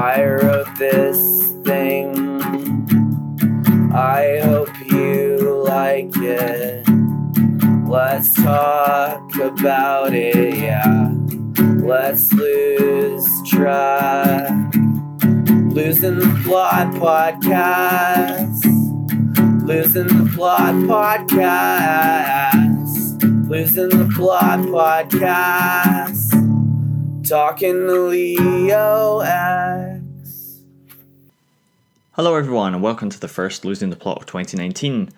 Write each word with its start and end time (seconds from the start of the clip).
I 0.00 0.24
wrote 0.24 0.78
this 0.78 1.18
thing. 1.62 2.40
I 3.92 4.40
hope 4.42 4.74
you 4.90 5.62
like 5.66 6.16
it. 6.16 6.88
Let's 7.86 8.32
talk 8.32 9.34
about 9.36 10.14
it, 10.14 10.56
yeah. 10.56 11.12
Let's 11.84 12.32
lose 12.32 13.28
track. 13.50 14.74
Losing 15.68 16.18
the 16.18 16.40
plot 16.44 16.94
podcast. 16.94 18.64
Losing 19.66 20.06
the 20.06 20.30
plot 20.34 20.76
podcast. 20.88 22.20
Losing 23.50 23.90
the 23.90 24.08
plot 24.16 24.60
podcast. 24.60 26.19
Talking 27.30 27.86
Leo 27.86 29.20
X. 29.20 30.02
Hello, 32.14 32.34
everyone, 32.34 32.74
and 32.74 32.82
welcome 32.82 33.08
to 33.08 33.20
the 33.20 33.28
first 33.28 33.64
Losing 33.64 33.88
the 33.88 33.94
Plot 33.94 34.16
of 34.16 34.26
2019. 34.26 35.10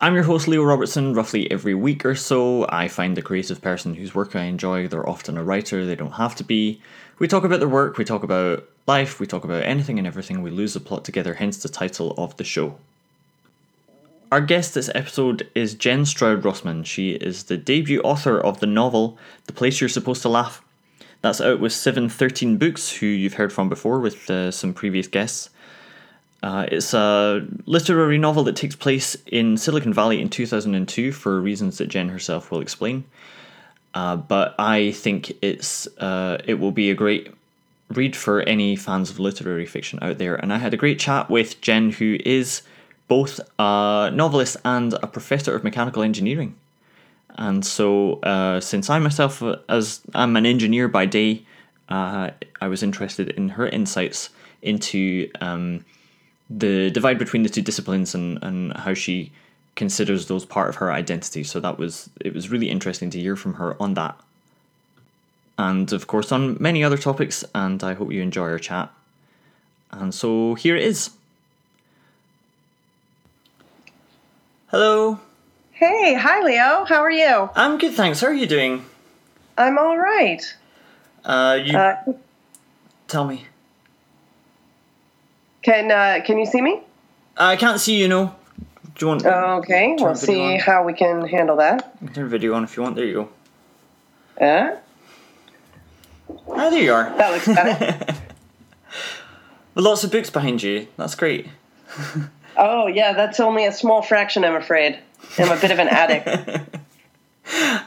I'm 0.00 0.14
your 0.14 0.24
host, 0.24 0.48
Leo 0.48 0.64
Robertson. 0.64 1.14
Roughly 1.14 1.48
every 1.52 1.76
week 1.76 2.04
or 2.04 2.16
so, 2.16 2.66
I 2.70 2.88
find 2.88 3.16
a 3.16 3.22
creative 3.22 3.62
person 3.62 3.94
whose 3.94 4.16
work 4.16 4.34
I 4.34 4.46
enjoy. 4.46 4.88
They're 4.88 5.08
often 5.08 5.38
a 5.38 5.44
writer, 5.44 5.86
they 5.86 5.94
don't 5.94 6.14
have 6.14 6.34
to 6.34 6.42
be. 6.42 6.82
We 7.20 7.28
talk 7.28 7.44
about 7.44 7.60
their 7.60 7.68
work, 7.68 7.98
we 7.98 8.04
talk 8.04 8.24
about 8.24 8.68
life, 8.88 9.20
we 9.20 9.26
talk 9.28 9.44
about 9.44 9.62
anything 9.62 9.96
and 9.98 10.08
everything. 10.08 10.42
We 10.42 10.50
lose 10.50 10.74
the 10.74 10.80
plot 10.80 11.04
together, 11.04 11.34
hence 11.34 11.62
the 11.62 11.68
title 11.68 12.14
of 12.18 12.36
the 12.36 12.42
show. 12.42 12.78
Our 14.32 14.40
guest 14.40 14.74
this 14.74 14.90
episode 14.92 15.48
is 15.54 15.74
Jen 15.76 16.04
Stroud 16.04 16.42
Rossman. 16.42 16.84
She 16.84 17.12
is 17.12 17.44
the 17.44 17.56
debut 17.56 18.00
author 18.00 18.40
of 18.40 18.58
the 18.58 18.66
novel 18.66 19.16
The 19.46 19.52
Place 19.52 19.80
You're 19.80 19.88
Supposed 19.88 20.22
to 20.22 20.28
Laugh. 20.28 20.60
That's 21.24 21.40
out 21.40 21.58
with 21.58 21.72
713 21.72 22.58
Books, 22.58 22.90
who 22.90 23.06
you've 23.06 23.32
heard 23.32 23.50
from 23.50 23.70
before 23.70 23.98
with 23.98 24.28
uh, 24.28 24.50
some 24.50 24.74
previous 24.74 25.06
guests. 25.06 25.48
Uh, 26.42 26.66
it's 26.70 26.92
a 26.92 27.48
literary 27.64 28.18
novel 28.18 28.44
that 28.44 28.56
takes 28.56 28.76
place 28.76 29.16
in 29.28 29.56
Silicon 29.56 29.94
Valley 29.94 30.20
in 30.20 30.28
2002 30.28 31.12
for 31.12 31.40
reasons 31.40 31.78
that 31.78 31.86
Jen 31.86 32.10
herself 32.10 32.50
will 32.50 32.60
explain. 32.60 33.04
Uh, 33.94 34.16
but 34.16 34.54
I 34.58 34.90
think 34.90 35.32
it's 35.40 35.86
uh, 35.96 36.42
it 36.44 36.60
will 36.60 36.72
be 36.72 36.90
a 36.90 36.94
great 36.94 37.32
read 37.88 38.14
for 38.14 38.42
any 38.42 38.76
fans 38.76 39.08
of 39.08 39.18
literary 39.18 39.64
fiction 39.64 39.98
out 40.02 40.18
there. 40.18 40.34
And 40.34 40.52
I 40.52 40.58
had 40.58 40.74
a 40.74 40.76
great 40.76 40.98
chat 40.98 41.30
with 41.30 41.58
Jen, 41.62 41.92
who 41.92 42.18
is 42.26 42.60
both 43.08 43.40
a 43.58 44.10
novelist 44.12 44.58
and 44.62 44.92
a 44.92 45.06
professor 45.06 45.56
of 45.56 45.64
mechanical 45.64 46.02
engineering. 46.02 46.54
And 47.36 47.64
so, 47.64 48.20
uh, 48.20 48.60
since 48.60 48.88
I 48.88 48.98
myself, 48.98 49.42
uh, 49.42 49.56
as 49.68 50.00
I'm 50.14 50.36
an 50.36 50.46
engineer 50.46 50.86
by 50.88 51.06
day, 51.06 51.42
uh, 51.88 52.30
I 52.60 52.68
was 52.68 52.82
interested 52.82 53.28
in 53.30 53.50
her 53.50 53.66
insights 53.66 54.30
into 54.62 55.30
um, 55.40 55.84
the 56.48 56.90
divide 56.90 57.18
between 57.18 57.42
the 57.42 57.48
two 57.48 57.62
disciplines 57.62 58.14
and, 58.14 58.42
and 58.42 58.76
how 58.76 58.94
she 58.94 59.32
considers 59.74 60.26
those 60.26 60.44
part 60.44 60.68
of 60.68 60.76
her 60.76 60.92
identity. 60.92 61.42
So 61.42 61.60
that 61.60 61.78
was 61.78 62.08
it 62.20 62.32
was 62.34 62.50
really 62.50 62.70
interesting 62.70 63.10
to 63.10 63.20
hear 63.20 63.36
from 63.36 63.54
her 63.54 63.80
on 63.82 63.94
that, 63.94 64.18
and 65.58 65.92
of 65.92 66.06
course 66.06 66.30
on 66.30 66.56
many 66.60 66.84
other 66.84 66.98
topics. 66.98 67.44
And 67.54 67.82
I 67.82 67.94
hope 67.94 68.12
you 68.12 68.22
enjoy 68.22 68.44
our 68.44 68.58
chat. 68.58 68.92
And 69.90 70.14
so 70.14 70.54
here 70.54 70.76
it 70.76 70.84
is. 70.84 71.10
Hello. 74.68 75.20
Hey, 75.84 76.14
hi 76.14 76.40
Leo. 76.42 76.86
How 76.86 77.02
are 77.02 77.10
you? 77.10 77.50
I'm 77.54 77.76
good, 77.76 77.92
thanks. 77.92 78.22
How 78.22 78.28
are 78.28 78.32
you 78.32 78.46
doing? 78.46 78.86
I'm 79.58 79.76
all 79.76 79.98
right. 79.98 80.42
Uh, 81.26 81.58
you 81.62 81.76
Uh, 81.76 81.96
tell 83.06 83.26
me. 83.26 83.44
can 85.60 85.90
uh, 85.90 86.20
Can 86.24 86.38
you 86.38 86.46
see 86.46 86.62
me? 86.62 86.80
I 87.36 87.56
can't 87.56 87.78
see 87.78 87.96
you. 87.96 88.08
No. 88.08 88.34
Do 88.94 89.00
you 89.04 89.08
want? 89.08 89.26
Okay, 89.26 89.94
we'll 89.98 90.14
see 90.14 90.54
on. 90.54 90.60
how 90.60 90.84
we 90.84 90.94
can 90.94 91.28
handle 91.28 91.56
that. 91.56 91.92
Turn 92.14 92.30
video 92.30 92.54
on 92.54 92.64
if 92.64 92.78
you 92.78 92.82
want. 92.82 92.96
There 92.96 93.04
you 93.04 93.28
go. 94.40 94.44
Uh, 94.46 94.76
Ah, 96.48 96.70
there 96.70 96.82
you 96.82 96.94
are. 96.94 97.12
that 97.18 97.30
looks 97.30 97.46
better. 97.46 98.06
With 99.74 99.84
lots 99.84 100.02
of 100.02 100.10
books 100.10 100.30
behind 100.30 100.62
you. 100.62 100.86
That's 100.96 101.14
great. 101.14 101.48
oh 102.56 102.86
yeah, 102.86 103.12
that's 103.12 103.38
only 103.38 103.66
a 103.66 103.72
small 103.72 104.00
fraction. 104.00 104.44
I'm 104.46 104.54
afraid. 104.56 104.98
I'm 105.38 105.56
a 105.56 105.60
bit 105.60 105.70
of 105.70 105.78
an 105.78 105.88
addict. 105.88 106.28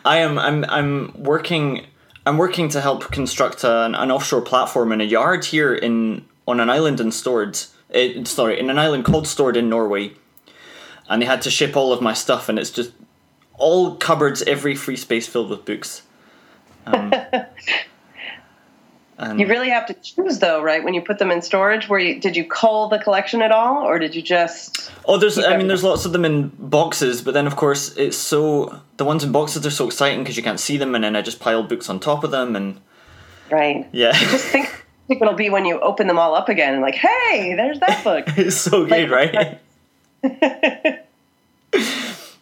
I 0.06 0.18
am. 0.18 0.38
I'm. 0.38 0.66
I'm 0.66 1.24
working. 1.24 1.86
I'm 2.26 2.38
working 2.38 2.70
to 2.70 2.82
help 2.82 3.12
construct 3.12 3.64
an, 3.64 3.96
an 3.96 4.12
offshore 4.12 4.42
platform 4.42 4.92
in 4.92 5.02
a 5.02 5.06
yard 5.06 5.46
here 5.46 5.74
in 5.74 6.26
on 6.48 6.60
an 6.60 6.70
island 6.70 7.00
in 7.00 7.08
Stord. 7.08 7.68
Uh, 7.94 8.24
sorry, 8.26 8.60
in 8.60 8.70
an 8.70 8.78
island 8.78 9.06
called 9.06 9.26
Stord 9.26 9.56
in 9.56 9.70
Norway, 9.70 10.14
and 11.10 11.22
they 11.22 11.26
had 11.26 11.42
to 11.44 11.50
ship 11.50 11.76
all 11.76 11.94
of 11.94 12.02
my 12.02 12.14
stuff, 12.14 12.50
and 12.50 12.60
it's 12.60 12.72
just 12.72 12.92
all 13.58 13.96
cupboards, 13.96 14.42
every 14.44 14.76
free 14.76 14.98
space 14.98 15.28
filled 15.28 15.50
with 15.50 15.66
books. 15.66 16.04
Um, 16.86 17.14
and 19.18 19.40
You 19.40 19.48
really 19.48 19.70
have 19.70 19.86
to 19.88 19.94
choose 19.96 20.40
though, 20.40 20.62
right? 20.62 20.84
When 20.84 20.94
you 20.94 21.02
put 21.02 21.18
them 21.20 21.32
in 21.32 21.42
storage, 21.42 21.90
where 21.90 22.00
you 22.00 22.20
did 22.20 22.36
you 22.36 22.44
cull 22.46 22.88
the 22.90 23.00
collection 23.00 23.42
at 23.42 23.52
all, 23.52 23.84
or 23.84 23.98
did 24.00 24.14
you 24.16 24.22
just? 24.22 24.92
Oh, 25.06 25.18
there's. 25.18 25.38
I 25.40 25.58
mean, 25.58 25.68
there's 25.68 25.84
lots 25.84 26.06
of 26.06 26.12
them 26.14 26.24
in 26.26 26.50
boxes, 26.60 27.22
but 27.22 27.34
then 27.34 27.48
of 27.48 27.56
course 27.56 27.96
it's 27.98 28.18
so 28.18 28.80
the 28.98 29.06
ones 29.06 29.24
in 29.24 29.32
boxes 29.32 29.66
are 29.66 29.72
so 29.72 29.88
exciting 29.88 30.20
because 30.20 30.38
you 30.38 30.44
can't 30.44 30.60
see 30.60 30.78
them, 30.78 30.94
and 30.96 31.04
then 31.04 31.16
I 31.16 31.22
just 31.22 31.40
pile 31.40 31.64
books 31.64 31.90
on 31.90 32.00
top 32.00 32.24
of 32.24 32.32
them, 32.32 32.56
and 32.56 32.80
Right. 33.50 33.88
yeah, 33.94 34.12
Just 34.12 34.46
think. 34.48 34.70
it'll 35.10 35.34
be 35.34 35.50
when 35.50 35.64
you 35.66 35.80
open 35.80 36.08
them 36.08 36.20
all 36.20 36.36
up 36.36 36.50
again 36.50 36.74
and 36.74 36.82
like, 36.82 36.96
hey, 36.96 37.54
there's 37.56 37.80
that 37.80 38.04
book. 38.04 38.26
it's 38.38 38.58
so 38.58 38.86
good, 38.86 39.10
right? 39.10 39.60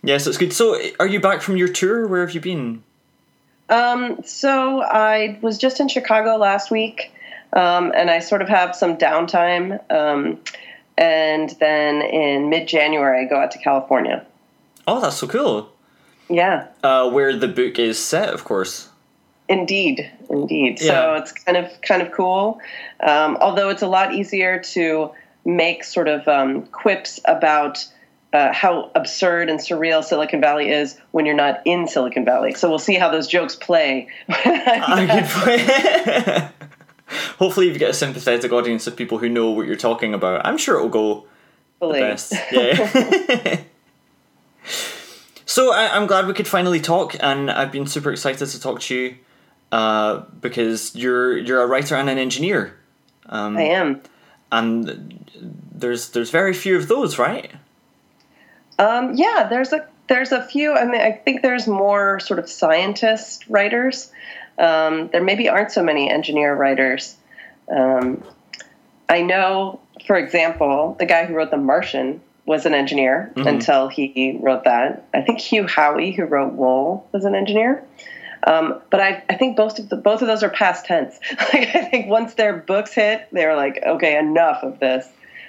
yes, 0.04 0.28
it's 0.28 0.38
good. 0.38 0.52
So, 0.54 0.80
are 1.00 1.08
you 1.08 1.20
back 1.20 1.42
from 1.42 1.58
your 1.58 1.68
tour? 1.68 2.08
Where 2.08 2.22
have 2.26 2.34
you 2.34 2.42
been? 2.42 2.84
Um, 3.70 4.24
so 4.24 4.82
I 4.82 5.40
was 5.42 5.58
just 5.58 5.80
in 5.80 5.88
Chicago 5.88 6.38
last 6.38 6.70
week, 6.72 7.12
um, 7.54 7.92
and 7.96 8.10
I 8.10 8.20
sort 8.20 8.42
of 8.42 8.50
have 8.50 8.76
some 8.76 8.98
downtime. 8.98 9.80
Um, 9.92 10.40
and 10.98 11.50
then 11.60 12.02
in 12.02 12.50
mid-January, 12.50 13.26
I 13.26 13.30
go 13.30 13.38
out 13.38 13.52
to 13.52 13.58
California. 13.60 14.26
Oh, 14.88 15.02
that's 15.02 15.18
so 15.18 15.28
cool. 15.28 15.72
Yeah, 16.30 16.68
Uh, 16.84 17.10
where 17.12 17.36
the 17.36 17.48
book 17.48 17.78
is 17.78 18.04
set, 18.04 18.30
of 18.34 18.44
course. 18.44 18.90
indeed, 19.48 20.10
indeed. 20.30 20.82
Yeah. 20.82 20.88
So 20.92 21.14
it's 21.16 21.32
kind 21.32 21.58
of 21.58 21.70
kind 21.82 22.02
of 22.02 22.12
cool. 22.12 22.60
Um, 23.00 23.38
although 23.42 23.70
it's 23.70 23.84
a 23.84 23.88
lot 23.88 24.14
easier 24.14 24.60
to 24.74 25.12
make 25.44 25.84
sort 25.84 26.08
of 26.08 26.28
um, 26.28 26.64
quips 26.68 27.20
about. 27.26 27.86
Uh, 28.36 28.52
how 28.52 28.92
absurd 28.96 29.50
and 29.50 29.62
surreal 29.62 30.04
Silicon 30.04 30.42
Valley 30.42 30.70
is 30.70 31.00
when 31.12 31.26
you're 31.26 31.34
not 31.34 31.62
in 31.64 31.88
Silicon 31.88 32.26
Valley. 32.26 32.54
So 32.54 32.68
we'll 32.68 32.80
see 32.80 32.96
how 32.96 33.10
those 33.10 33.28
jokes 33.28 33.56
play. 33.56 34.10
Hopefully, 37.40 37.72
you 37.72 37.80
get 37.80 37.92
a 37.92 37.94
sympathetic 37.94 38.52
audience 38.52 38.88
of 38.88 38.98
people 38.98 39.20
who 39.20 39.30
know 39.30 39.52
what 39.52 39.68
you're 39.68 39.78
talking 39.78 40.14
about. 40.14 40.46
I'm 40.46 40.58
sure 40.58 40.76
it'll 40.76 40.90
go 40.90 41.28
the 41.80 41.94
best. 41.94 42.34
Yeah. 42.52 43.62
so 45.46 45.72
I, 45.72 45.96
I'm 45.96 46.06
glad 46.06 46.28
we 46.28 46.34
could 46.34 46.50
finally 46.50 46.82
talk, 46.82 47.16
and 47.22 47.50
I've 47.50 47.72
been 47.72 47.88
super 47.88 48.12
excited 48.12 48.50
to 48.50 48.60
talk 48.60 48.82
to 48.82 48.96
you 48.96 49.16
uh, 49.72 50.24
because 50.42 50.94
you're 50.94 51.38
you're 51.38 51.62
a 51.62 51.68
writer 51.68 51.96
and 51.96 52.10
an 52.10 52.18
engineer, 52.18 52.78
um, 53.28 53.56
I 53.56 53.62
am. 53.62 54.02
and 54.52 55.32
there's 55.72 56.10
there's 56.10 56.32
very 56.32 56.54
few 56.54 56.76
of 56.76 56.90
those, 56.90 57.18
right? 57.18 57.50
Um, 58.78 59.14
yeah, 59.16 59.48
there's 59.50 59.74
a 59.74 59.88
there's 60.08 60.32
a 60.32 60.44
few. 60.44 60.74
I 60.74 60.86
mean, 60.86 61.02
I 61.02 61.12
think 61.12 61.42
there's 61.42 61.68
more 61.68 62.20
sort 62.20 62.40
of 62.40 62.50
scientist 62.50 63.46
writers. 63.50 64.12
Um, 64.58 65.10
there 65.10 65.24
maybe 65.24 65.50
aren't 65.50 65.72
so 65.72 65.84
many 65.84 66.10
engineer 66.10 66.56
writers. 66.56 67.16
Um, 67.70 68.24
I 69.10 69.22
know, 69.22 69.80
for 70.06 70.16
example, 70.16 70.96
the 71.00 71.06
guy 71.06 71.26
who 71.26 71.34
wrote 71.34 71.52
The 71.52 71.58
Martian 71.58 72.22
was 72.46 72.66
an 72.66 72.74
engineer 72.74 73.32
until 73.36 73.88
he 73.88 74.38
wrote 74.42 74.66
that. 74.66 75.08
I 75.14 75.22
think 75.22 75.40
Hugh 75.40 75.64
Howey, 75.64 76.16
who 76.16 76.26
wrote 76.26 76.54
Wool, 76.54 77.08
was 77.12 77.26
an 77.26 77.34
engineer. 77.36 77.84
Um, 78.46 78.82
but 78.92 79.02
I, 79.02 79.24
I 79.28 79.36
think 79.36 79.58
both 79.58 79.80
of 79.80 79.90
the, 79.90 79.96
both 79.96 80.22
of 80.22 80.28
those 80.28 80.44
are 80.44 80.50
past 80.50 80.86
tense. 80.86 81.20
like 81.54 81.76
I 81.76 81.86
think 81.86 82.08
once 82.08 82.36
their 82.36 82.56
books 82.56 82.94
hit, 82.94 83.28
they 83.32 83.46
were 83.46 83.56
like, 83.56 83.82
okay, 83.84 84.18
enough 84.18 84.64
of 84.64 84.80
this. 84.80 85.08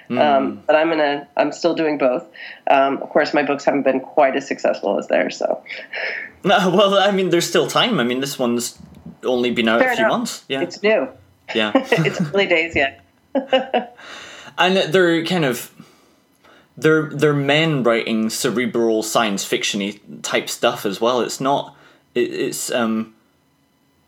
Um, 0.09 0.63
but 0.65 0.75
I'm 0.75 0.89
gonna 0.89 1.27
I'm 1.35 1.51
still 1.51 1.73
doing 1.75 1.97
both. 1.97 2.25
Um, 2.69 2.97
of 3.01 3.09
course, 3.09 3.33
my 3.33 3.43
books 3.43 3.65
haven't 3.65 3.83
been 3.83 3.99
quite 3.99 4.35
as 4.37 4.47
successful 4.47 4.97
as 4.97 5.07
theirs. 5.07 5.37
So 5.37 5.63
No, 6.43 6.69
well, 6.69 6.95
I 6.97 7.11
mean, 7.11 7.29
there's 7.29 7.47
still 7.47 7.67
time. 7.67 7.99
I 7.99 8.03
mean, 8.03 8.21
this 8.21 8.39
one's 8.39 8.77
only 9.23 9.51
been 9.51 9.67
out 9.67 9.81
Fair 9.81 9.91
a 9.91 9.95
few 9.95 10.05
enough. 10.05 10.17
months. 10.17 10.45
Yeah, 10.47 10.61
it's 10.61 10.81
new. 10.81 11.09
yeah. 11.53 11.71
it's 11.75 12.21
early 12.21 12.45
days 12.45 12.75
yet. 12.75 13.03
and 14.57 14.77
they're 14.93 15.25
kind 15.25 15.43
of 15.45 15.71
they're 16.77 17.09
they're 17.09 17.33
men 17.33 17.83
writing 17.83 18.29
cerebral 18.29 19.03
science 19.03 19.43
fictiony 19.43 19.99
type 20.21 20.47
stuff 20.49 20.85
as 20.85 21.01
well. 21.01 21.19
It's 21.21 21.41
not 21.41 21.75
it, 22.15 22.31
it's 22.33 22.71
um 22.71 23.13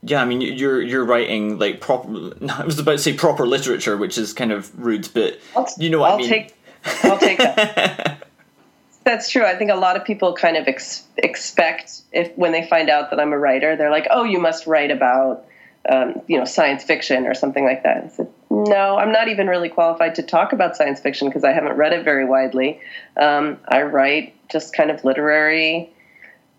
yeah, 0.02 0.22
I 0.22 0.26
mean, 0.26 0.42
you're 0.42 0.82
you're 0.82 1.04
writing 1.06 1.60
like 1.60 1.82
proper. 1.82 2.08
I 2.52 2.64
was 2.66 2.80
about 2.80 2.94
to 2.94 2.98
say 3.00 3.14
proper 3.14 3.46
literature, 3.46 3.98
which 3.98 4.18
is 4.18 4.34
kind 4.34 4.52
of 4.52 4.78
rude, 4.80 5.10
but 5.14 5.40
you 5.78 5.90
know 5.90 6.00
what 6.00 6.12
I'll 6.12 6.18
I 6.18 6.20
mean. 6.20 6.30
Take, 6.30 6.56
I'll 7.04 7.18
take 7.18 7.38
that. 7.40 8.24
That's 9.04 9.30
true. 9.30 9.44
I 9.44 9.56
think 9.56 9.72
a 9.72 9.76
lot 9.76 9.96
of 9.96 10.06
people 10.06 10.34
kind 10.34 10.56
of 10.56 10.68
ex- 10.68 11.04
expect 11.18 12.02
if 12.12 12.32
when 12.38 12.52
they 12.52 12.66
find 12.68 12.90
out 12.90 13.10
that 13.10 13.20
I'm 13.20 13.34
a 13.34 13.40
writer, 13.40 13.76
they're 13.76 13.90
like, 13.90 14.08
"Oh, 14.12 14.24
you 14.24 14.40
must 14.40 14.68
write 14.68 14.92
about, 14.92 15.46
um, 15.90 16.22
you 16.28 16.38
know, 16.38 16.46
science 16.46 16.84
fiction 16.84 17.26
or 17.26 17.34
something 17.34 17.64
like 17.66 17.84
that." 17.84 18.04
I 18.04 18.08
said, 18.10 18.28
"No, 18.50 18.98
I'm 18.98 19.12
not 19.12 19.28
even 19.28 19.48
really 19.48 19.70
qualified 19.70 20.16
to 20.16 20.24
talk 20.24 20.54
about 20.54 20.76
science 20.76 21.00
fiction 21.00 21.28
because 21.28 21.44
I 21.44 21.54
haven't 21.54 21.74
read 21.76 21.92
it 21.94 22.04
very 22.04 22.26
widely. 22.26 22.80
Um, 23.18 23.58
I 23.68 23.82
write 23.84 24.36
just 24.50 24.74
kind 24.76 24.92
of 24.92 25.04
literary 25.04 25.92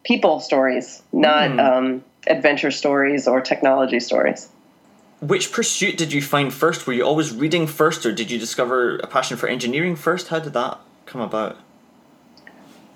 people 0.03 0.41
stories, 0.41 1.03
not 1.13 1.51
Hmm. 1.51 1.61
um, 1.61 2.05
adventure 2.27 2.71
stories 2.71 3.27
or 3.27 3.41
technology 3.41 4.01
stories." 4.01 4.49
Which 5.21 5.53
pursuit 5.53 5.99
did 5.99 6.13
you 6.15 6.23
find 6.23 6.53
first? 6.53 6.87
Were 6.87 6.95
you 6.95 7.05
always 7.05 7.33
reading 7.35 7.67
first, 7.67 8.07
or 8.07 8.13
did 8.13 8.31
you 8.31 8.39
discover 8.39 8.97
a 8.97 9.07
passion 9.07 9.37
for 9.37 9.49
engineering 9.49 9.95
first? 9.95 10.29
How 10.29 10.39
did 10.39 10.55
that 10.55 10.79
come 11.05 11.21
about? 11.21 11.59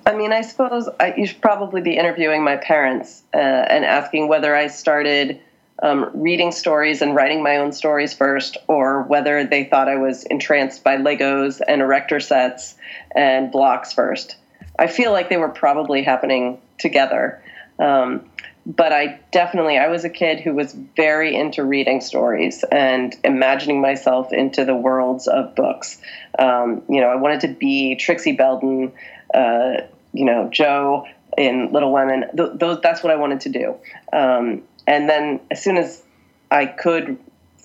I 0.07 0.15
mean, 0.15 0.33
I 0.33 0.43
suppose 0.43 0.89
I, 1.01 1.15
you 1.17 1.27
should 1.27 1.41
probably 1.41 1.81
be 1.81 1.97
interviewing 1.97 2.43
my 2.43 2.57
parents 2.57 3.23
uh, 3.35 3.39
and 3.39 3.85
asking 3.85 4.29
whether 4.29 4.55
I 4.55 4.69
started 4.69 5.41
um, 5.83 6.11
reading 6.15 6.53
stories 6.53 7.03
and 7.03 7.15
writing 7.15 7.43
my 7.43 7.57
own 7.57 7.73
stories 7.73 8.15
first, 8.15 8.57
or 8.69 9.03
whether 9.03 9.45
they 9.45 9.65
thought 9.65 9.89
I 9.89 9.97
was 9.97 10.25
entranced 10.25 10.85
by 10.85 10.97
Legos 10.97 11.61
and 11.67 11.83
erector 11.83 12.21
sets 12.21 12.77
and 13.15 13.51
blocks 13.51 13.93
first. 13.93 14.37
I 14.79 14.87
feel 14.87 15.13
like 15.13 15.29
they 15.29 15.37
were 15.37 15.49
probably 15.49 16.03
happening 16.03 16.61
together. 16.79 17.43
Um, 17.79 18.25
but 18.67 18.93
I 18.93 19.21
definitely, 19.31 19.77
I 19.77 19.89
was 19.89 20.05
a 20.05 20.11
kid 20.11 20.41
who 20.41 20.55
was 20.55 20.73
very 20.73 21.35
into 21.37 21.63
reading 21.65 22.01
stories 22.01 22.65
and 22.73 23.15
imagining 23.23 23.81
myself 23.81 24.33
into 24.33 24.65
the 24.65 24.75
worlds 24.75 25.27
of 25.27 25.55
books. 25.55 26.01
Um, 26.39 26.83
you 26.89 27.01
know, 27.01 27.09
I 27.09 27.17
wanted 27.17 27.41
to 27.43 27.49
be 27.49 27.95
Trixie 27.97 28.33
Belden, 28.33 28.93
uh, 29.35 29.83
you 30.13 30.25
know, 30.25 30.49
Jo 30.51 31.07
in 31.37 31.73
Little 31.73 31.93
Women. 31.93 32.25
Th- 32.37 32.51
those, 32.55 32.81
that's 32.81 33.03
what 33.03 33.13
I 33.13 33.17
wanted 33.17 33.41
to 33.43 33.49
do. 33.51 33.77
Um, 34.13 34.63
and 34.87 35.09
then 35.09 35.41
as 35.51 35.63
soon 35.63 35.77
as 35.77 36.03
I 36.51 36.67
could 36.67 37.19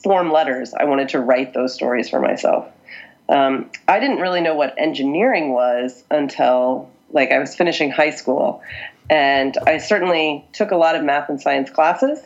form 0.03 0.31
letters, 0.31 0.73
I 0.73 0.85
wanted 0.85 1.09
to 1.09 1.19
write 1.19 1.53
those 1.53 1.73
stories 1.73 2.09
for 2.09 2.19
myself. 2.19 2.69
Um, 3.29 3.69
I 3.87 3.99
didn't 3.99 4.17
really 4.17 4.41
know 4.41 4.55
what 4.55 4.73
engineering 4.77 5.53
was 5.53 6.03
until 6.09 6.89
like 7.11 7.31
I 7.31 7.39
was 7.39 7.55
finishing 7.55 7.91
high 7.91 8.11
school, 8.11 8.61
and 9.09 9.57
I 9.65 9.77
certainly 9.77 10.45
took 10.53 10.71
a 10.71 10.75
lot 10.75 10.95
of 10.95 11.03
math 11.03 11.29
and 11.29 11.41
science 11.41 11.69
classes. 11.69 12.19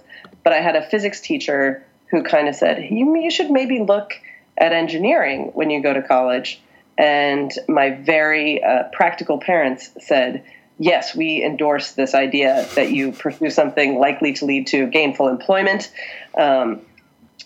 But 0.44 0.54
I 0.54 0.60
had 0.60 0.76
a 0.76 0.88
physics 0.90 1.22
teacher 1.22 1.86
who 2.08 2.24
kind 2.24 2.48
of 2.48 2.56
said, 2.56 2.90
"You 2.92 3.16
you 3.18 3.32
should 3.32 3.50
maybe 3.50 3.80
look 3.80 4.14
at 4.58 4.74
engineering 4.74 5.52
when 5.54 5.70
you 5.70 5.82
go 5.82 5.94
to 5.94 6.02
college." 6.02 6.62
And 6.98 7.52
my 7.68 7.92
very 7.92 8.64
uh, 8.64 8.84
practical 8.92 9.40
parents 9.40 9.90
said, 10.00 10.44
"Yes, 10.78 11.16
we 11.16 11.44
endorse 11.44 11.94
this 11.94 12.14
idea 12.14 12.68
that 12.76 12.92
you 12.92 13.14
pursue 13.14 13.50
something 13.50 13.98
likely 13.98 14.34
to 14.34 14.46
lead 14.46 14.68
to 14.68 14.88
gainful 14.88 15.30
employment." 15.30 15.92
Um, 16.38 16.82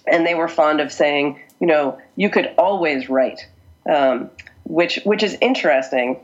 and 0.07 0.25
they 0.25 0.35
were 0.35 0.47
fond 0.47 0.79
of 0.79 0.91
saying, 0.91 1.39
you 1.59 1.67
know, 1.67 1.99
you 2.15 2.29
could 2.29 2.53
always 2.57 3.09
write, 3.09 3.45
um, 3.89 4.29
which 4.63 4.99
which 5.03 5.23
is 5.23 5.37
interesting. 5.41 6.19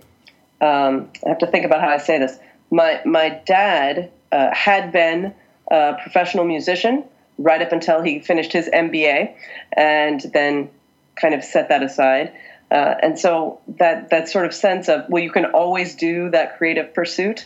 Um, 0.62 1.10
I 1.26 1.30
have 1.30 1.40
to 1.40 1.48
think 1.48 1.66
about 1.66 1.82
how 1.82 1.90
I 1.90 1.98
say 1.98 2.20
this. 2.20 2.38
My 2.74 3.02
my 3.06 3.30
dad 3.46 4.12
uh, 4.32 4.50
had 4.54 4.92
been 4.92 5.34
a 5.70 5.94
professional 6.02 6.44
musician 6.44 7.04
right 7.38 7.62
up 7.62 7.72
until 7.72 8.02
he 8.02 8.20
finished 8.20 8.52
his 8.52 8.68
MBA, 8.68 9.34
and 9.78 10.20
then 10.34 10.70
kind 11.16 11.36
of 11.36 11.44
set 11.44 11.70
that 11.70 11.84
aside. 11.84 12.34
Uh, 12.72 12.96
and 13.04 13.20
so 13.20 13.60
that 13.68 14.10
that 14.10 14.28
sort 14.28 14.46
of 14.48 14.54
sense 14.54 14.90
of 14.90 15.06
well, 15.08 15.22
you 15.22 15.32
can 15.32 15.46
always 15.46 15.94
do 15.96 16.32
that 16.32 16.58
creative 16.58 16.94
pursuit. 16.96 17.46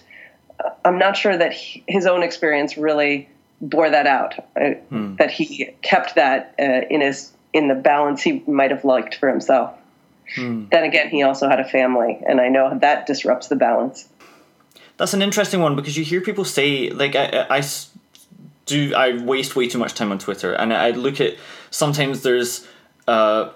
uh, 0.64 0.70
I'm 0.86 0.98
not 0.98 1.18
sure 1.18 1.36
that 1.38 1.52
he, 1.52 1.84
his 1.88 2.06
own 2.06 2.24
experience 2.24 2.78
really 2.78 3.28
bore 3.60 3.90
that 3.90 4.08
out. 4.08 4.34
Uh, 4.56 4.76
That 5.18 5.32
he 5.32 5.72
kept 5.82 6.16
that 6.16 6.56
uh, 6.58 6.64
in 6.90 7.02
his 7.02 7.34
in 7.52 7.68
the 7.68 7.76
balance 7.76 8.22
he 8.22 8.44
might 8.48 8.72
have 8.72 8.86
liked 8.86 9.16
for 9.16 9.28
himself. 9.28 9.74
Then 10.70 10.84
again, 10.84 11.10
he 11.10 11.24
also 11.24 11.50
had 11.50 11.60
a 11.60 11.66
family, 11.68 12.22
and 12.28 12.40
I 12.40 12.48
know 12.50 12.78
that 12.80 13.08
disrupts 13.08 13.48
the 13.48 13.56
balance. 13.56 14.08
That's 14.98 15.14
an 15.14 15.22
interesting 15.22 15.62
one 15.62 15.76
because 15.76 15.96
you 15.98 16.04
hear 16.04 16.22
people 16.22 16.44
say 16.46 16.90
like 16.90 17.16
I, 17.16 17.46
I- 17.50 17.64
do 18.66 18.94
I 18.94 19.18
waste 19.24 19.56
way 19.56 19.68
too 19.70 19.78
much 19.78 19.94
time 19.94 20.12
on 20.12 20.20
Twitter. 20.20 20.54
And 20.54 20.74
I 20.74 20.92
look 20.92 21.22
at 21.22 21.36
sometimes 21.72 22.22
there's 22.24 22.68
uh, 23.08 23.52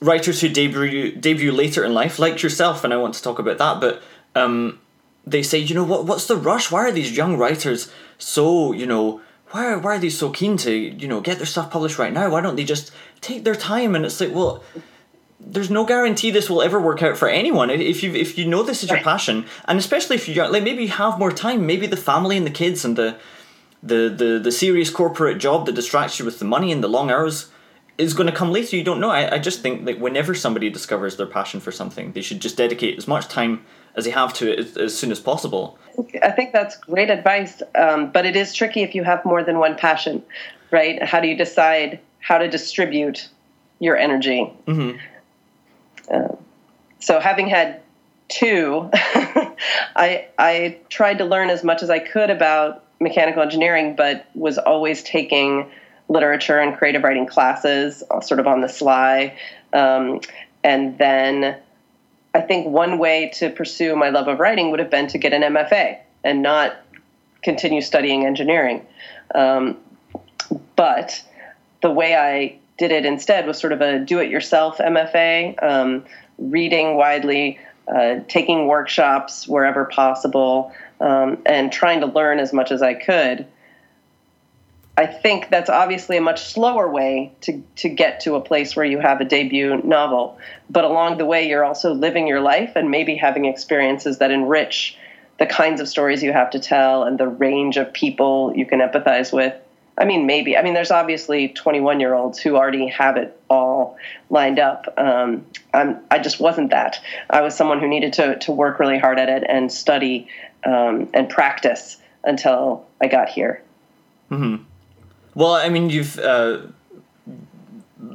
writers 0.00 0.40
who 0.40 0.48
debut 0.48 1.12
debut 1.16 1.52
later 1.52 1.84
in 1.84 1.92
life 1.92 2.18
like 2.18 2.42
yourself 2.42 2.82
and 2.82 2.94
I 2.94 2.96
want 2.96 3.14
to 3.14 3.22
talk 3.22 3.38
about 3.38 3.58
that 3.58 3.80
but 3.80 4.02
um, 4.34 4.78
they 5.26 5.42
say 5.42 5.58
you 5.58 5.74
know 5.74 5.84
what 5.84 6.06
what's 6.06 6.26
the 6.26 6.36
rush? 6.36 6.70
Why 6.70 6.80
are 6.86 6.92
these 6.92 7.14
young 7.16 7.36
writers 7.36 7.92
so 8.16 8.72
you 8.72 8.86
know 8.86 9.20
why 9.50 9.76
why 9.76 9.96
are 9.96 9.98
they 9.98 10.08
so 10.10 10.30
keen 10.30 10.56
to 10.58 10.72
you 10.72 11.08
know 11.08 11.20
get 11.20 11.36
their 11.36 11.46
stuff 11.46 11.70
published 11.70 11.98
right 11.98 12.12
now? 12.12 12.30
Why 12.30 12.40
don't 12.40 12.56
they 12.56 12.64
just 12.64 12.90
take 13.20 13.44
their 13.44 13.54
time? 13.54 13.94
And 13.94 14.06
it's 14.06 14.20
like 14.20 14.34
well 14.34 14.62
there's 15.40 15.70
no 15.70 15.84
guarantee 15.84 16.30
this 16.30 16.50
will 16.50 16.62
ever 16.62 16.80
work 16.80 17.02
out 17.02 17.16
for 17.16 17.28
anyone. 17.28 17.70
If 17.70 18.02
you 18.02 18.12
if 18.14 18.36
you 18.36 18.46
know 18.46 18.62
this 18.62 18.82
is 18.82 18.90
your 18.90 19.00
passion, 19.00 19.46
and 19.66 19.78
especially 19.78 20.16
if 20.16 20.28
you 20.28 20.34
like, 20.48 20.62
maybe 20.62 20.82
you 20.82 20.88
have 20.88 21.18
more 21.18 21.32
time. 21.32 21.66
Maybe 21.66 21.86
the 21.86 21.96
family 21.96 22.36
and 22.36 22.46
the 22.46 22.50
kids 22.50 22.84
and 22.84 22.96
the 22.96 23.16
the 23.82 24.08
the 24.08 24.40
the 24.42 24.52
serious 24.52 24.90
corporate 24.90 25.38
job 25.38 25.66
that 25.66 25.74
distracts 25.74 26.18
you 26.18 26.24
with 26.24 26.38
the 26.38 26.44
money 26.44 26.72
and 26.72 26.82
the 26.82 26.88
long 26.88 27.10
hours 27.10 27.50
is 27.98 28.14
going 28.14 28.28
to 28.28 28.32
come 28.32 28.52
later. 28.52 28.76
You 28.76 28.84
don't 28.84 29.00
know. 29.00 29.10
I, 29.10 29.34
I 29.34 29.38
just 29.38 29.60
think 29.60 29.84
that 29.86 30.00
whenever 30.00 30.34
somebody 30.34 30.70
discovers 30.70 31.16
their 31.16 31.26
passion 31.26 31.60
for 31.60 31.72
something, 31.72 32.12
they 32.12 32.22
should 32.22 32.40
just 32.40 32.56
dedicate 32.56 32.96
as 32.98 33.08
much 33.08 33.28
time 33.28 33.64
as 33.96 34.04
they 34.04 34.10
have 34.10 34.32
to 34.34 34.52
it 34.52 34.58
as, 34.58 34.76
as 34.76 34.98
soon 34.98 35.10
as 35.10 35.18
possible. 35.18 35.78
I 36.22 36.30
think 36.30 36.52
that's 36.52 36.76
great 36.76 37.10
advice, 37.10 37.60
um, 37.74 38.12
but 38.12 38.24
it 38.24 38.36
is 38.36 38.54
tricky 38.54 38.82
if 38.82 38.94
you 38.94 39.02
have 39.02 39.24
more 39.24 39.42
than 39.42 39.58
one 39.58 39.76
passion, 39.76 40.22
right? 40.70 41.02
How 41.02 41.20
do 41.20 41.26
you 41.26 41.36
decide 41.36 41.98
how 42.20 42.38
to 42.38 42.48
distribute 42.48 43.28
your 43.80 43.96
energy? 43.96 44.52
Mhm. 44.66 44.98
Um, 46.10 46.36
so, 47.00 47.20
having 47.20 47.48
had 47.48 47.80
two, 48.28 48.88
I 48.92 50.26
I 50.38 50.78
tried 50.88 51.18
to 51.18 51.24
learn 51.24 51.50
as 51.50 51.64
much 51.64 51.82
as 51.82 51.90
I 51.90 51.98
could 51.98 52.30
about 52.30 52.84
mechanical 53.00 53.42
engineering, 53.42 53.94
but 53.96 54.26
was 54.34 54.58
always 54.58 55.02
taking 55.02 55.70
literature 56.08 56.58
and 56.58 56.76
creative 56.76 57.02
writing 57.02 57.26
classes, 57.26 58.02
uh, 58.10 58.20
sort 58.20 58.40
of 58.40 58.46
on 58.46 58.60
the 58.60 58.68
sly, 58.68 59.36
um, 59.72 60.20
and 60.62 60.98
then. 60.98 61.56
I 62.34 62.42
think 62.42 62.68
one 62.68 62.98
way 62.98 63.30
to 63.36 63.48
pursue 63.48 63.96
my 63.96 64.10
love 64.10 64.28
of 64.28 64.38
writing 64.38 64.70
would 64.70 64.78
have 64.80 64.90
been 64.90 65.08
to 65.08 65.18
get 65.18 65.32
an 65.32 65.42
MFA 65.42 65.98
and 66.22 66.42
not 66.42 66.76
continue 67.42 67.80
studying 67.80 68.26
engineering. 68.26 68.86
Um, 69.34 69.78
but 70.76 71.22
the 71.80 71.90
way 71.90 72.14
I 72.14 72.58
did 72.78 72.92
it 72.92 73.04
instead 73.04 73.46
was 73.46 73.58
sort 73.58 73.72
of 73.72 73.80
a 73.80 73.98
do 73.98 74.20
it 74.20 74.30
yourself 74.30 74.78
MFA, 74.78 75.62
um, 75.62 76.04
reading 76.38 76.96
widely, 76.96 77.58
uh, 77.88 78.20
taking 78.28 78.66
workshops 78.66 79.46
wherever 79.46 79.84
possible, 79.84 80.72
um, 81.00 81.38
and 81.44 81.70
trying 81.72 82.00
to 82.00 82.06
learn 82.06 82.38
as 82.38 82.52
much 82.52 82.70
as 82.70 82.80
I 82.80 82.94
could. 82.94 83.46
I 84.96 85.06
think 85.06 85.48
that's 85.48 85.70
obviously 85.70 86.16
a 86.16 86.20
much 86.20 86.42
slower 86.42 86.90
way 86.90 87.32
to, 87.42 87.62
to 87.76 87.88
get 87.88 88.20
to 88.20 88.34
a 88.34 88.40
place 88.40 88.74
where 88.74 88.84
you 88.84 88.98
have 88.98 89.20
a 89.20 89.24
debut 89.24 89.80
novel. 89.84 90.38
But 90.68 90.84
along 90.84 91.18
the 91.18 91.24
way, 91.24 91.48
you're 91.48 91.64
also 91.64 91.94
living 91.94 92.26
your 92.26 92.40
life 92.40 92.72
and 92.74 92.90
maybe 92.90 93.14
having 93.14 93.44
experiences 93.44 94.18
that 94.18 94.32
enrich 94.32 94.98
the 95.38 95.46
kinds 95.46 95.80
of 95.80 95.88
stories 95.88 96.22
you 96.22 96.32
have 96.32 96.50
to 96.50 96.58
tell 96.58 97.04
and 97.04 97.16
the 97.16 97.28
range 97.28 97.76
of 97.76 97.92
people 97.92 98.52
you 98.56 98.66
can 98.66 98.80
empathize 98.80 99.32
with. 99.32 99.54
I 99.98 100.04
mean, 100.04 100.26
maybe. 100.26 100.56
I 100.56 100.62
mean, 100.62 100.74
there's 100.74 100.90
obviously 100.90 101.48
21 101.48 102.00
year 102.00 102.14
olds 102.14 102.38
who 102.38 102.56
already 102.56 102.86
have 102.88 103.16
it 103.16 103.38
all 103.50 103.96
lined 104.30 104.58
up. 104.58 104.94
Um, 104.96 105.44
I'm, 105.74 105.98
I 106.10 106.20
just 106.20 106.38
wasn't 106.40 106.70
that. 106.70 107.02
I 107.28 107.40
was 107.40 107.56
someone 107.56 107.80
who 107.80 107.88
needed 107.88 108.12
to, 108.14 108.38
to 108.38 108.52
work 108.52 108.78
really 108.78 108.98
hard 108.98 109.18
at 109.18 109.28
it 109.28 109.44
and 109.48 109.72
study 109.72 110.28
um, 110.64 111.08
and 111.12 111.28
practice 111.28 111.98
until 112.24 112.86
I 113.02 113.08
got 113.08 113.28
here. 113.28 113.62
Hmm. 114.28 114.56
Well, 115.34 115.52
I 115.52 115.68
mean, 115.68 115.90
you've 115.90 116.18
uh, 116.18 116.62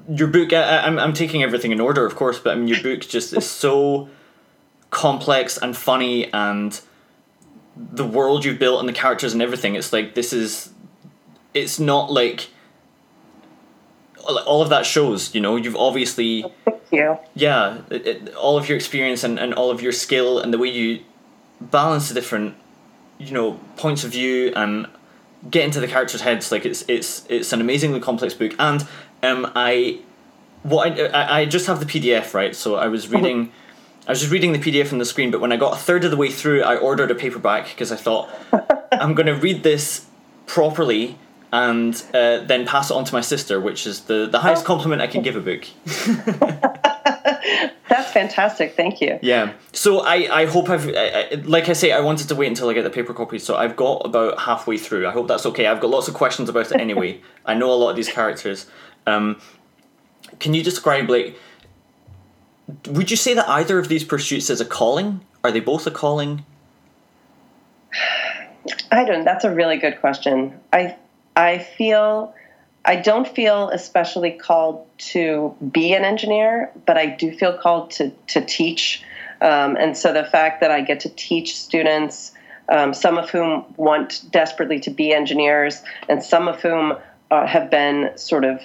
your 0.09 0.27
book. 0.27 0.53
I, 0.53 0.79
I'm 0.79 0.99
I'm 0.99 1.13
taking 1.13 1.43
everything 1.43 1.71
in 1.71 1.79
order, 1.79 2.05
of 2.05 2.15
course, 2.15 2.39
but 2.39 2.51
I 2.51 2.55
mean, 2.55 2.67
your 2.67 2.81
book 2.81 3.01
just 3.07 3.33
is 3.33 3.49
so 3.49 4.09
complex 4.89 5.57
and 5.57 5.75
funny, 5.75 6.31
and 6.33 6.79
the 7.75 8.05
world 8.05 8.45
you've 8.45 8.59
built 8.59 8.79
and 8.79 8.89
the 8.89 8.93
characters 8.93 9.33
and 9.33 9.41
everything. 9.41 9.75
It's 9.75 9.93
like 9.93 10.15
this 10.15 10.33
is. 10.33 10.72
It's 11.53 11.79
not 11.79 12.11
like 12.11 12.49
all 14.23 14.61
of 14.61 14.69
that 14.69 14.85
shows. 14.85 15.33
You 15.35 15.41
know, 15.41 15.55
you've 15.55 15.75
obviously 15.75 16.45
Thank 16.65 16.81
you. 16.91 17.17
yeah, 17.35 17.81
it, 17.89 18.07
it, 18.07 18.35
all 18.35 18.57
of 18.57 18.67
your 18.67 18.75
experience 18.75 19.23
and, 19.23 19.39
and 19.39 19.53
all 19.53 19.71
of 19.71 19.81
your 19.81 19.91
skill 19.91 20.39
and 20.39 20.53
the 20.53 20.57
way 20.57 20.69
you 20.69 21.01
balance 21.59 22.09
the 22.09 22.13
different, 22.13 22.55
you 23.17 23.31
know, 23.31 23.59
points 23.77 24.03
of 24.03 24.11
view 24.11 24.53
and 24.55 24.87
get 25.49 25.65
into 25.65 25.79
the 25.79 25.87
characters' 25.87 26.21
heads. 26.21 26.51
Like 26.51 26.65
it's 26.65 26.83
it's 26.87 27.25
it's 27.29 27.53
an 27.53 27.61
amazingly 27.61 27.99
complex 27.99 28.33
book, 28.33 28.53
and 28.59 28.87
um, 29.21 29.51
I 29.55 29.99
what 30.63 30.99
I, 30.99 31.41
I 31.41 31.45
just 31.45 31.67
have 31.67 31.79
the 31.79 31.85
PDF 31.85 32.33
right. 32.33 32.55
So 32.55 32.75
I 32.75 32.87
was 32.87 33.09
reading. 33.09 33.51
I 34.05 34.11
was 34.11 34.19
just 34.19 34.33
reading 34.33 34.51
the 34.51 34.59
PDF 34.59 34.91
on 34.91 34.97
the 34.99 35.05
screen, 35.05 35.31
but 35.31 35.39
when 35.39 35.53
I 35.53 35.57
got 35.57 35.73
a 35.73 35.77
third 35.77 36.03
of 36.03 36.11
the 36.11 36.17
way 36.17 36.29
through, 36.29 36.61
I 36.61 36.75
ordered 36.75 37.09
a 37.09 37.15
paperback 37.15 37.69
because 37.69 37.89
I 37.89 37.95
thought 37.95 38.29
I'm 38.91 39.13
going 39.13 39.27
to 39.27 39.35
read 39.35 39.63
this 39.63 40.07
properly 40.45 41.17
and 41.53 42.03
uh, 42.15 42.39
then 42.39 42.65
pass 42.65 42.89
it 42.89 42.95
on 42.95 43.05
to 43.05 43.13
my 43.13 43.21
sister, 43.21 43.61
which 43.61 43.85
is 43.85 44.01
the, 44.01 44.25
the 44.25 44.39
highest 44.39 44.65
compliment 44.65 45.03
I 45.03 45.07
can 45.07 45.21
give 45.21 45.35
a 45.35 45.39
book. 45.39 45.67
That's 47.89 48.11
fantastic. 48.11 48.75
Thank 48.75 48.99
you. 49.01 49.19
Yeah. 49.21 49.53
So 49.71 49.99
I, 49.99 50.41
I 50.41 50.45
hope 50.47 50.67
I've, 50.71 50.89
I, 50.89 51.27
I, 51.31 51.35
like 51.43 51.69
I 51.69 51.73
say, 51.73 51.91
I 51.91 51.99
wanted 51.99 52.27
to 52.29 52.35
wait 52.35 52.47
until 52.47 52.69
I 52.69 52.73
get 52.73 52.81
the 52.81 52.89
paper 52.89 53.13
copy. 53.13 53.37
So 53.37 53.55
I've 53.55 53.75
got 53.75 54.01
about 54.03 54.39
halfway 54.39 54.79
through. 54.79 55.07
I 55.07 55.11
hope 55.11 55.27
that's 55.27 55.45
okay. 55.45 55.67
I've 55.67 55.79
got 55.79 55.91
lots 55.91 56.07
of 56.07 56.15
questions 56.15 56.49
about 56.49 56.71
it 56.71 56.81
anyway. 56.81 57.21
I 57.45 57.53
know 57.53 57.71
a 57.71 57.75
lot 57.75 57.91
of 57.91 57.97
these 57.97 58.09
characters. 58.09 58.65
Um, 59.05 59.39
can 60.39 60.55
you 60.55 60.63
describe, 60.63 61.07
like, 61.07 61.37
would 62.87 63.11
you 63.11 63.17
say 63.17 63.35
that 63.35 63.47
either 63.47 63.77
of 63.77 63.89
these 63.89 64.03
pursuits 64.03 64.49
is 64.49 64.59
a 64.59 64.65
calling? 64.65 65.23
Are 65.43 65.51
they 65.51 65.59
both 65.59 65.85
a 65.85 65.91
calling? 65.91 66.45
I 68.91 69.03
don't. 69.05 69.23
That's 69.23 69.43
a 69.43 69.53
really 69.53 69.77
good 69.77 69.99
question. 69.99 70.59
I 70.71 70.97
I 71.35 71.59
feel 71.59 72.33
I 72.85 72.97
don't 72.97 73.27
feel 73.27 73.69
especially 73.69 74.31
called 74.31 74.85
to 74.97 75.55
be 75.71 75.93
an 75.93 76.03
engineer, 76.03 76.71
but 76.85 76.97
I 76.97 77.05
do 77.05 77.31
feel 77.31 77.57
called 77.57 77.91
to 77.91 78.11
to 78.27 78.41
teach. 78.41 79.03
Um, 79.41 79.75
and 79.75 79.97
so 79.97 80.13
the 80.13 80.23
fact 80.23 80.61
that 80.61 80.71
I 80.71 80.81
get 80.81 81.01
to 81.01 81.09
teach 81.09 81.57
students, 81.57 82.31
um, 82.69 82.93
some 82.93 83.17
of 83.17 83.29
whom 83.29 83.65
want 83.77 84.23
desperately 84.31 84.79
to 84.81 84.89
be 84.89 85.13
engineers, 85.13 85.81
and 86.07 86.23
some 86.23 86.47
of 86.47 86.61
whom 86.61 86.93
uh, 87.29 87.47
have 87.47 87.69
been 87.69 88.11
sort 88.17 88.45
of 88.45 88.61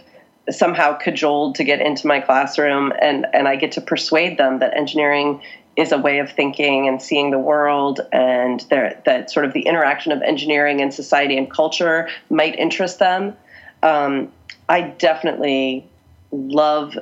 somehow 0.51 0.95
cajoled 0.95 1.57
to 1.57 1.65
get 1.65 1.81
into 1.81 2.07
my 2.07 2.21
classroom, 2.21 2.93
and 3.01 3.27
and 3.33 3.49
I 3.49 3.57
get 3.57 3.73
to 3.73 3.81
persuade 3.81 4.39
them 4.39 4.59
that 4.59 4.77
engineering 4.77 5.41
is 5.79 5.93
a 5.93 5.99
way 5.99 6.19
of 6.19 6.29
thinking 6.33 6.89
and 6.89 7.01
seeing 7.01 7.31
the 7.31 7.39
world, 7.39 8.01
and 8.13 8.61
that 8.71 9.31
sort 9.31 9.47
of 9.47 9.53
the 9.53 9.63
interaction 9.63 10.11
of 10.11 10.21
engineering 10.23 10.81
and 10.81 10.93
society 10.93 11.39
and 11.39 11.49
culture 11.49 12.09
might 12.31 12.59
interest 12.59 12.99
them. 12.99 13.37
Um, 13.85 14.33
I 14.69 14.81
definitely 14.83 15.87
love 16.33 16.99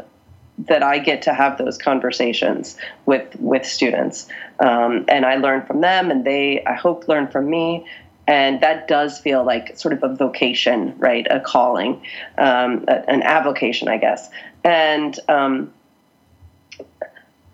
that 0.59 0.83
I 0.83 0.99
get 0.99 1.23
to 1.23 1.33
have 1.33 1.57
those 1.57 1.79
conversations 1.79 2.77
with 3.07 3.35
with 3.41 3.65
students, 3.65 4.29
um, 4.61 5.07
and 5.09 5.25
I 5.25 5.37
learn 5.37 5.65
from 5.65 5.81
them, 5.81 6.11
and 6.11 6.27
they 6.27 6.63
I 6.67 6.75
hope 6.75 7.09
learn 7.09 7.29
from 7.29 7.49
me, 7.49 7.87
and 8.27 8.61
that 8.61 8.89
does 8.89 9.19
feel 9.19 9.43
like 9.43 9.79
sort 9.79 9.95
of 9.95 10.03
a 10.03 10.15
vocation, 10.15 10.95
right? 10.99 11.27
A 11.31 11.41
calling, 11.41 12.03
um, 12.37 12.85
an 12.89 13.23
avocation, 13.23 13.89
I 13.89 13.97
guess, 13.97 14.29
and 14.65 15.19
um, 15.29 15.73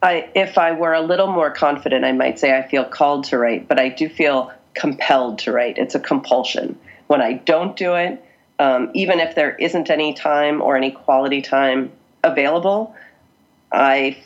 I, 0.02 0.28
if 0.34 0.58
I 0.58 0.72
were 0.72 0.92
a 0.92 1.00
little 1.00 1.28
more 1.28 1.50
confident, 1.50 2.04
I 2.04 2.12
might 2.12 2.38
say 2.38 2.56
I 2.56 2.66
feel 2.66 2.84
called 2.84 3.24
to 3.24 3.38
write, 3.38 3.68
but 3.68 3.78
I 3.78 3.88
do 3.88 4.08
feel 4.08 4.52
compelled 4.74 5.38
to 5.40 5.52
write. 5.52 5.78
It's 5.78 5.94
a 5.94 6.00
compulsion. 6.00 6.78
When 7.06 7.22
I 7.22 7.34
don't 7.34 7.76
do 7.76 7.94
it, 7.94 8.22
um, 8.58 8.90
even 8.94 9.20
if 9.20 9.34
there 9.34 9.54
isn't 9.54 9.90
any 9.90 10.14
time 10.14 10.60
or 10.60 10.76
any 10.76 10.90
quality 10.90 11.40
time 11.40 11.92
available, 12.24 12.94
I 13.70 14.18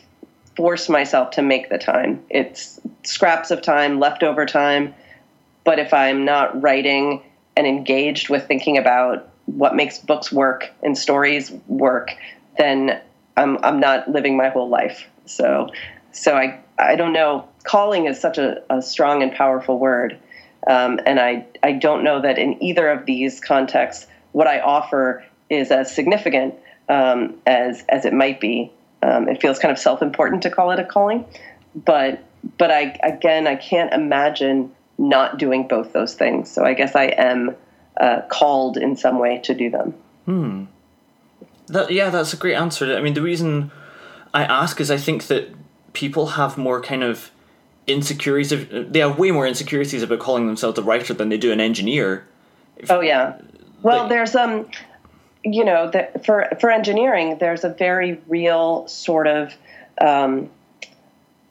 force 0.56 0.88
myself 0.88 1.32
to 1.32 1.42
make 1.42 1.68
the 1.68 1.78
time. 1.78 2.24
It's 2.30 2.80
scraps 3.04 3.50
of 3.50 3.60
time, 3.60 4.00
leftover 4.00 4.46
time. 4.46 4.94
But 5.64 5.78
if 5.78 5.92
I'm 5.92 6.24
not 6.24 6.62
writing 6.62 7.22
and 7.56 7.66
engaged 7.66 8.28
with 8.28 8.46
thinking 8.46 8.78
about 8.78 9.28
what 9.46 9.74
makes 9.74 9.98
books 9.98 10.32
work 10.32 10.70
and 10.82 10.96
stories 10.96 11.52
work, 11.66 12.10
then 12.58 13.00
I'm, 13.36 13.58
I'm 13.62 13.80
not 13.80 14.08
living 14.08 14.36
my 14.36 14.48
whole 14.48 14.68
life. 14.68 15.06
So, 15.26 15.68
so 16.12 16.36
I, 16.36 16.60
I 16.78 16.96
don't 16.96 17.12
know. 17.12 17.48
Calling 17.64 18.06
is 18.06 18.20
such 18.20 18.38
a, 18.38 18.62
a 18.70 18.80
strong 18.80 19.22
and 19.22 19.32
powerful 19.32 19.78
word. 19.78 20.18
Um, 20.66 21.00
and 21.06 21.20
I, 21.20 21.46
I 21.62 21.72
don't 21.72 22.02
know 22.02 22.22
that 22.22 22.38
in 22.38 22.62
either 22.62 22.88
of 22.88 23.06
these 23.06 23.40
contexts, 23.40 24.06
what 24.32 24.46
I 24.46 24.60
offer 24.60 25.24
is 25.48 25.70
as 25.70 25.94
significant 25.94 26.54
um, 26.88 27.36
as, 27.46 27.84
as 27.88 28.04
it 28.04 28.12
might 28.12 28.40
be. 28.40 28.72
Um, 29.02 29.28
it 29.28 29.40
feels 29.40 29.58
kind 29.58 29.70
of 29.70 29.78
self-important 29.78 30.42
to 30.42 30.50
call 30.50 30.70
it 30.72 30.80
a 30.80 30.84
calling, 30.84 31.24
but, 31.74 32.24
but 32.58 32.70
I, 32.70 32.98
again, 33.02 33.46
I 33.46 33.56
can't 33.56 33.92
imagine 33.92 34.72
not 34.98 35.38
doing 35.38 35.68
both 35.68 35.92
those 35.92 36.14
things. 36.14 36.50
So 36.50 36.64
I 36.64 36.74
guess 36.74 36.96
I 36.96 37.04
am 37.04 37.54
uh, 38.00 38.22
called 38.28 38.76
in 38.76 38.96
some 38.96 39.18
way 39.18 39.38
to 39.44 39.54
do 39.54 39.70
them. 39.70 39.94
Hmm. 40.24 40.64
That, 41.68 41.90
yeah, 41.90 42.10
that's 42.10 42.32
a 42.32 42.36
great 42.36 42.54
answer. 42.54 42.96
I 42.96 43.00
mean, 43.00 43.14
the 43.14 43.22
reason 43.22 43.70
I 44.32 44.44
ask 44.44 44.80
is 44.80 44.90
I 44.90 44.96
think 44.96 45.26
that 45.26 45.48
people 45.92 46.26
have 46.26 46.56
more 46.56 46.80
kind 46.80 47.02
of 47.02 47.30
insecurities. 47.86 48.52
Of, 48.52 48.92
they 48.92 49.00
have 49.00 49.18
way 49.18 49.30
more 49.30 49.46
insecurities 49.46 50.02
about 50.02 50.18
calling 50.18 50.46
themselves 50.46 50.78
a 50.78 50.82
writer 50.82 51.14
than 51.14 51.28
they 51.28 51.38
do 51.38 51.52
an 51.52 51.60
engineer. 51.60 52.26
Oh 52.88 53.00
yeah. 53.00 53.40
Well, 53.82 54.00
like, 54.00 54.08
there's 54.10 54.34
um, 54.34 54.68
you 55.42 55.64
know, 55.64 55.90
the, 55.90 56.08
for 56.24 56.48
for 56.60 56.70
engineering, 56.70 57.38
there's 57.38 57.64
a 57.64 57.70
very 57.70 58.20
real 58.28 58.86
sort 58.88 59.26
of 59.26 59.54
um, 60.00 60.50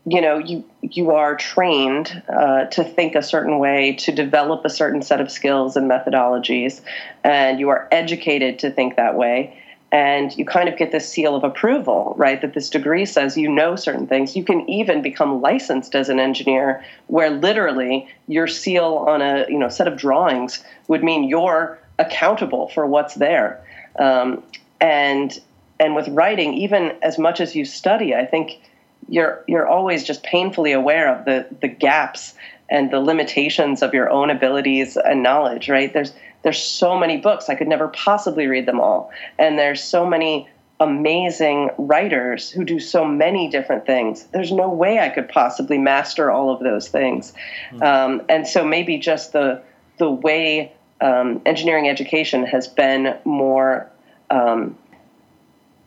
you 0.06 0.22
know 0.22 0.38
you 0.38 0.64
you 0.82 1.12
are 1.12 1.36
trained 1.36 2.22
uh, 2.30 2.66
to 2.66 2.84
think 2.84 3.16
a 3.16 3.24
certain 3.24 3.60
way 3.60 3.94
to 3.94 4.12
develop 4.12 4.64
a 4.64 4.70
certain 4.70 5.02
set 5.02 5.20
of 5.20 5.32
skills 5.32 5.76
and 5.76 5.90
methodologies 5.90 6.82
and 7.24 7.60
you 7.60 7.70
are 7.70 7.88
educated 7.92 8.60
to 8.60 8.70
think 8.70 8.96
that 8.96 9.16
way 9.16 9.60
and 9.92 10.36
you 10.38 10.46
kind 10.46 10.68
of 10.68 10.78
get 10.78 10.92
this 10.92 11.08
seal 11.08 11.36
of 11.36 11.44
approval, 11.44 12.16
right? 12.18 12.42
That 12.42 12.54
this 12.54 12.70
degree 12.70 13.06
says 13.06 13.38
you 13.38 13.50
know 13.50 13.76
certain 13.76 14.08
things. 14.08 14.36
You 14.36 14.44
can 14.44 14.68
even 14.70 15.02
become 15.02 15.42
licensed 15.42 15.96
as 15.96 16.10
an 16.10 16.20
engineer, 16.20 16.84
where 17.08 17.30
literally 17.30 18.08
your 18.28 18.48
seal 18.48 19.06
on 19.08 19.22
a 19.22 19.46
you 19.48 19.58
know 19.58 19.70
set 19.70 19.88
of 19.88 19.98
drawings 19.98 20.64
would 20.88 21.04
mean 21.04 21.26
you're 21.26 21.80
accountable 22.00 22.70
for 22.70 22.86
what's 22.86 23.16
there. 23.16 23.64
Um, 23.98 24.44
and 24.82 25.40
and 25.80 25.96
with 25.96 26.08
writing, 26.10 26.54
even 26.54 26.98
as 27.02 27.18
much 27.18 27.40
as 27.40 27.56
you 27.56 27.66
study, 27.66 28.16
I 28.16 28.26
think 28.26 28.60
you're 29.08 29.44
you're 29.48 29.68
always 29.68 30.04
just 30.04 30.24
painfully 30.24 30.72
aware 30.72 31.14
of 31.14 31.26
the 31.26 31.48
the 31.62 31.68
gaps 31.68 32.34
and 32.70 32.92
the 32.92 33.00
limitations 33.00 33.82
of 33.82 33.94
your 33.94 34.10
own 34.10 34.30
abilities 34.30 34.98
and 34.98 35.24
knowledge. 35.24 35.70
Right? 35.70 35.94
There's 35.94 36.14
there's 36.46 36.62
so 36.62 36.98
many 36.98 37.18
books 37.18 37.50
i 37.50 37.56
could 37.56 37.68
never 37.68 37.90
possibly 37.90 38.48
read 38.48 38.66
them 38.68 38.80
all 38.80 39.12
and 39.38 39.58
there's 39.58 39.84
so 39.84 40.06
many 40.06 40.48
amazing 40.80 41.72
writers 41.78 42.50
who 42.52 42.64
do 42.64 42.80
so 42.80 43.04
many 43.04 43.50
different 43.50 43.86
things 43.86 44.26
there's 44.28 44.52
no 44.52 44.70
way 44.70 45.00
i 45.00 45.10
could 45.10 45.28
possibly 45.28 45.78
master 45.78 46.30
all 46.32 46.52
of 46.54 46.60
those 46.62 46.88
things 46.88 47.34
mm-hmm. 47.72 47.82
um, 47.82 48.22
and 48.30 48.48
so 48.48 48.64
maybe 48.64 48.98
just 48.98 49.34
the 49.34 49.62
the 49.98 50.10
way 50.10 50.72
um, 51.02 51.42
engineering 51.46 51.90
education 51.90 52.46
has 52.46 52.68
been 52.68 53.18
more 53.26 53.90
um, 54.30 54.78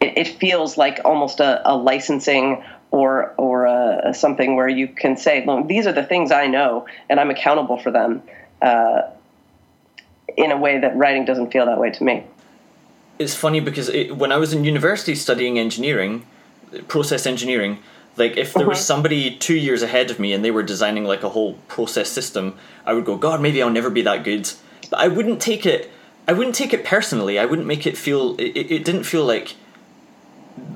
it, 0.01 0.19
it, 0.19 0.29
feels 0.29 0.77
like 0.77 1.01
almost 1.05 1.41
a, 1.41 1.61
a 1.71 1.75
licensing 1.77 2.63
or 2.91 3.35
or 3.37 3.67
a, 3.67 4.15
something 4.15 4.57
where 4.57 4.69
you 4.69 4.89
can 4.89 5.17
say, 5.17 5.45
well, 5.45 5.65
these 5.65 5.87
are 5.87 5.93
the 5.93 6.05
things 6.05 6.31
I 6.33 6.47
know, 6.47 6.87
and 7.09 7.21
I'm 7.21 7.31
accountable 7.31 7.79
for 7.79 7.91
them. 7.91 8.23
Uh, 8.61 9.03
in 10.37 10.53
a 10.53 10.57
way 10.57 10.79
that 10.79 10.97
writing 10.97 11.25
doesn't 11.25 11.51
feel 11.51 11.67
that 11.67 11.79
way 11.79 11.91
to 11.91 12.05
me. 12.05 12.25
It's 13.19 13.35
funny 13.35 13.61
because 13.61 13.89
it, 13.89 14.17
when 14.17 14.31
I 14.31 14.37
was 14.37 14.53
in 14.53 14.65
university 14.65 15.17
studying 15.17 15.59
engineering, 15.59 16.25
process 16.87 17.27
engineering, 17.27 17.79
like 18.17 18.37
if 18.37 18.55
there 18.55 18.67
was 18.67 18.79
uh-huh. 18.79 18.85
somebody 18.85 19.37
two 19.37 19.57
years 19.57 19.83
ahead 19.83 20.11
of 20.11 20.19
me 20.21 20.33
and 20.33 20.45
they 20.45 20.53
were 20.53 20.63
designing 20.63 21.05
like 21.05 21.25
a 21.25 21.29
whole 21.31 21.55
process 21.67 22.09
system, 22.09 22.57
I 22.87 22.93
would 22.93 23.05
go, 23.05 23.17
God, 23.17 23.41
maybe 23.41 23.61
I'll 23.63 23.71
never 23.71 23.91
be 23.91 24.03
that 24.03 24.23
good. 24.23 24.51
But 24.91 25.01
I 25.01 25.09
wouldn't 25.09 25.41
take 25.41 25.67
it. 25.67 25.91
I 26.29 26.33
wouldn't 26.33 26.55
take 26.55 26.73
it 26.73 26.85
personally. 26.85 27.39
I 27.39 27.45
wouldn't 27.45 27.67
make 27.67 27.87
it 27.87 27.97
feel. 27.97 28.39
It, 28.39 28.71
it 28.71 28.85
didn't 28.85 29.05
feel 29.05 29.25
like 29.25 29.57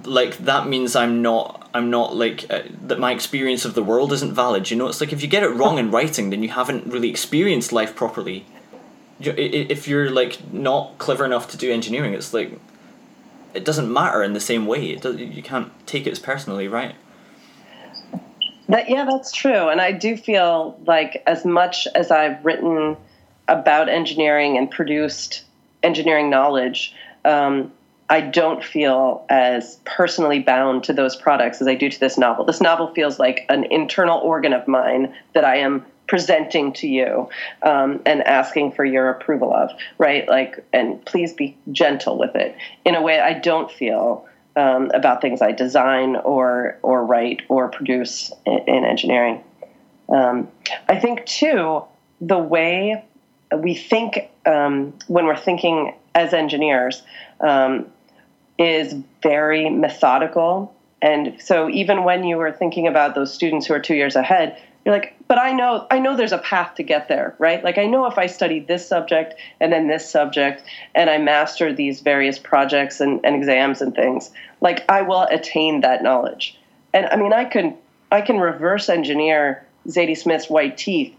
like 0.05 0.39
that 0.39 0.69
means 0.69 0.97
I'm 0.97 1.23
not 1.23 1.71
I'm 1.75 1.91
not 1.91 2.15
like 2.15 2.47
uh, 2.51 2.63
that 2.87 2.99
my 2.99 3.13
experience 3.13 3.65
of 3.65 3.75
the 3.75 3.83
world 3.83 4.13
isn't 4.13 4.35
valid. 4.35 4.71
You 4.71 4.77
know, 4.77 4.89
it's 4.89 5.01
like 5.01 5.13
if 5.13 5.23
you 5.23 5.29
get 5.29 5.43
it 5.43 5.49
wrong 5.49 5.79
in 5.79 5.91
writing, 5.91 6.31
then 6.31 6.43
you 6.43 6.51
haven't 6.51 6.87
really 6.87 7.11
experienced 7.11 7.73
life 7.73 7.95
properly 7.95 8.47
if 9.27 9.89
you're 9.89 10.11
like 10.11 10.53
not 10.53 10.99
clever 10.99 11.25
enough 11.25 11.51
to 11.51 11.57
do 11.57 11.71
engineering, 11.71 12.15
it's 12.15 12.33
like 12.33 12.59
it 13.55 13.65
doesn't 13.65 13.93
matter 13.93 14.23
in 14.23 14.33
the 14.33 14.41
same 14.41 14.67
way. 14.67 14.91
It 14.91 15.03
does, 15.03 15.17
you 15.17 15.43
can't 15.43 15.71
take 15.87 16.07
it 16.07 16.11
as 16.11 16.19
personally, 16.19 16.69
right? 16.69 16.95
That, 18.69 18.89
yeah, 18.89 19.05
that's 19.05 19.33
true. 19.33 19.69
And 19.69 19.81
I 19.81 19.93
do 19.93 20.17
feel 20.17 20.81
like 20.87 21.23
as 21.27 21.45
much 21.45 21.87
as 21.95 22.11
I've 22.11 22.43
written 22.45 22.97
about 23.49 23.89
engineering 23.89 24.57
and 24.57 24.71
produced 24.71 25.45
engineering 25.83 26.31
knowledge, 26.31 26.95
um, 27.25 27.73
I 28.09 28.21
don't 28.21 28.63
feel 28.63 29.25
as 29.29 29.79
personally 29.85 30.41
bound 30.41 30.85
to 30.85 30.93
those 30.93 31.17
products 31.17 31.61
as 31.61 31.69
I 31.69 31.75
do 31.75 31.89
to 31.89 32.01
this 32.01 32.19
novel. 32.19 32.45
This 32.45 32.61
novel 32.61 32.93
feels 32.95 33.19
like 33.19 33.47
an 33.49 33.65
internal 33.65 34.19
organ 34.19 34.53
of 34.53 34.69
mine 34.69 35.15
that 35.35 35.45
I 35.45 35.57
am 35.57 35.87
presenting 36.09 36.73
to 36.75 36.87
you 36.87 37.29
um, 37.63 38.03
and 38.05 38.23
asking 38.25 38.73
for 38.73 38.85
your 38.85 39.09
approval 39.09 39.55
of, 39.55 39.71
right? 39.97 40.29
Like, 40.29 40.63
and 40.73 41.03
please 41.07 41.33
be 41.33 41.57
gentle 41.71 42.19
with 42.19 42.35
it 42.35 42.55
in 42.85 42.95
a 42.95 43.01
way 43.01 43.19
I 43.19 43.33
don't 43.33 43.71
feel 43.71 44.27
um, 44.57 44.91
about 44.93 45.23
things 45.23 45.41
I 45.41 45.53
design 45.53 46.17
or 46.17 46.79
or 46.83 47.07
write 47.07 47.43
or 47.49 47.69
produce 47.69 48.31
in, 48.45 48.59
in 48.67 48.85
engineering. 48.85 49.43
Um, 50.11 50.49
I 50.89 50.99
think 50.99 51.25
too 51.25 51.83
the 52.21 52.39
way 52.39 53.03
we 53.57 53.75
think 53.75 54.31
um, 54.45 54.93
when 55.07 55.25
we're 55.25 55.37
thinking 55.37 55.95
as 56.15 56.33
engineers 56.33 57.03
um, 57.41 57.87
is 58.59 58.95
very 59.23 59.71
methodical. 59.71 60.75
And 61.01 61.41
so 61.41 61.69
even 61.69 62.05
when 62.05 62.25
you 62.25 62.37
were 62.37 62.53
thinking 62.53 62.87
about 62.87 63.15
those 63.15 63.33
students 63.33 63.67
who 63.67 63.75
are 63.75 63.81
two 63.81 63.95
years 63.95 64.15
ahead, 64.15 64.61
you're 64.85 64.95
like, 64.95 65.15
but 65.29 65.39
I 65.39 65.53
know 65.53 65.87
I 65.91 65.99
know 65.99 66.17
there's 66.17 66.33
a 66.33 66.39
path 66.39 66.75
to 66.77 66.83
get 66.83 67.09
there, 67.09 67.35
right? 67.39 67.63
Like 67.63 67.79
I 67.79 67.87
know 67.87 68.07
if 68.07 68.19
I 68.19 68.27
study 68.27 68.61
this 68.61 68.87
subject 68.87 69.35
and 69.61 69.73
then 69.73 69.87
this 69.87 70.09
subject 70.09 70.65
and 70.95 71.09
I 71.09 71.19
master 71.19 71.73
these 71.73 72.01
various 72.01 72.39
projects 72.39 73.01
and, 73.01 73.21
and 73.25 73.37
exams 73.37 73.81
and 73.81 73.95
things, 73.95 74.31
like 74.61 74.85
I 74.89 75.03
will 75.03 75.23
attain 75.23 75.83
that 75.83 76.03
knowledge. 76.03 76.59
And 76.93 77.07
I 77.07 77.17
mean 77.17 77.33
I 77.33 77.45
can 77.45 77.77
I 78.11 78.23
can 78.23 78.39
reverse 78.39 78.89
engineer 78.89 79.65
Zadie 79.87 80.19
Smith's 80.19 80.51
white 80.51 80.77
teeth 80.77 81.15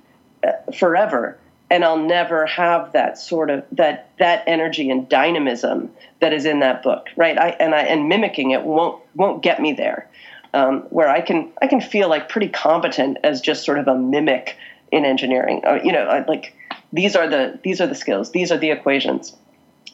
uh, 0.45 0.51
forever 0.77 1.37
and 1.73 1.83
I'll 1.83 1.97
never 1.97 2.45
have 2.45 2.91
that 2.91 3.17
sort 3.17 3.49
of 3.49 3.65
that 3.71 4.11
that 4.19 4.43
energy 4.45 4.91
and 4.91 5.09
dynamism 5.09 5.89
that 6.19 6.31
is 6.31 6.45
in 6.45 6.59
that 6.59 6.83
book, 6.83 7.07
right? 7.15 7.35
I 7.35 7.49
and 7.49 7.73
I 7.73 7.81
and 7.81 8.07
mimicking 8.07 8.51
it 8.51 8.61
won't 8.61 9.01
won't 9.15 9.41
get 9.41 9.59
me 9.59 9.73
there 9.73 10.07
um, 10.53 10.81
where 10.91 11.09
I 11.09 11.21
can 11.21 11.51
I 11.59 11.65
can 11.65 11.81
feel 11.81 12.09
like 12.09 12.29
pretty 12.29 12.49
competent 12.49 13.17
as 13.23 13.41
just 13.41 13.65
sort 13.65 13.79
of 13.79 13.87
a 13.87 13.95
mimic 13.95 14.55
in 14.91 15.03
engineering. 15.03 15.63
Uh, 15.65 15.79
you 15.83 15.91
know, 15.91 16.03
I, 16.03 16.23
like 16.25 16.55
these 16.93 17.15
are 17.15 17.27
the 17.27 17.59
these 17.63 17.81
are 17.81 17.87
the 17.87 17.95
skills, 17.95 18.31
these 18.31 18.51
are 18.51 18.57
the 18.59 18.69
equations. 18.69 19.35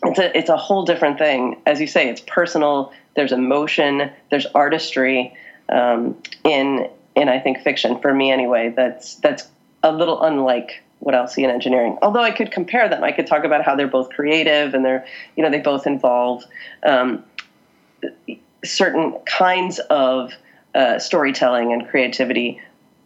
It's 0.03 0.19
a 0.19 0.38
it's 0.38 0.50
a 0.50 0.57
whole 0.57 0.83
different 0.83 1.17
thing. 1.17 1.62
As 1.65 1.79
you 1.79 1.88
say, 1.88 2.09
it's 2.09 2.21
personal. 2.27 2.91
There's 3.15 3.31
emotion. 3.31 4.12
There's 4.29 4.48
artistry 4.48 5.33
um, 5.69 6.21
in 6.43 6.89
in 7.15 7.29
I 7.29 7.39
think 7.39 7.62
fiction 7.62 8.01
for 8.01 8.13
me 8.13 8.31
anyway. 8.31 8.74
That's 8.75 9.15
that's 9.15 9.48
a 9.81 9.93
little 9.93 10.21
unlike 10.21 10.83
what 10.99 11.15
I'll 11.15 11.27
see 11.27 11.43
in 11.43 11.49
engineering. 11.49 11.97
Although 12.01 12.23
I 12.23 12.31
could 12.31 12.51
compare 12.51 12.89
them, 12.89 13.03
I 13.03 13.11
could 13.11 13.27
talk 13.27 13.43
about 13.43 13.63
how 13.63 13.75
they're 13.75 13.87
both 13.87 14.09
creative 14.09 14.73
and 14.73 14.83
they're 14.83 15.05
you 15.35 15.43
know 15.43 15.49
they 15.49 15.59
both 15.59 15.87
involve 15.87 16.43
um, 16.83 17.23
certain 18.63 19.17
kinds 19.25 19.79
of 19.79 20.33
uh, 20.75 20.99
storytelling 20.99 21.73
and 21.73 21.87
creativity. 21.87 22.61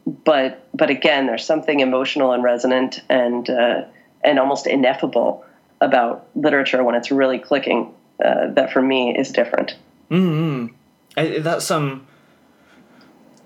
But 0.06 0.68
but 0.74 0.90
again, 0.90 1.28
there's 1.28 1.46
something 1.46 1.80
emotional 1.80 2.34
and 2.34 2.44
resonant 2.44 3.02
and 3.10 3.50
uh, 3.50 3.84
and 4.24 4.40
almost 4.40 4.68
ineffable 4.68 5.46
about 5.80 6.28
literature 6.36 6.84
when 6.84 6.96
it's 6.96 7.12
really 7.12 7.40
clicking. 7.40 7.94
Uh, 8.24 8.52
that 8.52 8.72
for 8.72 8.82
me 8.82 9.16
is 9.18 9.32
different. 9.32 9.76
Hmm. 10.10 10.68
That's 11.16 11.70
um. 11.72 12.08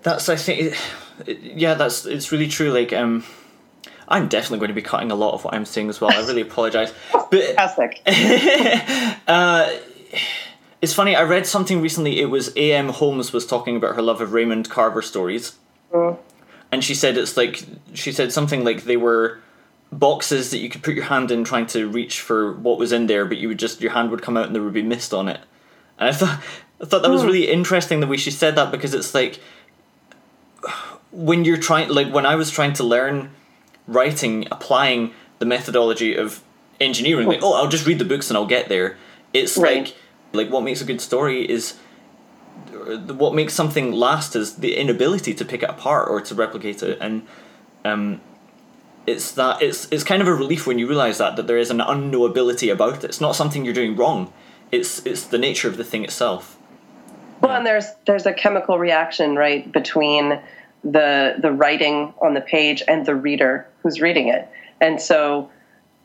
That's 0.02 0.28
I 0.28 0.36
think. 0.36 0.76
Yeah, 1.26 1.74
that's 1.74 2.06
it's 2.06 2.32
really 2.32 2.48
true. 2.48 2.72
Like 2.72 2.92
um. 2.92 3.24
I'm 4.08 4.28
definitely 4.28 4.58
going 4.58 4.68
to 4.68 4.74
be 4.74 4.82
cutting 4.82 5.10
a 5.10 5.14
lot 5.14 5.34
of 5.34 5.44
what 5.44 5.54
I'm 5.54 5.66
saying 5.66 5.90
as 5.90 6.00
well. 6.00 6.10
I 6.10 6.26
really 6.26 6.42
apologize. 6.42 6.92
But 7.30 7.44
fantastic. 7.44 8.00
uh, 9.28 9.70
it's 10.80 10.94
funny. 10.94 11.14
I 11.14 11.24
read 11.24 11.46
something 11.46 11.82
recently. 11.82 12.20
It 12.20 12.30
was 12.30 12.56
A.M. 12.56 12.88
Homes 12.88 13.34
was 13.34 13.46
talking 13.46 13.76
about 13.76 13.96
her 13.96 14.00
love 14.00 14.22
of 14.22 14.32
Raymond 14.32 14.70
Carver 14.70 15.02
stories, 15.02 15.58
mm. 15.92 16.16
and 16.72 16.82
she 16.82 16.94
said 16.94 17.18
it's 17.18 17.36
like 17.36 17.64
she 17.92 18.12
said 18.12 18.32
something 18.32 18.64
like 18.64 18.84
they 18.84 18.96
were 18.96 19.40
boxes 19.92 20.50
that 20.52 20.58
you 20.58 20.70
could 20.70 20.82
put 20.82 20.94
your 20.94 21.04
hand 21.04 21.30
in 21.30 21.44
trying 21.44 21.66
to 21.66 21.86
reach 21.86 22.22
for 22.22 22.54
what 22.54 22.78
was 22.78 22.92
in 22.92 23.08
there, 23.08 23.26
but 23.26 23.36
you 23.36 23.48
would 23.48 23.58
just 23.58 23.82
your 23.82 23.92
hand 23.92 24.10
would 24.10 24.22
come 24.22 24.38
out 24.38 24.46
and 24.46 24.54
there 24.54 24.62
would 24.62 24.72
be 24.72 24.82
mist 24.82 25.12
on 25.12 25.28
it. 25.28 25.40
And 25.98 26.08
I 26.08 26.12
thought 26.12 26.42
I 26.80 26.86
thought 26.86 27.02
that 27.02 27.10
was 27.10 27.22
mm. 27.22 27.26
really 27.26 27.50
interesting 27.50 28.00
the 28.00 28.06
way 28.06 28.16
she 28.16 28.30
said 28.30 28.56
that 28.56 28.70
because 28.70 28.94
it's 28.94 29.12
like 29.12 29.38
when 31.10 31.44
you're 31.44 31.58
trying 31.58 31.90
like 31.90 32.10
when 32.10 32.24
I 32.24 32.36
was 32.36 32.50
trying 32.50 32.72
to 32.74 32.84
learn 32.84 33.32
writing, 33.88 34.46
applying 34.52 35.12
the 35.40 35.46
methodology 35.46 36.14
of 36.14 36.44
engineering, 36.80 37.26
like 37.26 37.42
oh 37.42 37.54
I'll 37.54 37.68
just 37.68 37.86
read 37.86 37.98
the 37.98 38.04
books 38.04 38.30
and 38.30 38.36
I'll 38.36 38.46
get 38.46 38.68
there. 38.68 38.96
It's 39.32 39.56
right. 39.56 39.84
like 39.84 39.96
like 40.32 40.50
what 40.50 40.62
makes 40.62 40.80
a 40.80 40.84
good 40.84 41.00
story 41.00 41.48
is 41.48 41.76
what 42.88 43.34
makes 43.34 43.54
something 43.54 43.92
last 43.92 44.36
is 44.36 44.56
the 44.56 44.76
inability 44.76 45.34
to 45.34 45.44
pick 45.44 45.62
it 45.62 45.70
apart 45.70 46.08
or 46.08 46.20
to 46.20 46.34
replicate 46.34 46.82
it. 46.82 46.98
And 47.00 47.26
um, 47.84 48.20
it's 49.06 49.32
that 49.32 49.62
it's 49.62 49.88
it's 49.90 50.04
kind 50.04 50.22
of 50.22 50.28
a 50.28 50.34
relief 50.34 50.66
when 50.66 50.78
you 50.78 50.86
realize 50.86 51.18
that 51.18 51.36
that 51.36 51.46
there 51.46 51.58
is 51.58 51.70
an 51.70 51.78
unknowability 51.78 52.70
about 52.70 52.98
it. 52.98 53.04
It's 53.04 53.20
not 53.20 53.36
something 53.36 53.64
you're 53.64 53.74
doing 53.74 53.96
wrong. 53.96 54.32
It's 54.70 55.04
it's 55.06 55.24
the 55.24 55.38
nature 55.38 55.68
of 55.68 55.76
the 55.76 55.84
thing 55.84 56.04
itself. 56.04 56.58
Well 57.40 57.56
and 57.56 57.66
there's 57.66 57.86
there's 58.06 58.26
a 58.26 58.32
chemical 58.32 58.78
reaction 58.78 59.36
right 59.36 59.70
between 59.70 60.40
the 60.84 61.36
the 61.40 61.52
writing 61.52 62.12
on 62.20 62.34
the 62.34 62.40
page 62.40 62.82
and 62.86 63.06
the 63.06 63.14
reader 63.14 63.66
who's 63.88 64.00
reading 64.00 64.28
it 64.28 64.48
and 64.80 65.00
so 65.00 65.50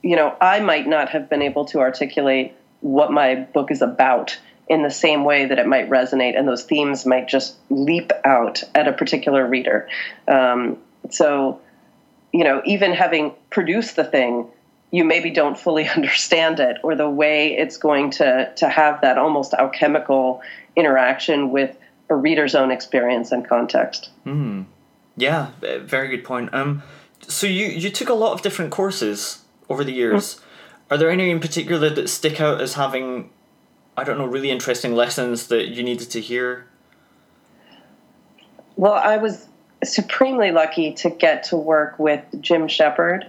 you 0.02 0.15
know 0.15 0.36
i 0.39 0.60
might 0.60 0.88
not 0.88 1.10
have 1.10 1.30
been 1.30 1.41
able 1.41 1.65
to 1.65 1.80
articulate 1.80 2.56
what 2.82 3.12
my 3.12 3.36
book 3.36 3.72
is 3.72 3.82
about 3.82 4.38
in 4.67 4.84
the 4.84 4.91
same 4.91 5.26
way 5.26 5.46
that 5.46 5.60
it 5.60 5.67
might 5.67 5.89
resonate, 5.89 6.38
and 6.38 6.48
those 6.48 6.63
themes 6.63 7.06
might 7.06 7.28
just 7.28 7.56
leap 7.69 8.12
out 8.24 8.63
at 8.76 8.88
a 8.88 8.93
particular 8.93 9.46
reader. 9.46 9.88
Um, 10.28 10.78
so, 11.10 11.60
you 12.32 12.43
know, 12.43 12.62
even 12.65 12.93
having 12.93 13.34
produced 13.50 13.96
the 13.96 14.04
thing, 14.04 14.48
you 14.91 15.04
maybe 15.04 15.32
don't 15.32 15.60
fully 15.60 15.88
understand 15.96 16.60
it 16.60 16.78
or 16.84 16.96
the 16.96 17.10
way 17.10 17.58
it's 17.58 17.78
going 17.78 18.12
to 18.12 18.54
to 18.56 18.69
have 18.69 19.02
that 19.02 19.17
almost 19.17 19.54
alchemical 19.54 20.41
interaction 20.76 21.52
with 21.52 21.76
a 22.10 22.15
reader's 22.15 22.56
own 22.56 22.72
experience 22.72 23.32
and 23.32 23.48
context. 23.48 24.10
Mm. 24.26 24.65
Yeah, 25.15 25.52
very 25.62 26.08
good 26.08 26.24
point. 26.24 26.54
Um, 26.54 26.82
so 27.27 27.47
you 27.47 27.67
you 27.67 27.89
took 27.89 28.09
a 28.09 28.13
lot 28.13 28.33
of 28.33 28.41
different 28.41 28.71
courses 28.71 29.43
over 29.69 29.83
the 29.83 29.93
years. 29.93 30.36
Mm. 30.36 30.39
Are 30.91 30.97
there 30.97 31.09
any 31.09 31.29
in 31.29 31.39
particular 31.39 31.89
that 31.89 32.07
stick 32.07 32.39
out 32.39 32.62
as 32.62 32.73
having, 32.73 33.31
I 33.97 34.03
don't 34.03 34.17
know, 34.17 34.25
really 34.25 34.51
interesting 34.51 34.93
lessons 34.93 35.47
that 35.47 35.69
you 35.69 35.81
needed 35.81 36.12
to 36.12 36.21
hear? 36.21 36.67
Well, 38.75 38.93
I 38.93 39.17
was 39.17 39.47
supremely 39.83 40.51
lucky 40.51 40.93
to 40.93 41.09
get 41.09 41.43
to 41.45 41.57
work 41.57 41.97
with 41.99 42.23
Jim 42.41 42.67
Shepard 42.67 43.25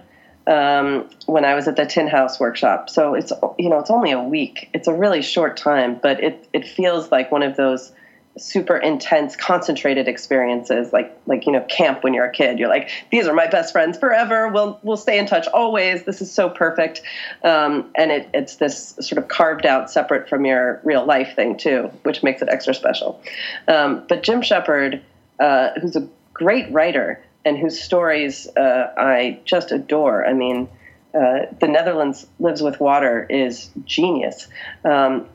um, 0.47 1.09
when 1.25 1.45
I 1.45 1.55
was 1.55 1.67
at 1.67 1.75
the 1.75 1.85
Tin 1.85 2.07
House 2.07 2.39
workshop. 2.39 2.89
So 2.89 3.15
it's 3.15 3.31
you 3.57 3.69
know 3.69 3.79
it's 3.79 3.89
only 3.89 4.11
a 4.11 4.21
week. 4.21 4.69
It's 4.73 4.87
a 4.87 4.93
really 4.93 5.21
short 5.21 5.57
time, 5.57 5.99
but 6.01 6.23
it 6.23 6.47
it 6.53 6.67
feels 6.67 7.11
like 7.11 7.31
one 7.31 7.43
of 7.43 7.55
those 7.55 7.91
super 8.37 8.75
intense 8.75 9.35
concentrated 9.35 10.09
experiences 10.09 10.91
like 10.91 11.17
like 11.25 11.45
you 11.45 11.51
know 11.53 11.61
camp 11.69 12.03
when 12.03 12.13
you're 12.13 12.25
a 12.25 12.31
kid. 12.31 12.59
You're 12.59 12.69
like 12.69 12.89
these 13.11 13.27
are 13.27 13.33
my 13.33 13.47
best 13.47 13.71
friends 13.71 13.97
forever. 13.97 14.49
We'll 14.49 14.79
we'll 14.83 14.97
stay 14.97 15.17
in 15.17 15.25
touch 15.25 15.47
always. 15.47 16.03
This 16.03 16.21
is 16.21 16.31
so 16.31 16.49
perfect. 16.49 17.01
Um, 17.43 17.89
and 17.95 18.11
it, 18.11 18.29
it's 18.33 18.57
this 18.57 18.95
sort 18.99 19.17
of 19.17 19.29
carved 19.29 19.65
out 19.65 19.89
separate 19.89 20.27
from 20.27 20.45
your 20.45 20.81
real 20.83 21.05
life 21.05 21.35
thing 21.35 21.57
too 21.57 21.91
which 22.03 22.23
makes 22.23 22.41
it 22.41 22.49
extra 22.49 22.73
special. 22.73 23.21
Um, 23.67 24.03
but 24.07 24.23
jim 24.23 24.41
shepard 24.41 25.01
uh, 25.39 25.69
who's 25.81 25.95
a 25.95 26.07
great 26.33 26.71
writer 26.71 27.23
and 27.45 27.57
whose 27.57 27.81
stories 27.81 28.47
uh, 28.57 28.93
i 28.97 29.39
just 29.45 29.71
adore. 29.71 30.25
I 30.27 30.33
mean 30.33 30.67
uh, 31.13 31.45
the 31.61 31.67
Netherlands 31.67 32.27
lives 32.39 32.61
with 32.61 32.81
water 32.81 33.25
is 33.29 33.69
genius. 33.85 34.49
Um, 34.83 35.27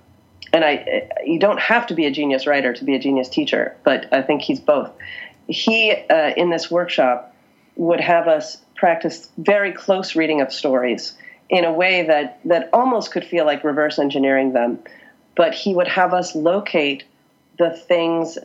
and 0.53 0.65
I, 0.65 1.09
you 1.25 1.39
don't 1.39 1.61
have 1.61 1.87
to 1.89 1.95
be 1.95 2.07
a 2.07 2.11
genius 2.11 2.47
writer 2.47 2.73
to 2.73 2.85
be 2.85 2.95
a 2.95 2.99
genius 2.99 3.29
teacher, 3.29 3.77
but 3.85 4.13
I 4.13 4.23
think 4.23 4.43
he's 4.43 4.61
both. 4.61 4.91
He, 5.47 5.93
uh, 5.93 6.33
in 6.37 6.51
this 6.51 6.71
workshop, 6.71 7.35
would 7.77 8.01
have 8.01 8.29
us 8.29 8.59
practice 8.75 9.29
very 9.39 9.73
close 9.73 10.17
reading 10.17 10.41
of 10.41 10.53
stories 10.53 11.17
in 11.49 11.65
a 11.65 11.73
way 11.73 12.07
that, 12.07 12.41
that 12.45 12.69
almost 12.73 13.13
could 13.13 13.25
feel 13.25 13.45
like 13.45 13.65
reverse 13.65 13.99
engineering 13.99 14.53
them. 14.53 14.79
But 15.37 15.55
he 15.55 15.75
would 15.75 15.89
have 15.89 16.13
us 16.15 16.35
locate 16.35 17.05
the 17.59 17.71
things 17.71 18.39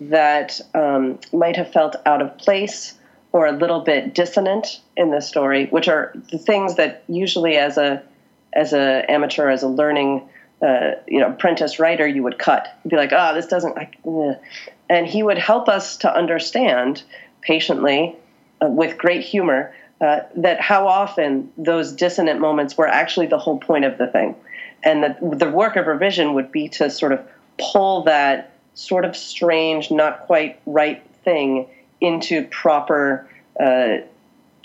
that 0.00 0.60
um, 0.74 1.18
might 1.32 1.56
have 1.56 1.72
felt 1.72 1.96
out 2.06 2.22
of 2.22 2.36
place 2.38 2.94
or 3.32 3.46
a 3.46 3.52
little 3.52 3.80
bit 3.80 4.14
dissonant 4.14 4.80
in 4.96 5.10
the 5.10 5.20
story, 5.20 5.66
which 5.66 5.88
are 5.88 6.12
the 6.30 6.38
things 6.38 6.76
that 6.76 7.02
usually, 7.08 7.56
as 7.56 7.76
a 7.76 8.02
as 8.52 8.72
a 8.72 9.04
amateur, 9.10 9.50
as 9.50 9.62
a 9.62 9.68
learning 9.68 10.28
uh, 10.62 10.92
you 11.06 11.20
know 11.20 11.28
apprentice 11.28 11.78
writer 11.78 12.06
you 12.06 12.22
would 12.22 12.38
cut 12.38 12.68
You'd 12.84 12.90
be 12.90 12.96
like 12.96 13.12
oh 13.12 13.34
this 13.34 13.46
doesn't 13.46 13.76
like 13.76 13.96
eh. 14.06 14.34
and 14.88 15.06
he 15.06 15.22
would 15.22 15.38
help 15.38 15.68
us 15.68 15.98
to 15.98 16.14
understand 16.14 17.02
patiently 17.40 18.16
uh, 18.62 18.66
with 18.66 18.98
great 18.98 19.24
humor 19.24 19.74
uh, 20.00 20.20
that 20.36 20.60
how 20.60 20.86
often 20.86 21.52
those 21.56 21.92
dissonant 21.92 22.40
moments 22.40 22.76
were 22.76 22.86
actually 22.86 23.26
the 23.26 23.38
whole 23.38 23.58
point 23.58 23.84
of 23.84 23.98
the 23.98 24.06
thing 24.06 24.34
and 24.82 25.02
that 25.02 25.18
the 25.38 25.50
work 25.50 25.76
of 25.76 25.86
revision 25.86 26.34
would 26.34 26.52
be 26.52 26.68
to 26.68 26.90
sort 26.90 27.12
of 27.12 27.20
pull 27.58 28.04
that 28.04 28.52
sort 28.74 29.04
of 29.04 29.16
strange 29.16 29.90
not 29.90 30.20
quite 30.20 30.60
right 30.66 31.04
thing 31.24 31.66
into 32.00 32.46
proper 32.46 33.28
uh, 33.58 33.98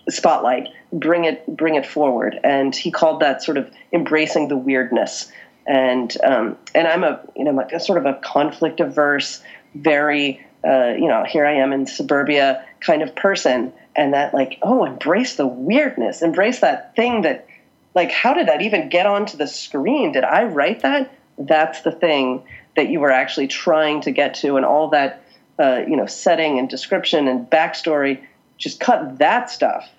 spotlight, 0.10 0.70
bring 0.92 1.26
it 1.26 1.46
bring 1.48 1.76
it 1.76 1.86
forward. 1.86 2.40
And 2.44 2.76
he 2.76 2.92
called 2.92 3.22
that 3.22 3.44
sort 3.44 3.58
of 3.58 3.72
embracing 3.92 4.48
the 4.48 4.58
weirdness. 4.58 5.32
And 5.66 6.16
um, 6.24 6.58
and 6.76 6.88
I'm 6.88 7.04
a 7.04 7.22
you 7.36 7.46
know 7.46 7.68
a, 7.72 7.80
sort 7.80 7.98
of 7.98 8.06
a 8.06 8.20
conflict 8.22 8.80
averse, 8.80 9.42
very 9.76 10.46
uh, 10.66 10.94
you 10.98 11.08
know 11.08 11.24
here 11.24 11.46
I 11.46 11.54
am 11.54 11.72
in 11.72 11.88
suburbia 11.88 12.66
kind 12.82 13.02
of 13.02 13.16
person, 13.16 13.72
and 13.96 14.14
that 14.14 14.34
like 14.34 14.60
oh 14.62 14.84
embrace 14.84 15.36
the 15.36 15.48
weirdness, 15.48 16.22
embrace 16.22 16.60
that 16.60 16.96
thing 16.96 17.22
that 17.22 17.48
like 17.96 18.12
how 18.12 18.34
did 18.34 18.48
that 18.48 18.62
even 18.62 18.90
get 18.90 19.06
onto 19.06 19.38
the 19.38 19.48
screen? 19.48 20.12
Did 20.12 20.26
I 20.26 20.44
write 20.44 20.82
that? 20.82 21.14
That's 21.38 21.82
the 21.82 21.92
thing 21.92 22.44
that 22.76 22.90
you 22.90 23.00
were 23.00 23.12
actually 23.12 23.48
trying 23.48 24.02
to 24.02 24.12
get 24.12 24.36
to, 24.36 24.58
and 24.58 24.66
all 24.66 24.90
that 24.90 25.24
uh, 25.60 25.82
you 25.88 25.96
know 25.96 26.08
setting 26.08 26.60
and 26.60 26.70
description 26.70 27.28
and 27.28 27.50
backstory. 27.50 28.22
Just 28.58 28.80
cut 28.80 29.20
that 29.20 29.50
stuff 29.50 29.90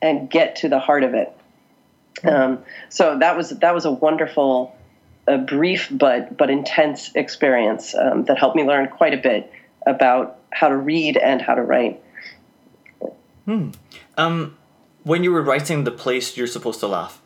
and 0.00 0.30
get 0.30 0.56
to 0.56 0.68
the 0.68 0.78
heart 0.78 1.04
of 1.04 1.14
it. 1.14 1.32
Um, 2.24 2.60
so 2.88 3.18
that 3.18 3.36
was 3.36 3.50
that 3.50 3.74
was 3.74 3.84
a 3.84 3.92
wonderful, 3.92 4.76
a 5.28 5.38
brief 5.38 5.88
but 5.90 6.36
but 6.36 6.50
intense 6.50 7.14
experience 7.14 7.94
um, 7.94 8.24
that 8.24 8.38
helped 8.38 8.56
me 8.56 8.64
learn 8.64 8.88
quite 8.88 9.14
a 9.14 9.18
bit 9.18 9.52
about 9.86 10.38
how 10.50 10.68
to 10.68 10.76
read 10.76 11.16
and 11.16 11.40
how 11.40 11.54
to 11.54 11.62
write. 11.62 12.02
Hmm. 13.44 13.70
Um, 14.16 14.56
when 15.04 15.24
you 15.24 15.32
were 15.32 15.42
writing 15.42 15.84
the 15.84 15.90
place 15.90 16.36
you're 16.36 16.46
supposed 16.46 16.80
to 16.80 16.86
laugh, 16.86 17.20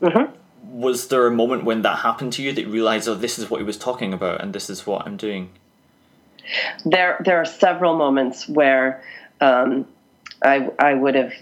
mm-hmm. 0.00 0.32
was 0.78 1.08
there 1.08 1.26
a 1.26 1.30
moment 1.30 1.64
when 1.64 1.82
that 1.82 1.98
happened 1.98 2.32
to 2.34 2.42
you 2.42 2.52
that 2.52 2.62
you 2.62 2.70
realized, 2.70 3.08
oh, 3.08 3.14
this 3.14 3.38
is 3.38 3.50
what 3.50 3.60
he 3.60 3.64
was 3.64 3.76
talking 3.76 4.12
about, 4.12 4.40
and 4.40 4.52
this 4.52 4.70
is 4.70 4.86
what 4.86 5.06
I'm 5.06 5.16
doing? 5.16 5.50
There, 6.84 7.20
there 7.24 7.38
are 7.38 7.44
several 7.44 7.96
moments 7.96 8.48
where 8.48 9.02
um, 9.40 9.86
I 10.42 10.70
I 10.78 10.94
would 10.94 11.14
have 11.14 11.32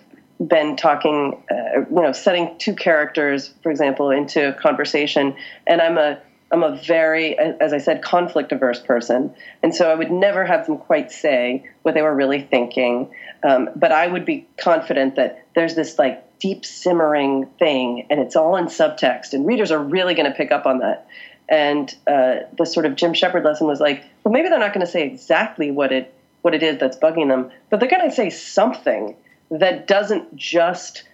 been 0.40 0.76
talking, 0.76 1.42
uh, 1.50 1.80
you 1.90 2.02
know, 2.02 2.12
setting 2.12 2.56
two 2.58 2.74
characters, 2.74 3.52
for 3.62 3.70
example, 3.70 4.10
into 4.10 4.48
a 4.48 4.52
conversation, 4.52 5.36
and 5.66 5.80
I'm 5.80 5.98
a 5.98 6.20
I'm 6.50 6.62
a 6.62 6.76
very, 6.76 7.38
as 7.38 7.74
I 7.74 7.78
said, 7.78 8.00
conflict 8.00 8.52
averse 8.52 8.80
person, 8.80 9.34
and 9.62 9.74
so 9.74 9.90
I 9.90 9.94
would 9.94 10.10
never 10.10 10.44
have 10.46 10.66
them 10.66 10.78
quite 10.78 11.12
say 11.12 11.68
what 11.82 11.94
they 11.94 12.00
were 12.00 12.14
really 12.14 12.40
thinking, 12.40 13.10
um, 13.42 13.68
but 13.76 13.92
I 13.92 14.06
would 14.06 14.24
be 14.24 14.46
confident 14.56 15.16
that 15.16 15.44
there's 15.54 15.74
this 15.74 15.98
like 15.98 16.38
deep 16.38 16.64
simmering 16.64 17.46
thing, 17.58 18.06
and 18.08 18.20
it's 18.20 18.36
all 18.36 18.56
in 18.56 18.66
subtext, 18.66 19.32
and 19.32 19.44
readers 19.46 19.70
are 19.70 19.82
really 19.82 20.14
going 20.14 20.30
to 20.30 20.36
pick 20.36 20.52
up 20.52 20.66
on 20.66 20.78
that. 20.78 21.08
And 21.50 21.92
uh, 22.06 22.40
the 22.56 22.66
sort 22.66 22.86
of 22.86 22.94
Jim 22.94 23.14
Shepard 23.14 23.42
lesson 23.42 23.66
was 23.66 23.80
like, 23.80 24.04
well, 24.22 24.32
maybe 24.32 24.50
they're 24.50 24.58
not 24.58 24.74
going 24.74 24.84
to 24.84 24.90
say 24.90 25.04
exactly 25.04 25.70
what 25.70 25.92
it 25.92 26.14
what 26.42 26.54
it 26.54 26.62
is 26.62 26.78
that's 26.78 26.96
bugging 26.96 27.28
them, 27.28 27.50
but 27.68 27.80
they're 27.80 27.90
going 27.90 28.08
to 28.08 28.14
say 28.14 28.30
something 28.30 29.16
that 29.50 29.86
doesn't 29.86 30.36
just 30.36 31.04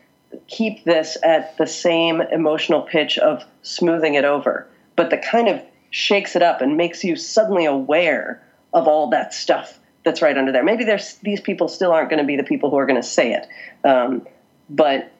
keep 0.48 0.84
this 0.84 1.16
at 1.22 1.56
the 1.58 1.66
same 1.66 2.20
emotional 2.20 2.82
pitch 2.82 3.18
of 3.18 3.44
smoothing 3.62 4.14
it 4.14 4.24
over, 4.24 4.66
but 4.96 5.10
that 5.10 5.24
kind 5.24 5.48
of 5.48 5.62
shakes 5.90 6.34
it 6.34 6.42
up 6.42 6.60
and 6.60 6.76
makes 6.76 7.04
you 7.04 7.14
suddenly 7.14 7.64
aware 7.64 8.42
of 8.72 8.88
all 8.88 9.10
that 9.10 9.32
stuff 9.32 9.78
that's 10.04 10.20
right 10.20 10.36
under 10.36 10.52
there. 10.52 10.64
Maybe 10.64 10.84
there's 10.84 11.14
these 11.16 11.40
people 11.40 11.68
still 11.68 11.92
aren't 11.92 12.10
going 12.10 12.18
to 12.18 12.26
be 12.26 12.36
the 12.36 12.42
people 12.42 12.70
who 12.70 12.76
are 12.76 12.86
going 12.86 13.00
to 13.00 13.06
say 13.06 13.32
it, 13.32 13.46
um, 13.88 14.26
but 14.68 15.12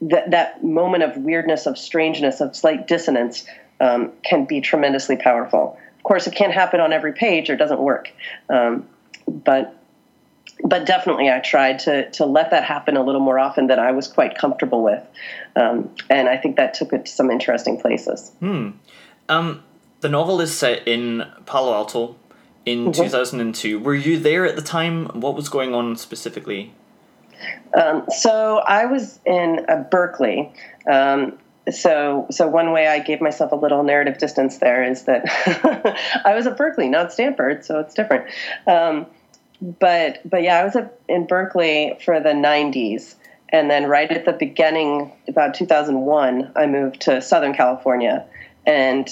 that 0.00 0.30
that 0.30 0.64
moment 0.64 1.02
of 1.02 1.16
weirdness, 1.16 1.66
of 1.66 1.76
strangeness, 1.76 2.40
of 2.40 2.56
slight 2.56 2.86
dissonance 2.86 3.46
um, 3.80 4.12
can 4.24 4.44
be 4.44 4.60
tremendously 4.60 5.16
powerful. 5.16 5.78
Of 5.96 6.02
course, 6.04 6.26
it 6.26 6.34
can't 6.34 6.52
happen 6.52 6.80
on 6.80 6.92
every 6.92 7.12
page 7.12 7.50
or 7.50 7.54
it 7.54 7.58
doesn't 7.58 7.80
work, 7.80 8.10
um, 8.48 8.88
but 9.26 9.81
but 10.64 10.86
definitely 10.86 11.30
I 11.30 11.40
tried 11.40 11.80
to 11.80 12.10
to 12.12 12.26
let 12.26 12.50
that 12.50 12.64
happen 12.64 12.96
a 12.96 13.02
little 13.02 13.20
more 13.20 13.38
often 13.38 13.66
than 13.66 13.78
I 13.78 13.92
was 13.92 14.08
quite 14.08 14.36
comfortable 14.36 14.82
with, 14.82 15.02
um, 15.56 15.94
and 16.08 16.28
I 16.28 16.36
think 16.36 16.56
that 16.56 16.74
took 16.74 16.92
it 16.92 17.06
to 17.06 17.12
some 17.12 17.30
interesting 17.30 17.80
places. 17.80 18.30
Hmm. 18.40 18.70
Um, 19.28 19.62
the 20.00 20.08
novel 20.08 20.40
is 20.40 20.56
set 20.56 20.86
in 20.86 21.24
Palo 21.46 21.72
Alto 21.72 22.16
in 22.66 22.86
mm-hmm. 22.86 23.02
2002. 23.02 23.78
Were 23.78 23.94
you 23.94 24.18
there 24.18 24.44
at 24.44 24.56
the 24.56 24.62
time? 24.62 25.06
What 25.20 25.34
was 25.34 25.48
going 25.48 25.74
on 25.74 25.96
specifically? 25.96 26.74
Um, 27.74 28.04
so 28.08 28.58
I 28.58 28.86
was 28.86 29.18
in 29.24 29.64
uh, 29.68 29.84
Berkeley. 29.90 30.52
Um, 30.90 31.38
so, 31.70 32.26
so 32.30 32.48
one 32.48 32.72
way 32.72 32.88
I 32.88 32.98
gave 32.98 33.20
myself 33.20 33.52
a 33.52 33.56
little 33.56 33.82
narrative 33.84 34.18
distance 34.18 34.58
there 34.58 34.82
is 34.82 35.04
that 35.04 35.24
I 36.24 36.34
was 36.34 36.46
at 36.46 36.56
Berkeley, 36.56 36.88
not 36.88 37.12
Stanford, 37.12 37.64
so 37.64 37.78
it's 37.78 37.94
different. 37.94 38.26
But 39.62 40.28
but 40.28 40.42
yeah, 40.42 40.58
I 40.58 40.64
was 40.64 40.76
in 41.08 41.26
Berkeley 41.26 41.96
for 42.04 42.18
the 42.18 42.30
'90s, 42.30 43.14
and 43.48 43.70
then 43.70 43.86
right 43.86 44.10
at 44.10 44.24
the 44.24 44.32
beginning, 44.32 45.12
about 45.28 45.54
2001, 45.54 46.52
I 46.56 46.66
moved 46.66 47.02
to 47.02 47.22
Southern 47.22 47.54
California. 47.54 48.26
And 48.66 49.08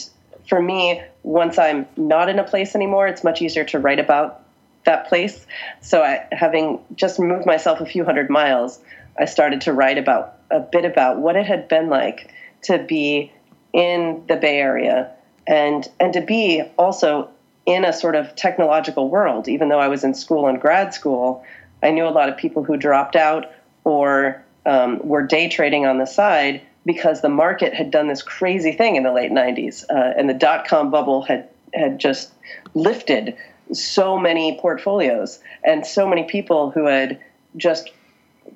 for 0.49 0.61
me, 0.61 1.03
once 1.23 1.57
I'm 1.57 1.87
not 1.97 2.29
in 2.29 2.41
a 2.41 2.45
place 2.45 2.75
anymore, 2.75 3.07
it's 3.07 3.23
much 3.23 3.41
easier 3.41 3.65
to 3.67 3.79
write 3.79 4.01
about 4.01 4.43
that 4.87 5.07
place. 5.09 5.47
So, 5.83 6.03
I, 6.03 6.27
having 6.33 6.81
just 6.97 7.21
moved 7.21 7.47
myself 7.47 7.81
a 7.81 7.87
few 7.87 8.05
hundred 8.05 8.29
miles, 8.29 8.81
I 9.17 9.27
started 9.27 9.61
to 9.63 9.73
write 9.73 9.99
about 9.99 10.39
a 10.51 10.59
bit 10.59 10.85
about 10.85 11.19
what 11.19 11.37
it 11.37 11.47
had 11.47 11.69
been 11.69 11.89
like 11.89 12.33
to 12.63 12.79
be 12.79 13.33
in 13.73 14.25
the 14.27 14.35
Bay 14.35 14.59
Area 14.59 15.13
and 15.47 15.89
and 16.01 16.13
to 16.15 16.21
be 16.21 16.63
also 16.77 17.29
in 17.71 17.85
a 17.85 17.93
sort 17.93 18.17
of 18.17 18.35
technological 18.35 19.09
world. 19.09 19.49
Even 19.49 19.69
though 19.69 19.79
I 19.79 19.89
was 19.89 20.05
in 20.05 20.15
school 20.15 20.47
and 20.47 20.61
grad 20.61 20.95
school, 20.95 21.45
I 21.83 21.91
knew 21.91 22.07
a 22.07 22.11
lot 22.11 22.29
of 22.29 22.37
people 22.37 22.65
who 22.65 22.77
dropped 22.77 23.17
out 23.17 23.51
or 23.85 24.43
um, 24.67 25.01
were 25.07 25.23
day 25.23 25.49
trading 25.49 25.87
on 25.87 25.99
the 25.99 26.07
side 26.07 26.61
because 26.85 27.21
the 27.21 27.29
market 27.29 27.75
had 27.75 27.91
done 27.91 28.09
this 28.09 28.23
crazy 28.23 28.73
thing 28.73 28.97
in 28.97 29.03
the 29.03 29.13
late 29.13 29.31
90s 29.31 29.85
uh, 29.91 30.15
and 30.17 30.29
the 30.29 30.35
dot 30.35 30.67
com 30.67 30.91
bubble 30.91 31.23
had, 31.23 31.49
had 31.75 31.99
just 31.99 32.33
lifted 32.75 33.37
so 33.73 34.19
many 34.19 34.59
portfolios 34.61 35.41
and 35.63 35.87
so 35.87 36.09
many 36.09 36.25
people 36.25 36.71
who 36.71 36.87
had 36.87 37.21
just 37.57 37.91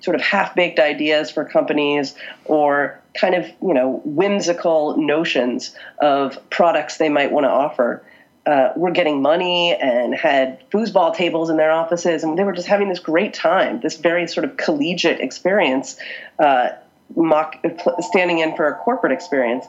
sort 0.01 0.15
of 0.15 0.23
half 0.23 0.55
baked 0.55 0.79
ideas 0.79 1.31
for 1.31 1.45
companies 1.45 2.15
or 2.47 3.01
kind 3.15 3.35
of 3.35 3.47
you 3.63 3.75
know 3.75 4.01
whimsical 4.05 4.97
notions 4.97 5.75
of 6.01 6.39
products 6.51 6.97
they 6.97 7.09
might 7.09 7.31
want 7.31 7.45
to 7.45 7.51
offer 7.51 8.03
uh, 8.47 8.71
were 8.77 8.91
getting 8.91 9.23
money 9.23 9.75
and 9.75 10.15
had 10.15 10.69
foosball 10.71 11.15
tables 11.15 11.51
in 11.51 11.57
their 11.57 11.71
offices, 11.71 12.25
and 12.25 12.39
they 12.39 12.45
were 12.45 12.53
just 12.53 12.69
having 12.69 12.89
this 12.89 12.99
great 13.01 13.33
time, 13.33 13.81
this 13.81 13.97
very 13.97 14.27
sort 14.27 14.45
of 14.45 14.57
collegiate 14.57 15.21
experience, 15.21 15.97
uh, 16.39 16.69
mock, 17.17 17.57
standing 18.01 18.39
in 18.39 18.55
for 18.57 18.67
a 18.67 18.75
corporate 18.75 19.13
experience. 19.13 19.67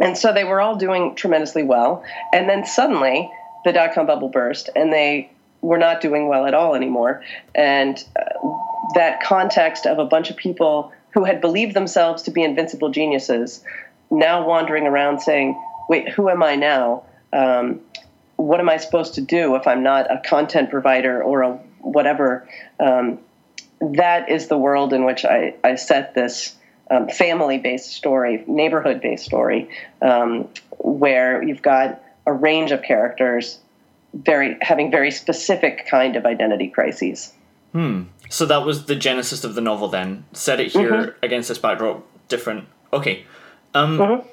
And 0.00 0.18
so 0.18 0.32
they 0.32 0.44
were 0.44 0.60
all 0.60 0.76
doing 0.76 1.14
tremendously 1.14 1.62
well. 1.62 2.04
And 2.32 2.48
then 2.48 2.64
suddenly 2.64 3.30
the 3.64 3.72
dot 3.72 3.94
com 3.94 4.06
bubble 4.06 4.28
burst, 4.28 4.70
and 4.74 4.92
they 4.92 5.30
were 5.60 5.78
not 5.78 6.00
doing 6.00 6.28
well 6.28 6.46
at 6.46 6.54
all 6.54 6.74
anymore. 6.74 7.22
And 7.54 8.02
uh, 8.16 8.48
that 8.94 9.22
context 9.22 9.86
of 9.86 9.98
a 9.98 10.04
bunch 10.04 10.30
of 10.30 10.36
people 10.36 10.92
who 11.10 11.24
had 11.24 11.40
believed 11.40 11.74
themselves 11.74 12.24
to 12.24 12.30
be 12.30 12.42
invincible 12.42 12.90
geniuses 12.90 13.62
now 14.10 14.46
wandering 14.46 14.86
around 14.86 15.20
saying, 15.20 15.58
wait, 15.88 16.08
who 16.08 16.28
am 16.28 16.42
I 16.42 16.56
now? 16.56 17.04
Um, 17.34 17.80
what 18.36 18.60
am 18.60 18.68
I 18.68 18.78
supposed 18.78 19.14
to 19.14 19.20
do 19.20 19.54
if 19.56 19.66
I'm 19.66 19.82
not 19.82 20.10
a 20.10 20.20
content 20.24 20.70
provider 20.70 21.22
or 21.22 21.42
a 21.42 21.52
whatever? 21.80 22.48
Um, 22.80 23.18
that 23.80 24.30
is 24.30 24.48
the 24.48 24.56
world 24.56 24.92
in 24.92 25.04
which 25.04 25.24
I, 25.24 25.54
I 25.62 25.74
set 25.74 26.14
this 26.14 26.56
um, 26.90 27.08
family 27.08 27.58
based 27.58 27.92
story, 27.92 28.44
neighborhood 28.46 29.00
based 29.00 29.24
story, 29.24 29.68
um, 30.00 30.48
where 30.78 31.42
you've 31.42 31.62
got 31.62 32.02
a 32.26 32.32
range 32.32 32.70
of 32.70 32.82
characters 32.82 33.58
very 34.14 34.56
having 34.60 34.90
very 34.90 35.10
specific 35.10 35.86
kind 35.86 36.16
of 36.16 36.24
identity 36.24 36.68
crises. 36.68 37.32
Hmm. 37.72 38.04
So 38.28 38.46
that 38.46 38.64
was 38.64 38.86
the 38.86 38.94
genesis 38.94 39.44
of 39.44 39.54
the 39.54 39.60
novel 39.60 39.88
then. 39.88 40.24
Set 40.32 40.60
it 40.60 40.72
here 40.72 40.90
mm-hmm. 40.90 41.24
against 41.24 41.48
this 41.48 41.58
backdrop, 41.58 42.06
different. 42.28 42.66
Okay. 42.92 43.24
Um, 43.74 43.98
mm-hmm. 43.98 44.28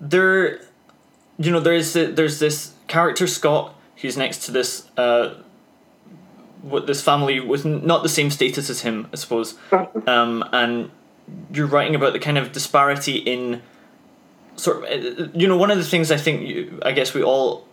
There 0.00 0.60
you 1.38 1.50
know, 1.50 1.60
there's 1.60 1.92
there's 1.92 2.38
this 2.38 2.72
character 2.86 3.26
Scott 3.26 3.74
who's 3.96 4.16
next 4.16 4.46
to 4.46 4.52
this 4.52 4.90
uh, 4.96 5.34
what 6.62 6.86
this 6.86 7.02
family 7.02 7.40
with 7.40 7.64
not 7.64 8.02
the 8.02 8.08
same 8.08 8.30
status 8.30 8.70
as 8.70 8.82
him, 8.82 9.08
I 9.12 9.16
suppose, 9.16 9.54
um, 10.06 10.44
and 10.52 10.90
you're 11.52 11.66
writing 11.66 11.94
about 11.94 12.12
the 12.12 12.18
kind 12.18 12.38
of 12.38 12.52
disparity 12.52 13.16
in 13.16 13.62
sort 14.56 14.78
of 14.78 14.84
uh, 14.84 15.28
you 15.34 15.46
know 15.46 15.56
one 15.56 15.70
of 15.70 15.78
the 15.78 15.84
things 15.84 16.10
I 16.10 16.16
think 16.16 16.48
you, 16.48 16.80
I 16.84 16.92
guess 16.92 17.14
we 17.14 17.22
all 17.22 17.66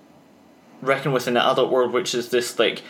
reckon 0.82 1.12
with 1.12 1.28
in 1.28 1.36
the 1.36 1.52
adult 1.52 1.72
world, 1.72 1.92
which 1.94 2.14
is 2.14 2.30
this 2.30 2.60
like 2.60 2.82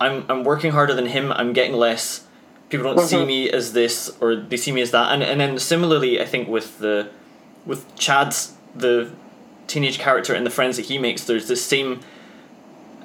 I'm 0.00 0.24
I'm 0.28 0.44
working 0.44 0.72
harder 0.72 0.94
than 0.94 1.06
him, 1.06 1.32
I'm 1.32 1.52
getting 1.52 1.74
less. 1.74 2.24
People 2.68 2.94
don't 2.94 3.06
see 3.06 3.16
mm-hmm. 3.16 3.26
me 3.26 3.50
as 3.50 3.72
this 3.72 4.14
or 4.20 4.36
they 4.36 4.58
see 4.58 4.72
me 4.72 4.82
as 4.82 4.90
that, 4.90 5.12
and 5.12 5.22
and 5.22 5.40
then 5.40 5.58
similarly, 5.58 6.20
I 6.20 6.26
think 6.26 6.48
with 6.48 6.78
the 6.78 7.10
with 7.64 7.96
Chad's 7.96 8.54
the 8.74 9.10
teenage 9.68 9.98
character 9.98 10.34
and 10.34 10.44
the 10.44 10.50
friends 10.50 10.76
that 10.76 10.86
he 10.86 10.98
makes, 10.98 11.24
there's 11.24 11.46
this 11.46 11.64
same 11.64 12.00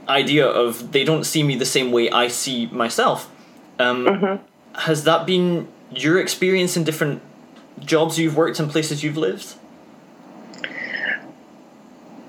idea 0.10 0.48
of 0.48 0.92
they 0.92 1.04
don't 1.04 1.24
see 1.24 1.44
me 1.44 1.56
the 1.56 1.66
same 1.66 1.92
way 1.92 2.10
I 2.10 2.28
see 2.28 2.66
myself. 2.68 3.30
Um, 3.80 4.06
mm-hmm. 4.06 4.80
Has 4.80 5.04
that 5.04 5.28
been 5.28 5.68
your 5.92 6.20
experience 6.20 6.76
in 6.76 6.84
different 6.84 7.22
jobs 7.80 8.18
you've 8.18 8.36
worked 8.36 8.60
and 8.60 8.70
places 8.70 9.04
you've 9.04 9.18
lived? 9.18 9.56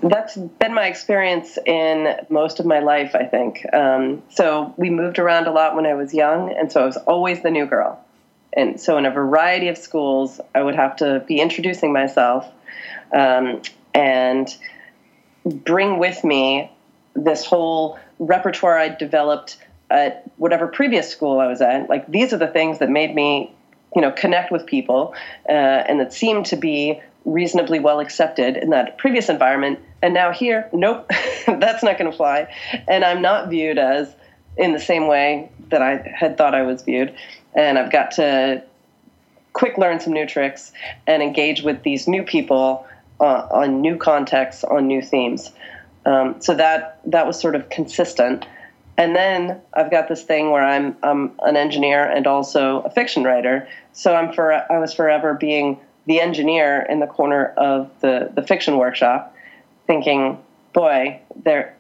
That's 0.02 0.36
been 0.36 0.74
my 0.74 0.86
experience 0.86 1.56
in 1.64 2.14
most 2.28 2.60
of 2.60 2.66
my 2.66 2.80
life, 2.80 3.14
I 3.14 3.24
think. 3.24 3.64
Um, 3.72 4.22
so 4.28 4.74
we 4.76 4.90
moved 4.90 5.18
around 5.18 5.46
a 5.46 5.50
lot 5.50 5.74
when 5.74 5.86
I 5.86 5.94
was 5.94 6.12
young, 6.12 6.52
and 6.52 6.70
so 6.70 6.82
I 6.82 6.86
was 6.86 6.98
always 6.98 7.42
the 7.42 7.50
new 7.50 7.64
girl. 7.64 8.04
And 8.52 8.78
so, 8.78 8.98
in 8.98 9.06
a 9.06 9.10
variety 9.10 9.68
of 9.68 9.78
schools, 9.78 10.40
I 10.54 10.62
would 10.62 10.76
have 10.76 10.96
to 10.96 11.24
be 11.26 11.40
introducing 11.40 11.92
myself 11.92 12.46
um, 13.12 13.62
and 13.94 14.54
bring 15.44 15.98
with 15.98 16.24
me 16.24 16.70
this 17.14 17.44
whole 17.44 17.98
repertoire 18.18 18.78
I 18.78 18.88
developed 18.88 19.56
at 19.90 20.24
whatever 20.36 20.66
previous 20.66 21.08
school 21.08 21.40
I 21.40 21.46
was 21.46 21.60
at. 21.60 21.88
Like, 21.88 22.06
these 22.10 22.32
are 22.32 22.38
the 22.38 22.48
things 22.48 22.78
that 22.78 22.90
made 22.90 23.14
me, 23.14 23.54
you 23.94 24.02
know, 24.02 24.10
connect 24.10 24.50
with 24.50 24.66
people 24.66 25.14
uh, 25.48 25.52
and 25.52 26.00
that 26.00 26.12
seemed 26.12 26.46
to 26.46 26.56
be 26.56 27.00
reasonably 27.24 27.78
well 27.78 28.00
accepted 28.00 28.56
in 28.56 28.70
that 28.70 28.98
previous 28.98 29.28
environment. 29.28 29.78
And 30.02 30.12
now 30.12 30.32
here, 30.32 30.68
nope, 30.72 31.08
that's 31.46 31.82
not 31.82 31.98
going 31.98 32.10
to 32.10 32.16
fly. 32.16 32.52
And 32.88 33.04
I'm 33.04 33.22
not 33.22 33.48
viewed 33.48 33.78
as 33.78 34.14
in 34.56 34.72
the 34.72 34.80
same 34.80 35.06
way 35.06 35.50
that 35.70 35.82
I 35.82 36.14
had 36.14 36.36
thought 36.36 36.54
I 36.54 36.62
was 36.62 36.82
viewed. 36.82 37.14
And 37.54 37.78
I've 37.78 37.90
got 37.90 38.12
to 38.12 38.62
quick 39.52 39.78
learn 39.78 40.00
some 40.00 40.12
new 40.12 40.26
tricks 40.26 40.72
and 41.06 41.22
engage 41.22 41.62
with 41.62 41.82
these 41.82 42.06
new 42.08 42.22
people 42.22 42.86
uh, 43.24 43.48
on 43.50 43.80
new 43.80 43.96
contexts, 43.96 44.64
on 44.64 44.86
new 44.86 45.00
themes. 45.00 45.50
Um, 46.04 46.40
so 46.40 46.54
that 46.54 47.00
that 47.06 47.26
was 47.26 47.40
sort 47.40 47.56
of 47.56 47.70
consistent. 47.70 48.44
And 48.96 49.16
then 49.16 49.60
I've 49.72 49.90
got 49.90 50.08
this 50.08 50.22
thing 50.22 50.50
where 50.50 50.62
I'm 50.62 50.96
I'm 51.02 51.32
an 51.40 51.56
engineer 51.56 52.04
and 52.04 52.26
also 52.26 52.80
a 52.82 52.90
fiction 52.90 53.24
writer. 53.24 53.66
So 53.92 54.14
I'm 54.14 54.32
for 54.32 54.52
I 54.52 54.78
was 54.78 54.92
forever 54.92 55.32
being 55.34 55.80
the 56.06 56.20
engineer 56.20 56.82
in 56.82 57.00
the 57.00 57.06
corner 57.06 57.46
of 57.56 57.90
the, 58.00 58.30
the 58.34 58.42
fiction 58.42 58.76
workshop, 58.76 59.34
thinking, 59.86 60.38
boy, 60.74 61.20
they're 61.44 61.74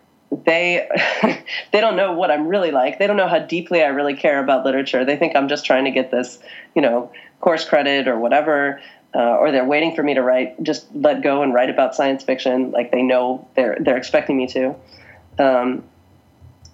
they 0.46 0.88
they 1.72 1.80
don't 1.80 1.96
know 1.96 2.14
what 2.14 2.30
I'm 2.30 2.48
really 2.48 2.70
like. 2.70 2.98
They 2.98 3.06
don't 3.06 3.18
know 3.18 3.28
how 3.28 3.40
deeply 3.40 3.82
I 3.82 3.88
really 3.88 4.14
care 4.14 4.42
about 4.42 4.64
literature. 4.64 5.04
They 5.04 5.16
think 5.16 5.36
I'm 5.36 5.48
just 5.48 5.66
trying 5.66 5.84
to 5.84 5.90
get 5.90 6.10
this, 6.10 6.38
you 6.74 6.80
know, 6.80 7.12
course 7.40 7.68
credit 7.68 8.08
or 8.08 8.18
whatever, 8.18 8.80
uh, 9.14 9.36
or 9.36 9.52
they're 9.52 9.64
waiting 9.64 9.94
for 9.94 10.02
me 10.02 10.14
to 10.14 10.22
write. 10.22 10.60
Just 10.62 10.86
let 10.94 11.22
go 11.22 11.42
and 11.42 11.54
write 11.54 11.70
about 11.70 11.94
science 11.94 12.24
fiction, 12.24 12.70
like 12.70 12.90
they 12.90 13.02
know 13.02 13.48
they're 13.54 13.76
they're 13.80 13.96
expecting 13.96 14.36
me 14.36 14.46
to. 14.48 14.74
Um, 15.38 15.84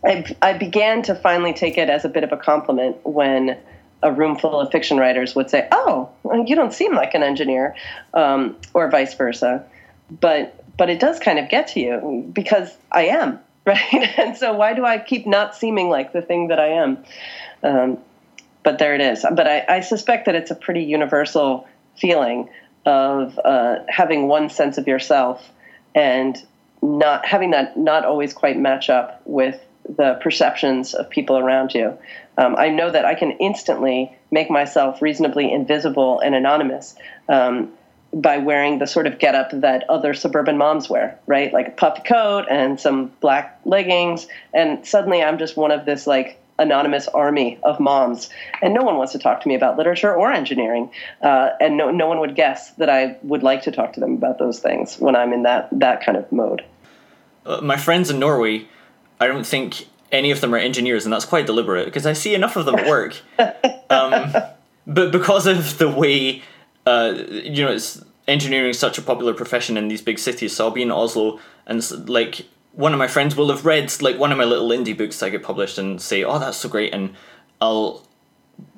I, 0.05 0.25
I 0.41 0.55
began 0.55 1.03
to 1.03 1.15
finally 1.15 1.53
take 1.53 1.77
it 1.77 1.91
as 1.91 2.05
a 2.05 2.09
bit 2.09 2.25
of 2.25 2.33
a 2.33 2.37
compliment 2.37 2.97
when 3.05 3.59
a 4.03 4.11
room 4.11 4.37
full 4.37 4.59
of 4.59 4.71
fiction 4.73 4.97
writers 4.97 5.35
would 5.35 5.51
say, 5.51 5.69
"Oh, 5.71 6.09
you 6.47 6.57
don't 6.57 6.73
seem 6.73 6.95
like 6.95 7.15
an 7.15 7.23
engineer," 7.23 7.77
um, 8.15 8.57
or 8.73 8.89
vice 8.91 9.15
versa. 9.15 9.65
But 10.11 10.65
but 10.77 10.89
it 10.89 10.99
does 10.99 11.19
kind 11.19 11.39
of 11.39 11.51
get 11.51 11.69
to 11.69 11.81
you 11.81 12.31
because 12.33 12.75
I 12.91 13.07
am 13.07 13.39
right, 13.67 14.19
and 14.19 14.37
so 14.37 14.55
why 14.55 14.73
do 14.73 14.85
I 14.85 14.99
keep 14.99 15.27
not 15.27 15.55
seeming 15.55 15.91
like 15.91 16.13
the 16.13 16.23
thing 16.23 16.49
that 16.49 16.59
I 16.59 16.69
am? 16.69 17.05
Um, 17.63 17.99
but 18.63 18.79
there 18.79 18.95
it 18.95 19.01
is. 19.01 19.25
But 19.31 19.47
I, 19.47 19.65
I, 19.69 19.81
suspect 19.81 20.27
that 20.27 20.35
it's 20.35 20.51
a 20.51 20.55
pretty 20.55 20.83
universal 20.83 21.67
feeling 22.01 22.49
of 22.87 23.39
uh, 23.45 23.77
having 23.89 24.27
one 24.27 24.49
sense 24.49 24.79
of 24.79 24.89
yourself 24.89 25.51
and 25.95 26.37
not 26.83 27.27
having 27.27 27.51
that 27.51 27.77
not 27.77 28.05
always 28.05 28.33
quite 28.33 28.59
match 28.59 28.89
up 28.89 29.21
with 29.25 29.61
the 29.97 30.19
perceptions 30.23 30.95
of 30.95 31.11
people 31.11 31.39
around 31.39 31.75
you. 31.75 31.99
Um, 32.39 32.57
I 32.57 32.69
know 32.69 32.91
that 32.91 33.05
I 33.05 33.15
can 33.15 33.33
instantly 33.33 34.17
make 34.31 34.51
myself 34.51 35.03
reasonably 35.03 35.53
invisible 35.53 36.21
and 36.21 36.35
anonymous 36.35 36.95
um, 37.29 37.73
by 38.13 38.39
wearing 38.39 38.79
the 38.79 38.87
sort 38.87 39.07
of 39.07 39.19
getup 39.19 39.51
that 39.53 39.85
other 39.89 40.15
suburban 40.15 40.57
moms 40.57 40.89
wear, 40.89 41.19
right? 41.27 41.53
Like 41.53 41.69
a 41.69 41.73
puffy 41.73 42.03
coat 42.03 42.47
and 42.51 42.81
some 42.81 43.13
black 43.21 43.61
leggings, 43.65 44.27
and 44.53 44.87
suddenly 44.87 45.23
I'm 45.23 45.39
just 45.39 45.57
one 45.57 45.71
of 45.71 45.85
this 45.85 46.07
like 46.07 46.40
anonymous 46.61 47.09
army 47.09 47.59
of 47.65 47.81
moms, 47.81 48.31
and 48.63 48.73
no 48.73 48.83
one 48.83 48.97
wants 48.97 49.13
to 49.13 49.19
talk 49.19 49.41
to 49.41 49.49
me 49.49 49.57
about 49.57 49.77
literature 49.77 50.15
or 50.15 50.31
engineering, 50.31 50.91
uh, 51.23 51.51
and 51.61 51.77
no 51.77 51.91
no 51.91 52.07
one 52.07 52.21
would 52.21 52.37
guess 52.37 52.71
that 52.75 52.89
I 52.89 53.17
would 53.23 53.43
like 53.43 53.63
to 53.63 53.73
talk 53.73 53.95
to 53.95 54.01
them 54.01 54.15
about 54.15 54.39
those 54.39 54.61
things 54.61 54.99
when 54.99 55.17
I'm 55.17 55.33
in 55.33 55.43
that 55.43 55.69
that 55.73 56.05
kind 56.05 56.17
of 56.17 56.31
mode. 56.31 56.65
Uh, 57.45 57.61
my 57.63 57.77
friends 57.77 58.11
in 58.11 58.19
Norway 58.19 58.69
I 59.21 59.27
don't 59.27 59.47
think 59.47 59.87
any 60.11 60.31
of 60.31 60.41
them 60.41 60.55
are 60.55 60.59
engineers, 60.59 61.05
and 61.05 61.13
that's 61.13 61.27
quite 61.27 61.47
deliberate 61.47 61.85
because 61.85 62.07
I 62.07 62.15
see 62.15 62.35
enough 62.35 62.57
of 62.57 62.65
them 62.65 62.77
at 62.77 62.89
work. 62.89 63.21
um, 63.91 64.33
but 64.87 65.13
because 65.13 65.47
of 65.47 65.79
the 65.79 65.89
way, 65.89 66.43
uh, 66.87 67.15
you 67.29 67.65
know, 67.65 67.71
it's 67.71 68.03
engineering 68.27 68.71
is 68.71 68.79
such 68.79 68.97
a 68.97 69.03
popular 69.03 69.35
profession 69.35 69.77
in 69.77 69.89
these 69.89 70.01
big 70.01 70.19
cities. 70.19 70.57
So 70.57 70.65
I'll 70.65 70.71
be 70.71 70.83
in 70.83 70.91
Oslo, 70.91 71.39
and 71.67 72.09
like 72.09 72.47
one 72.73 72.93
of 72.93 72.99
my 72.99 73.09
friends 73.09 73.37
will 73.37 73.51
have 73.51 73.65
read 73.65 73.93
like 74.01 74.19
one 74.19 74.33
of 74.33 74.39
my 74.39 74.45
little 74.45 74.69
indie 74.69 74.97
books 74.97 75.19
that 75.21 75.31
get 75.31 75.43
published 75.43 75.79
and 75.79 76.01
say, 76.01 76.25
"Oh, 76.25 76.39
that's 76.39 76.57
so 76.57 76.69
great," 76.69 76.95
and 76.95 77.15
I'll 77.61 78.07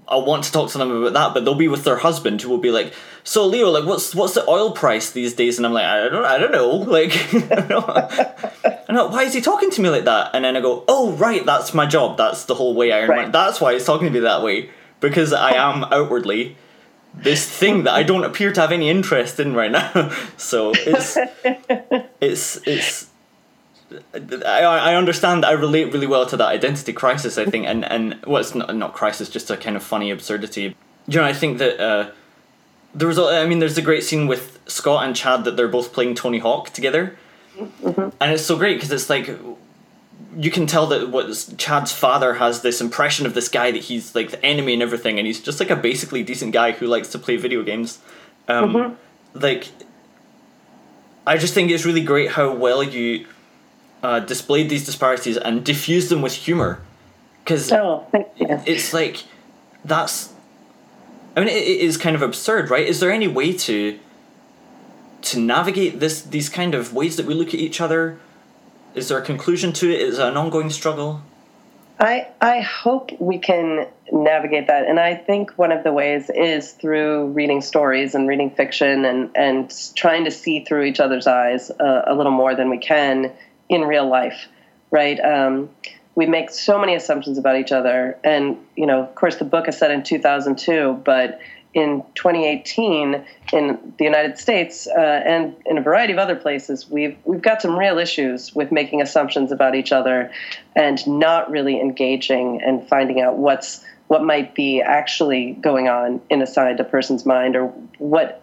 I'll 0.08 0.24
want 0.24 0.44
to 0.44 0.52
talk 0.52 0.70
to 0.70 0.78
them 0.78 0.90
about 0.90 1.12
that, 1.12 1.34
but 1.34 1.44
they'll 1.44 1.54
be 1.54 1.68
with 1.68 1.84
their 1.84 1.98
husband 1.98 2.42
who 2.42 2.48
will 2.48 2.58
be 2.58 2.70
like, 2.70 2.92
"So 3.24 3.46
Leo, 3.46 3.70
like, 3.70 3.84
what's 3.84 4.14
what's 4.14 4.34
the 4.34 4.48
oil 4.48 4.72
price 4.72 5.10
these 5.10 5.34
days?" 5.34 5.58
And 5.58 5.66
I'm 5.66 5.72
like, 5.72 5.84
"I 5.84 6.08
don't, 6.08 6.24
I 6.24 6.38
don't 6.38 6.52
know." 6.52 6.72
Like, 6.92 7.12
I 8.88 8.94
know, 8.94 9.06
why 9.08 9.22
is 9.22 9.32
he 9.32 9.40
talking 9.40 9.70
to 9.70 9.80
me 9.80 9.88
like 9.88 10.04
that? 10.04 10.30
And 10.34 10.44
then 10.44 10.56
I 10.56 10.60
go, 10.60 10.84
"Oh, 10.88 11.12
right, 11.12 11.44
that's 11.46 11.72
my 11.72 11.86
job. 11.86 12.16
That's 12.16 12.44
the 12.44 12.54
whole 12.54 12.74
way 12.74 12.92
I 12.92 13.02
earn 13.02 13.08
right. 13.08 13.16
money. 13.16 13.30
That's 13.30 13.60
why 13.60 13.74
he's 13.74 13.84
talking 13.84 14.08
to 14.08 14.12
me 14.12 14.20
that 14.20 14.42
way 14.42 14.70
because 15.02 15.32
I 15.32 15.52
am 15.52 15.84
outwardly 15.84 16.56
this 17.14 17.46
thing 17.46 17.82
that 17.84 17.92
I 17.92 18.02
don't 18.02 18.24
appear 18.24 18.52
to 18.52 18.60
have 18.60 18.72
any 18.72 18.88
interest 18.88 19.38
in 19.38 19.54
right 19.54 19.70
now. 19.70 20.10
so 20.38 20.72
it's 20.74 21.18
it's 22.20 22.56
it's 22.66 23.10
I, 24.14 24.62
I 24.62 24.94
understand 24.94 25.44
I 25.44 25.52
relate 25.52 25.92
really 25.92 26.06
well 26.06 26.26
to 26.26 26.36
that 26.36 26.48
identity 26.48 26.92
crisis 26.92 27.38
I 27.38 27.44
think 27.44 27.66
and 27.66 27.84
and 27.84 28.18
well 28.26 28.40
it's 28.40 28.54
not 28.54 28.74
not 28.74 28.94
crisis 28.94 29.28
just 29.28 29.50
a 29.50 29.56
kind 29.56 29.76
of 29.76 29.82
funny 29.82 30.10
absurdity 30.10 30.76
you 31.06 31.18
know 31.18 31.24
I 31.24 31.32
think 31.32 31.58
that 31.58 31.80
uh, 31.80 32.10
there 32.94 33.08
was 33.08 33.18
I 33.18 33.46
mean 33.46 33.58
there's 33.58 33.78
a 33.78 33.82
great 33.82 34.04
scene 34.04 34.26
with 34.26 34.58
Scott 34.66 35.04
and 35.04 35.16
Chad 35.16 35.44
that 35.44 35.56
they're 35.56 35.68
both 35.68 35.92
playing 35.92 36.14
Tony 36.14 36.38
Hawk 36.38 36.70
together 36.70 37.16
mm-hmm. 37.56 38.10
and 38.20 38.32
it's 38.32 38.44
so 38.44 38.56
great 38.56 38.74
because 38.74 38.92
it's 38.92 39.10
like 39.10 39.30
you 40.36 40.50
can 40.50 40.66
tell 40.66 40.86
that 40.86 41.10
what 41.10 41.54
Chad's 41.58 41.92
father 41.92 42.34
has 42.34 42.62
this 42.62 42.80
impression 42.80 43.26
of 43.26 43.34
this 43.34 43.48
guy 43.48 43.70
that 43.70 43.82
he's 43.82 44.14
like 44.14 44.30
the 44.30 44.44
enemy 44.44 44.72
and 44.72 44.82
everything 44.82 45.18
and 45.18 45.26
he's 45.26 45.40
just 45.40 45.60
like 45.60 45.70
a 45.70 45.76
basically 45.76 46.22
decent 46.22 46.52
guy 46.52 46.72
who 46.72 46.86
likes 46.86 47.08
to 47.08 47.18
play 47.18 47.36
video 47.36 47.62
games 47.62 47.98
um, 48.48 48.72
mm-hmm. 48.72 48.94
like 49.38 49.68
I 51.26 51.36
just 51.36 51.54
think 51.54 51.70
it's 51.70 51.84
really 51.84 52.02
great 52.02 52.32
how 52.32 52.52
well 52.52 52.82
you 52.82 53.26
uh, 54.02 54.20
displayed 54.20 54.68
these 54.68 54.84
disparities 54.84 55.36
and 55.36 55.64
diffused 55.64 56.08
them 56.08 56.22
with 56.22 56.34
humor. 56.34 56.80
Because 57.44 57.72
oh, 57.72 58.06
it's 58.12 58.92
like 58.92 59.24
that's 59.84 60.32
i 61.36 61.40
mean 61.40 61.48
it, 61.48 61.56
it 61.56 61.80
is 61.80 61.96
kind 61.96 62.14
of 62.14 62.22
absurd 62.22 62.70
right? 62.70 62.86
Is 62.86 63.00
there 63.00 63.10
any 63.10 63.26
way 63.26 63.52
to 63.52 63.98
to 65.22 65.38
navigate 65.40 65.98
this 65.98 66.22
these 66.22 66.48
kind 66.48 66.74
of 66.74 66.94
ways 66.94 67.16
that 67.16 67.26
we 67.26 67.34
look 67.34 67.48
at 67.48 67.54
each 67.54 67.80
other? 67.80 68.18
Is 68.94 69.08
there 69.08 69.18
a 69.18 69.22
conclusion 69.22 69.72
to 69.74 69.90
it? 69.90 70.00
Is 70.00 70.18
it 70.18 70.26
an 70.26 70.36
ongoing 70.36 70.70
struggle? 70.70 71.22
I, 71.98 72.26
I 72.40 72.60
hope 72.60 73.10
we 73.20 73.38
can 73.38 73.86
navigate 74.10 74.66
that. 74.66 74.88
And 74.88 74.98
I 74.98 75.14
think 75.14 75.52
one 75.52 75.70
of 75.70 75.84
the 75.84 75.92
ways 75.92 76.30
is 76.30 76.72
through 76.72 77.28
reading 77.28 77.60
stories 77.60 78.16
and 78.16 78.26
reading 78.26 78.50
fiction 78.50 79.04
and, 79.04 79.30
and 79.36 79.72
trying 79.94 80.24
to 80.24 80.32
see 80.32 80.64
through 80.64 80.82
each 80.82 80.98
other's 80.98 81.28
eyes 81.28 81.70
uh, 81.70 82.02
a 82.06 82.14
little 82.14 82.32
more 82.32 82.56
than 82.56 82.70
we 82.70 82.78
can 82.78 83.32
in 83.68 83.82
real 83.82 84.08
life, 84.08 84.48
right? 84.90 85.18
Um, 85.20 85.70
we 86.14 86.26
make 86.26 86.50
so 86.50 86.78
many 86.78 86.94
assumptions 86.94 87.38
about 87.38 87.56
each 87.56 87.72
other, 87.72 88.18
and 88.22 88.58
you 88.76 88.86
know, 88.86 89.02
of 89.02 89.14
course, 89.14 89.36
the 89.36 89.44
book 89.44 89.68
is 89.68 89.78
set 89.78 89.90
in 89.90 90.02
2002, 90.02 91.00
but 91.04 91.40
in 91.74 92.04
2018 92.14 93.24
in 93.52 93.94
the 93.96 94.04
United 94.04 94.38
States 94.38 94.86
uh, 94.86 95.00
and 95.00 95.56
in 95.64 95.78
a 95.78 95.80
variety 95.80 96.12
of 96.12 96.18
other 96.18 96.36
places, 96.36 96.88
we've 96.90 97.16
we've 97.24 97.40
got 97.40 97.62
some 97.62 97.78
real 97.78 97.98
issues 97.98 98.54
with 98.54 98.70
making 98.70 99.00
assumptions 99.00 99.52
about 99.52 99.74
each 99.74 99.92
other 99.92 100.30
and 100.76 101.06
not 101.06 101.50
really 101.50 101.80
engaging 101.80 102.60
and 102.62 102.86
finding 102.86 103.20
out 103.20 103.36
what's 103.36 103.84
what 104.08 104.22
might 104.22 104.54
be 104.54 104.82
actually 104.82 105.52
going 105.52 105.88
on 105.88 106.20
inside 106.28 106.78
a 106.78 106.84
person's 106.84 107.24
mind 107.24 107.56
or 107.56 107.68
what 107.96 108.41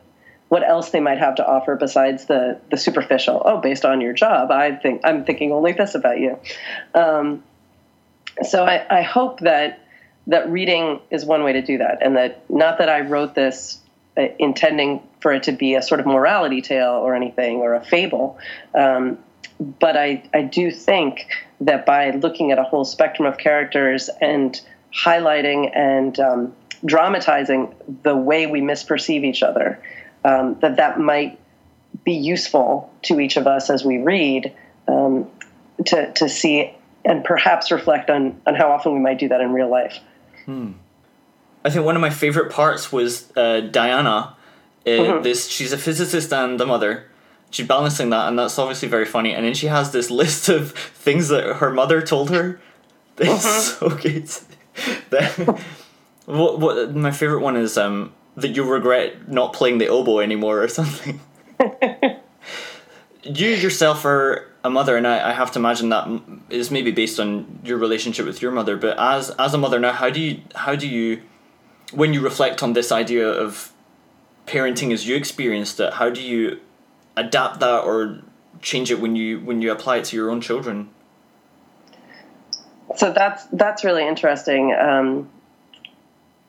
what 0.50 0.68
else 0.68 0.90
they 0.90 1.00
might 1.00 1.20
have 1.20 1.36
to 1.36 1.48
offer 1.48 1.76
besides 1.76 2.26
the 2.26 2.60
the 2.70 2.78
superficial. 2.78 3.42
Oh, 3.46 3.62
based 3.62 3.86
on 3.86 4.02
your 4.02 4.14
job, 4.14 4.52
I 4.52 4.76
think 4.76 5.02
I'm 5.06 5.24
thinking 5.24 5.52
only 5.52 5.72
this 5.72 5.96
about 5.96 6.20
you. 6.20 6.38
Um, 6.94 7.44
so 8.42 8.66
I, 8.66 8.86
I 9.00 9.02
hope 9.04 9.40
that 9.42 9.86
that 10.28 10.50
reading 10.50 11.00
is 11.10 11.26
one 11.26 11.44
way 11.44 11.54
to 11.54 11.62
do 11.62 11.78
that, 11.78 12.00
and 12.02 12.18
that 12.18 12.50
not 12.50 12.80
that 12.80 12.90
I 12.90 13.02
wrote 13.02 13.36
this 13.36 13.80
uh, 14.18 14.28
intending 14.40 15.02
for 15.22 15.32
it 15.34 15.44
to 15.44 15.52
be 15.52 15.76
a 15.76 15.82
sort 15.82 16.00
of 16.00 16.06
morality 16.06 16.62
tale 16.62 16.94
or 16.94 17.16
anything 17.16 17.58
or 17.58 17.76
a 17.76 17.84
fable, 17.84 18.40
um, 18.74 19.20
but 19.60 19.96
I 19.96 20.24
I 20.34 20.42
do 20.42 20.72
think 20.72 21.28
that 21.62 21.86
by 21.86 22.12
looking 22.12 22.52
at 22.52 22.58
a 22.58 22.64
whole 22.64 22.86
spectrum 22.86 23.28
of 23.28 23.38
characters 23.38 24.10
and 24.22 24.60
highlighting 24.94 25.70
and 25.76 26.20
um, 26.20 26.56
dramatizing 26.86 27.76
the 28.04 28.16
way 28.16 28.48
we 28.48 28.62
misperceive 28.62 29.24
each 29.24 29.44
other, 29.44 29.80
um, 30.24 30.58
that 30.62 30.78
that 30.78 31.00
might 31.00 31.40
be 32.04 32.14
useful 32.14 32.92
to 33.04 33.20
each 33.20 33.38
of 33.38 33.48
us 33.48 33.70
as 33.70 33.84
we 33.84 33.98
read 33.98 34.54
um, 34.88 35.30
to, 35.86 36.12
to 36.14 36.30
see 36.30 36.74
and 37.06 37.24
perhaps 37.24 37.72
reflect 37.72 38.10
on, 38.10 38.40
on 38.46 38.56
how 38.56 38.72
often 38.72 38.94
we 38.94 39.00
might 39.00 39.20
do 39.20 39.28
that 39.30 39.42
in 39.42 39.54
real 39.54 39.70
life. 39.70 40.00
Hmm. 40.46 40.74
I 41.64 41.70
think 41.70 41.86
one 41.86 41.96
of 41.96 42.02
my 42.02 42.10
favorite 42.10 42.52
parts 42.52 42.92
was 42.92 43.32
uh, 43.36 43.62
Diana. 43.62 44.36
Uh, 44.86 44.90
mm-hmm. 44.90 45.24
This 45.24 45.50
she's 45.50 45.74
a 45.74 45.78
physicist 45.78 46.32
and 46.34 46.60
a 46.60 46.66
mother. 46.66 47.06
She's 47.52 47.68
balancing 47.68 48.12
that, 48.12 48.28
and 48.28 48.38
that's 48.38 48.58
obviously 48.60 48.88
very 48.88 49.06
funny. 49.06 49.34
And 49.34 49.46
then 49.46 49.54
she 49.54 49.68
has 49.68 49.92
this 49.92 50.10
list 50.12 50.50
of 50.50 50.72
things 50.72 51.30
that 51.30 51.58
her 51.58 51.72
mother 51.72 52.02
told 52.02 52.30
her. 52.30 52.60
It's 53.22 53.74
mm-hmm. 53.74 53.90
so 53.90 55.46
good. 55.46 55.60
what, 56.26 56.60
what 56.60 56.96
my 56.96 57.12
favorite 57.12 57.42
one 57.42 57.58
is 57.58 57.78
um, 57.78 58.14
that 58.36 58.50
you 58.50 58.64
regret 58.64 59.30
not 59.30 59.54
playing 59.54 59.78
the 59.78 59.88
oboe 59.88 60.20
anymore 60.20 60.62
or 60.62 60.68
something. 60.68 61.20
you 63.24 63.50
yourself 63.50 64.06
are 64.06 64.48
a 64.64 64.70
mother, 64.70 64.98
and 64.98 65.08
I, 65.08 65.30
I 65.30 65.34
have 65.34 65.52
to 65.54 65.60
imagine 65.60 65.90
that 65.90 66.08
is 66.50 66.72
maybe 66.72 66.92
based 66.92 67.20
on 67.20 67.60
your 67.64 67.78
relationship 67.78 68.26
with 68.26 68.42
your 68.42 68.52
mother. 68.52 68.78
But 68.78 68.98
as 69.00 69.30
as 69.32 69.54
a 69.54 69.58
mother 69.58 69.80
now, 69.80 69.94
how 69.94 70.10
do 70.10 70.20
you 70.20 70.42
how 70.56 70.76
do 70.76 70.88
you 70.88 71.22
when 71.92 72.14
you 72.14 72.22
reflect 72.22 72.62
on 72.62 72.74
this 72.74 72.92
idea 72.92 73.28
of 73.28 73.72
parenting 74.46 74.92
as 74.92 75.08
you 75.08 75.16
experienced 75.16 75.80
it, 75.80 75.94
how 75.94 76.10
do 76.10 76.22
you 76.22 76.60
adapt 77.16 77.60
that 77.60 77.84
or 77.84 78.20
change 78.62 78.92
it 78.92 79.00
when 79.00 79.16
you 79.16 79.40
when 79.40 79.62
you 79.62 79.72
apply 79.72 79.98
it 79.98 80.06
to 80.06 80.16
your 80.16 80.30
own 80.30 80.42
children? 80.42 80.90
So 82.96 83.12
that's 83.12 83.46
that's 83.54 83.84
really 83.84 84.08
interesting. 84.08 84.74
Um, 84.74 85.30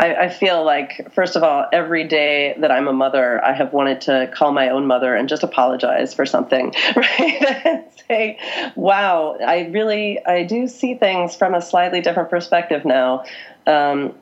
I, 0.00 0.14
I, 0.14 0.28
feel 0.30 0.64
like, 0.64 1.12
first 1.12 1.36
of 1.36 1.42
all, 1.42 1.66
every 1.74 2.04
day 2.04 2.56
that 2.58 2.70
I'm 2.70 2.88
a 2.88 2.92
mother, 2.92 3.44
I 3.44 3.52
have 3.52 3.74
wanted 3.74 4.00
to 4.02 4.30
call 4.34 4.50
my 4.50 4.70
own 4.70 4.86
mother 4.86 5.14
and 5.14 5.28
just 5.28 5.42
apologize 5.42 6.14
for 6.14 6.24
something, 6.24 6.74
right? 6.96 7.66
and 7.66 7.84
say, 8.08 8.38
"Wow, 8.76 9.36
I 9.46 9.66
really 9.66 10.24
I 10.24 10.44
do 10.44 10.68
see 10.68 10.94
things 10.94 11.36
from 11.36 11.54
a 11.54 11.60
slightly 11.60 12.00
different 12.00 12.30
perspective 12.30 12.86
now." 12.86 13.24
Um, 13.66 14.14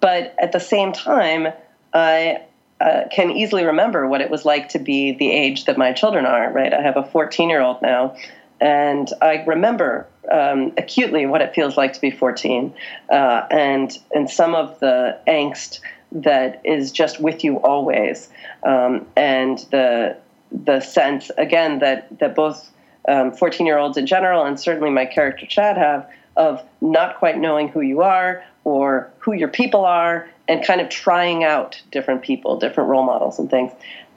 but 0.00 0.34
at 0.38 0.52
the 0.52 0.60
same 0.60 0.92
time, 0.92 1.52
I 1.92 2.42
uh, 2.80 3.02
can 3.10 3.32
easily 3.32 3.64
remember 3.64 4.08
what 4.08 4.22
it 4.22 4.30
was 4.30 4.46
like 4.46 4.70
to 4.70 4.78
be 4.78 5.12
the 5.12 5.30
age 5.30 5.66
that 5.66 5.76
my 5.76 5.92
children 5.92 6.24
are, 6.24 6.50
right? 6.50 6.72
I 6.72 6.80
have 6.80 6.96
a 6.96 7.04
14 7.04 7.50
year 7.50 7.60
old 7.60 7.82
now, 7.82 8.16
and 8.62 9.12
I 9.20 9.44
remember 9.44 10.06
um, 10.30 10.72
acutely 10.76 11.26
what 11.26 11.40
it 11.40 11.54
feels 11.54 11.76
like 11.76 11.92
to 11.94 12.00
be 12.00 12.10
14 12.10 12.72
uh, 13.10 13.46
and, 13.50 13.98
and 14.14 14.30
some 14.30 14.54
of 14.54 14.78
the 14.80 15.18
angst 15.26 15.80
that 16.12 16.60
is 16.64 16.92
just 16.92 17.20
with 17.20 17.42
you 17.42 17.56
always. 17.56 18.28
Um, 18.62 19.06
and 19.16 19.58
the, 19.70 20.16
the 20.50 20.80
sense, 20.80 21.30
again, 21.38 21.78
that, 21.80 22.18
that 22.18 22.34
both 22.34 22.70
14 23.06 23.42
um, 23.42 23.66
year 23.66 23.78
olds 23.78 23.96
in 23.96 24.06
general 24.06 24.44
and 24.44 24.58
certainly 24.60 24.90
my 24.90 25.06
character 25.06 25.46
Chad 25.46 25.76
have 25.76 26.08
of 26.36 26.62
not 26.80 27.18
quite 27.18 27.38
knowing 27.38 27.68
who 27.68 27.80
you 27.80 28.02
are 28.02 28.44
or 28.64 29.10
who 29.18 29.32
your 29.32 29.48
people 29.48 29.84
are 29.84 30.28
and 30.48 30.64
kind 30.64 30.80
of 30.80 30.88
trying 30.88 31.44
out 31.44 31.80
different 31.90 32.22
people, 32.22 32.58
different 32.58 32.88
role 32.88 33.04
models 33.04 33.38
and 33.38 33.50
things. 33.50 33.72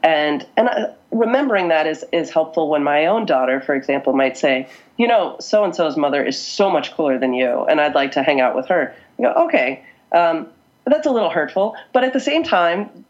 And 0.05 0.45
and 0.55 0.69
remembering 1.09 1.69
that 1.69 1.87
is 1.87 2.05
is 2.13 2.29
helpful 2.29 2.69
when 2.69 2.83
my 2.83 3.07
own 3.07 3.25
daughter, 3.25 3.59
for 3.59 3.73
example, 3.73 4.13
might 4.13 4.37
say, 4.37 4.69
you 4.97 5.07
know, 5.07 5.35
so 5.39 5.63
and 5.63 5.75
so's 5.75 5.97
mother 5.97 6.23
is 6.23 6.39
so 6.39 6.69
much 6.69 6.93
cooler 6.93 7.17
than 7.17 7.33
you, 7.33 7.65
and 7.65 7.81
I'd 7.81 7.95
like 7.95 8.11
to 8.11 8.21
hang 8.21 8.39
out 8.39 8.55
with 8.55 8.67
her. 8.67 8.93
You 9.17 9.25
go, 9.25 9.45
okay, 9.45 9.83
um, 10.11 10.47
that's 10.85 11.07
a 11.07 11.11
little 11.11 11.31
hurtful, 11.31 11.75
but 11.91 12.03
at 12.03 12.13
the 12.13 12.19
same 12.19 12.43
time, 12.43 13.04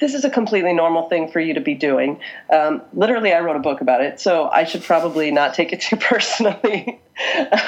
this 0.00 0.14
is 0.14 0.24
a 0.24 0.30
completely 0.30 0.72
normal 0.72 1.08
thing 1.08 1.30
for 1.30 1.38
you 1.38 1.54
to 1.54 1.60
be 1.60 1.74
doing. 1.74 2.20
Um, 2.50 2.82
literally, 2.92 3.32
I 3.32 3.40
wrote 3.40 3.56
a 3.56 3.60
book 3.60 3.80
about 3.80 4.02
it, 4.02 4.18
so 4.18 4.48
I 4.48 4.64
should 4.64 4.82
probably 4.82 5.30
not 5.30 5.54
take 5.54 5.72
it 5.72 5.80
too 5.82 5.96
personally. 5.96 7.00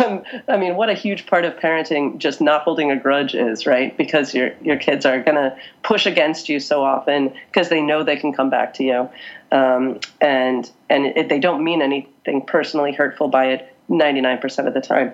um, 0.01 0.23
I 0.49 0.57
mean, 0.57 0.77
what 0.77 0.91
a 0.91 0.95
huge 0.95 1.27
part 1.27 1.45
of 1.45 1.55
parenting 1.55 2.19
just 2.19 2.41
not 2.41 2.63
holding 2.63 2.91
a 2.91 2.97
grudge 2.97 3.35
is, 3.35 3.67
right? 3.67 3.97
Because 3.97 4.35
your 4.35 4.53
your 4.63 4.77
kids 4.77 5.07
are 5.07 5.23
going 5.23 5.37
to 5.37 5.57
push 5.83 6.07
against 6.07 6.49
you 6.49 6.61
so 6.61 6.85
often 6.85 7.33
because 7.53 7.69
they 7.69 7.81
know 7.81 8.03
they 8.03 8.17
can 8.17 8.33
come 8.33 8.51
back 8.51 8.75
to 8.75 8.85
you, 8.85 9.09
um, 9.53 10.01
and 10.21 10.71
and 10.89 11.07
it, 11.07 11.29
they 11.29 11.39
don't 11.39 11.63
mean 11.63 11.83
anything 11.83 12.43
personally 12.45 12.93
hurtful 12.93 13.29
by 13.29 13.47
it 13.47 13.77
99% 13.89 14.67
of 14.67 14.75
the 14.75 14.81
time. 14.81 15.13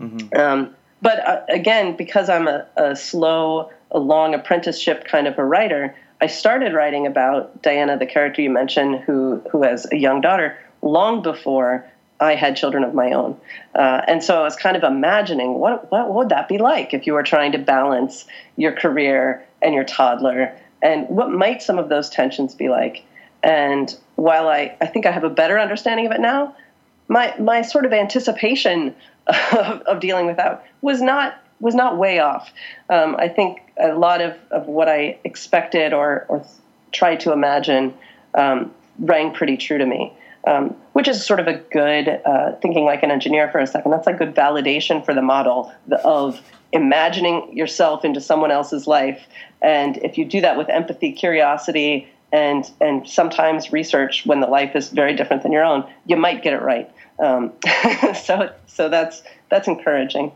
Mm-hmm. 0.00 0.38
Um, 0.38 0.74
but 1.02 1.26
uh, 1.26 1.42
again, 1.48 1.96
because 1.96 2.28
I'm 2.28 2.48
a, 2.48 2.66
a 2.76 2.96
slow, 2.96 3.70
a 3.90 3.98
long 3.98 4.34
apprenticeship 4.34 5.04
kind 5.04 5.26
of 5.26 5.38
a 5.38 5.44
writer 5.44 5.94
I 6.20 6.26
started 6.26 6.74
writing 6.74 7.06
about 7.06 7.62
Diana, 7.62 7.96
the 7.96 8.06
character 8.06 8.42
you 8.42 8.50
mentioned, 8.50 9.00
who 9.00 9.42
who 9.50 9.62
has 9.62 9.86
a 9.90 9.96
young 9.96 10.20
daughter, 10.20 10.58
long 10.82 11.22
before 11.22 11.86
I 12.20 12.34
had 12.34 12.56
children 12.56 12.84
of 12.84 12.92
my 12.92 13.12
own, 13.12 13.40
uh, 13.74 14.02
and 14.06 14.22
so 14.22 14.40
I 14.40 14.42
was 14.42 14.56
kind 14.56 14.76
of 14.76 14.82
imagining 14.82 15.54
what 15.54 15.90
what 15.90 16.12
would 16.12 16.28
that 16.28 16.48
be 16.48 16.58
like 16.58 16.92
if 16.92 17.06
you 17.06 17.14
were 17.14 17.22
trying 17.22 17.52
to 17.52 17.58
balance 17.58 18.26
your 18.56 18.72
career 18.72 19.44
and 19.62 19.74
your 19.74 19.84
toddler, 19.84 20.54
and 20.82 21.08
what 21.08 21.30
might 21.30 21.62
some 21.62 21.78
of 21.78 21.88
those 21.88 22.10
tensions 22.10 22.54
be 22.54 22.68
like. 22.68 23.02
And 23.42 23.96
while 24.16 24.48
I, 24.48 24.76
I 24.82 24.86
think 24.86 25.06
I 25.06 25.12
have 25.12 25.24
a 25.24 25.30
better 25.30 25.58
understanding 25.58 26.04
of 26.06 26.12
it 26.12 26.20
now, 26.20 26.54
my 27.08 27.34
my 27.38 27.62
sort 27.62 27.86
of 27.86 27.92
anticipation 27.92 28.94
of, 29.26 29.80
of 29.82 30.00
dealing 30.00 30.26
with 30.26 30.36
that 30.36 30.66
was 30.82 31.00
not 31.00 31.34
was 31.60 31.74
not 31.74 31.98
way 31.98 32.18
off. 32.18 32.50
Um, 32.88 33.16
I 33.18 33.28
think 33.28 33.60
a 33.78 33.94
lot 33.94 34.20
of, 34.20 34.36
of 34.50 34.66
what 34.66 34.88
I 34.88 35.18
expected 35.24 35.92
or, 35.92 36.26
or 36.28 36.44
tried 36.92 37.20
to 37.20 37.32
imagine 37.32 37.94
um, 38.34 38.72
rang 38.98 39.32
pretty 39.32 39.56
true 39.56 39.78
to 39.78 39.86
me, 39.86 40.12
um, 40.46 40.74
which 40.92 41.08
is 41.08 41.24
sort 41.24 41.40
of 41.40 41.46
a 41.46 41.54
good, 41.54 42.08
uh, 42.08 42.52
thinking 42.62 42.84
like 42.84 43.02
an 43.02 43.10
engineer 43.10 43.50
for 43.50 43.58
a 43.58 43.66
second, 43.66 43.90
that's 43.90 44.06
a 44.06 44.12
good 44.12 44.34
validation 44.34 45.04
for 45.04 45.14
the 45.14 45.22
model 45.22 45.72
of 46.04 46.40
imagining 46.72 47.56
yourself 47.56 48.04
into 48.04 48.20
someone 48.20 48.50
else's 48.50 48.86
life. 48.86 49.26
And 49.60 49.96
if 49.98 50.16
you 50.18 50.24
do 50.24 50.40
that 50.40 50.56
with 50.56 50.68
empathy, 50.68 51.12
curiosity, 51.12 52.08
and, 52.32 52.70
and 52.80 53.08
sometimes 53.08 53.72
research 53.72 54.24
when 54.24 54.40
the 54.40 54.46
life 54.46 54.76
is 54.76 54.90
very 54.90 55.16
different 55.16 55.42
than 55.42 55.52
your 55.52 55.64
own, 55.64 55.84
you 56.06 56.16
might 56.16 56.42
get 56.42 56.52
it 56.52 56.62
right. 56.62 56.90
Um, 57.18 57.52
so, 58.22 58.52
so 58.66 58.88
that's, 58.88 59.22
that's 59.48 59.66
encouraging. 59.66 60.32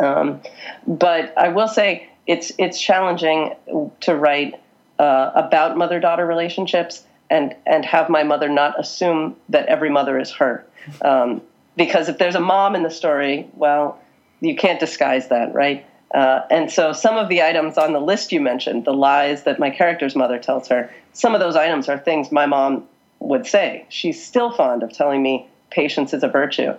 Um, 0.00 0.40
but 0.86 1.32
I 1.36 1.48
will 1.48 1.68
say 1.68 2.08
it's 2.26 2.52
it's 2.58 2.80
challenging 2.80 3.54
to 4.00 4.14
write 4.14 4.60
uh, 4.98 5.30
about 5.34 5.76
mother 5.76 6.00
daughter 6.00 6.26
relationships 6.26 7.04
and 7.30 7.54
and 7.66 7.84
have 7.84 8.08
my 8.08 8.22
mother 8.22 8.48
not 8.48 8.78
assume 8.78 9.36
that 9.48 9.66
every 9.66 9.90
mother 9.90 10.18
is 10.18 10.30
her. 10.32 10.64
Um, 11.02 11.42
because 11.76 12.08
if 12.08 12.18
there's 12.18 12.34
a 12.34 12.40
mom 12.40 12.76
in 12.76 12.82
the 12.82 12.90
story, 12.90 13.48
well, 13.54 14.00
you 14.40 14.54
can't 14.54 14.78
disguise 14.78 15.28
that, 15.28 15.54
right? 15.54 15.86
Uh, 16.14 16.42
and 16.48 16.70
so 16.70 16.92
some 16.92 17.16
of 17.16 17.28
the 17.28 17.42
items 17.42 17.76
on 17.76 17.92
the 17.92 18.00
list 18.00 18.30
you 18.30 18.40
mentioned, 18.40 18.84
the 18.84 18.92
lies 18.92 19.42
that 19.42 19.58
my 19.58 19.70
character's 19.70 20.14
mother 20.14 20.38
tells 20.38 20.68
her, 20.68 20.88
some 21.12 21.34
of 21.34 21.40
those 21.40 21.56
items 21.56 21.88
are 21.88 21.98
things 21.98 22.30
my 22.30 22.46
mom 22.46 22.86
would 23.18 23.46
say. 23.46 23.84
She's 23.88 24.24
still 24.24 24.52
fond 24.52 24.84
of 24.84 24.92
telling 24.92 25.22
me 25.22 25.48
patience 25.70 26.14
is 26.14 26.22
a 26.22 26.28
virtue. 26.28 26.74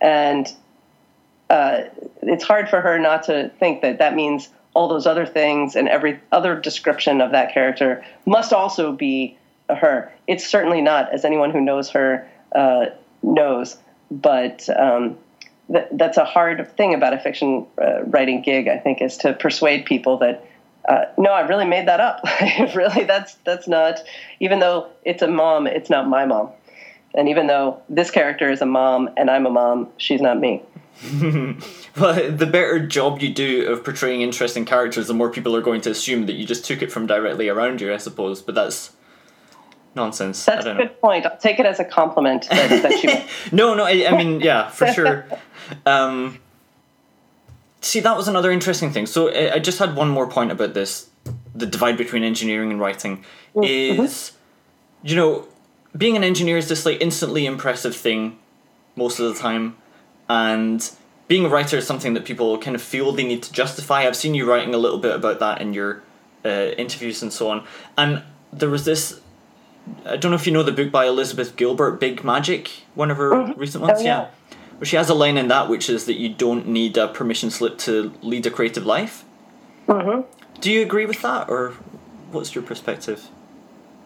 And 0.00 0.52
uh, 1.50 1.82
it's 2.22 2.44
hard 2.44 2.68
for 2.68 2.80
her 2.80 2.98
not 2.98 3.24
to 3.24 3.50
think 3.58 3.82
that 3.82 3.98
that 3.98 4.14
means 4.14 4.48
all 4.72 4.88
those 4.88 5.06
other 5.06 5.26
things 5.26 5.74
and 5.74 5.88
every 5.88 6.20
other 6.30 6.58
description 6.58 7.20
of 7.20 7.32
that 7.32 7.52
character 7.52 8.04
must 8.24 8.52
also 8.52 8.92
be 8.92 9.36
her. 9.68 10.12
It's 10.28 10.46
certainly 10.46 10.80
not, 10.80 11.12
as 11.12 11.24
anyone 11.24 11.50
who 11.50 11.60
knows 11.60 11.90
her 11.90 12.28
uh, 12.54 12.86
knows, 13.22 13.76
but 14.12 14.68
um, 14.78 15.18
th- 15.72 15.88
that's 15.92 16.18
a 16.18 16.24
hard 16.24 16.76
thing 16.76 16.94
about 16.94 17.14
a 17.14 17.18
fiction 17.18 17.66
uh, 17.82 18.04
writing 18.04 18.42
gig. 18.42 18.68
I 18.68 18.78
think 18.78 19.02
is 19.02 19.16
to 19.18 19.32
persuade 19.32 19.84
people 19.84 20.18
that. 20.18 20.46
Uh, 20.88 21.04
no, 21.18 21.30
I 21.30 21.42
really 21.42 21.66
made 21.66 21.88
that 21.88 22.00
up. 22.00 22.22
really, 22.74 23.04
that's 23.04 23.34
that's 23.44 23.68
not. 23.68 24.00
Even 24.40 24.60
though 24.60 24.88
it's 25.04 25.22
a 25.22 25.28
mom, 25.28 25.66
it's 25.66 25.90
not 25.90 26.08
my 26.08 26.24
mom. 26.24 26.50
And 27.14 27.28
even 27.28 27.48
though 27.48 27.82
this 27.88 28.10
character 28.10 28.50
is 28.50 28.62
a 28.62 28.66
mom 28.66 29.10
and 29.16 29.30
I'm 29.30 29.46
a 29.46 29.50
mom, 29.50 29.88
she's 29.98 30.20
not 30.20 30.38
me. 30.38 30.62
well, 31.96 32.30
the 32.30 32.46
better 32.46 32.86
job 32.86 33.22
you 33.22 33.30
do 33.30 33.66
of 33.72 33.82
portraying 33.84 34.20
interesting 34.20 34.64
characters, 34.64 35.06
the 35.06 35.14
more 35.14 35.30
people 35.30 35.56
are 35.56 35.62
going 35.62 35.80
to 35.82 35.90
assume 35.90 36.26
that 36.26 36.34
you 36.34 36.46
just 36.46 36.64
took 36.64 36.82
it 36.82 36.92
from 36.92 37.06
directly 37.06 37.48
around 37.48 37.80
you, 37.80 37.92
I 37.92 37.96
suppose. 37.96 38.42
But 38.42 38.54
that's 38.54 38.92
nonsense. 39.94 40.44
That's 40.44 40.66
a 40.66 40.74
good 40.74 40.84
know. 40.84 40.88
point. 41.00 41.26
I'll 41.26 41.38
take 41.38 41.58
it 41.58 41.66
as 41.66 41.80
a 41.80 41.84
compliment 41.84 42.48
that, 42.50 42.82
that 42.82 43.02
you. 43.02 43.10
no, 43.56 43.74
no. 43.74 43.84
I, 43.84 44.06
I, 44.08 44.16
mean, 44.16 44.40
yeah, 44.40 44.68
for 44.68 44.86
sure. 44.92 45.26
Um, 45.86 46.40
see, 47.80 48.00
that 48.00 48.16
was 48.16 48.26
another 48.26 48.50
interesting 48.50 48.90
thing. 48.90 49.06
So 49.06 49.28
I, 49.28 49.54
I, 49.54 49.58
just 49.60 49.78
had 49.78 49.94
one 49.94 50.08
more 50.08 50.26
point 50.26 50.50
about 50.50 50.74
this: 50.74 51.08
the 51.54 51.64
divide 51.64 51.96
between 51.96 52.24
engineering 52.24 52.72
and 52.72 52.80
writing 52.80 53.24
mm-hmm. 53.54 54.02
is, 54.02 54.32
you 55.04 55.14
know, 55.14 55.46
being 55.96 56.16
an 56.16 56.24
engineer 56.24 56.56
is 56.56 56.68
this 56.68 56.84
like 56.84 57.00
instantly 57.00 57.46
impressive 57.46 57.94
thing 57.94 58.36
most 58.96 59.20
of 59.20 59.32
the 59.32 59.40
time 59.40 59.76
and 60.30 60.90
being 61.26 61.44
a 61.44 61.48
writer 61.48 61.76
is 61.76 61.86
something 61.86 62.14
that 62.14 62.24
people 62.24 62.56
kind 62.58 62.76
of 62.76 62.82
feel 62.82 63.10
they 63.12 63.24
need 63.26 63.42
to 63.42 63.52
justify. 63.52 64.06
I've 64.06 64.16
seen 64.16 64.34
you 64.34 64.48
writing 64.48 64.74
a 64.74 64.78
little 64.78 64.98
bit 64.98 65.14
about 65.14 65.40
that 65.40 65.60
in 65.60 65.74
your 65.74 66.02
uh, 66.44 66.70
interviews 66.78 67.20
and 67.22 67.32
so 67.32 67.50
on. 67.50 67.66
And 67.98 68.22
there 68.52 68.70
was 68.70 68.84
this. 68.84 69.20
I 70.06 70.16
don't 70.16 70.30
know 70.30 70.36
if 70.36 70.46
you 70.46 70.52
know 70.52 70.62
the 70.62 70.72
book 70.72 70.90
by 70.92 71.06
Elizabeth 71.06 71.56
Gilbert, 71.56 71.98
Big 71.98 72.22
Magic, 72.24 72.70
one 72.94 73.10
of 73.10 73.16
her 73.16 73.30
Mm-hmm. 73.32 73.60
recent 73.60 73.82
ones. 73.82 74.00
Oh, 74.00 74.04
yeah. 74.04 74.28
But 74.78 74.86
she 74.88 74.96
has 74.96 75.08
a 75.10 75.14
line 75.14 75.36
in 75.36 75.48
that 75.48 75.68
which 75.68 75.90
is 75.90 76.06
that 76.06 76.14
you 76.14 76.28
don't 76.28 76.66
need 76.68 76.96
a 76.96 77.08
permission 77.08 77.50
slip 77.50 77.76
to 77.78 78.12
lead 78.22 78.46
a 78.46 78.50
creative 78.50 78.86
life. 78.86 79.24
hmm 79.86 80.20
Do 80.60 80.70
you 80.70 80.82
agree 80.82 81.06
with 81.06 81.20
that, 81.22 81.48
or 81.50 81.74
what's 82.30 82.54
your 82.54 82.62
perspective? 82.64 83.28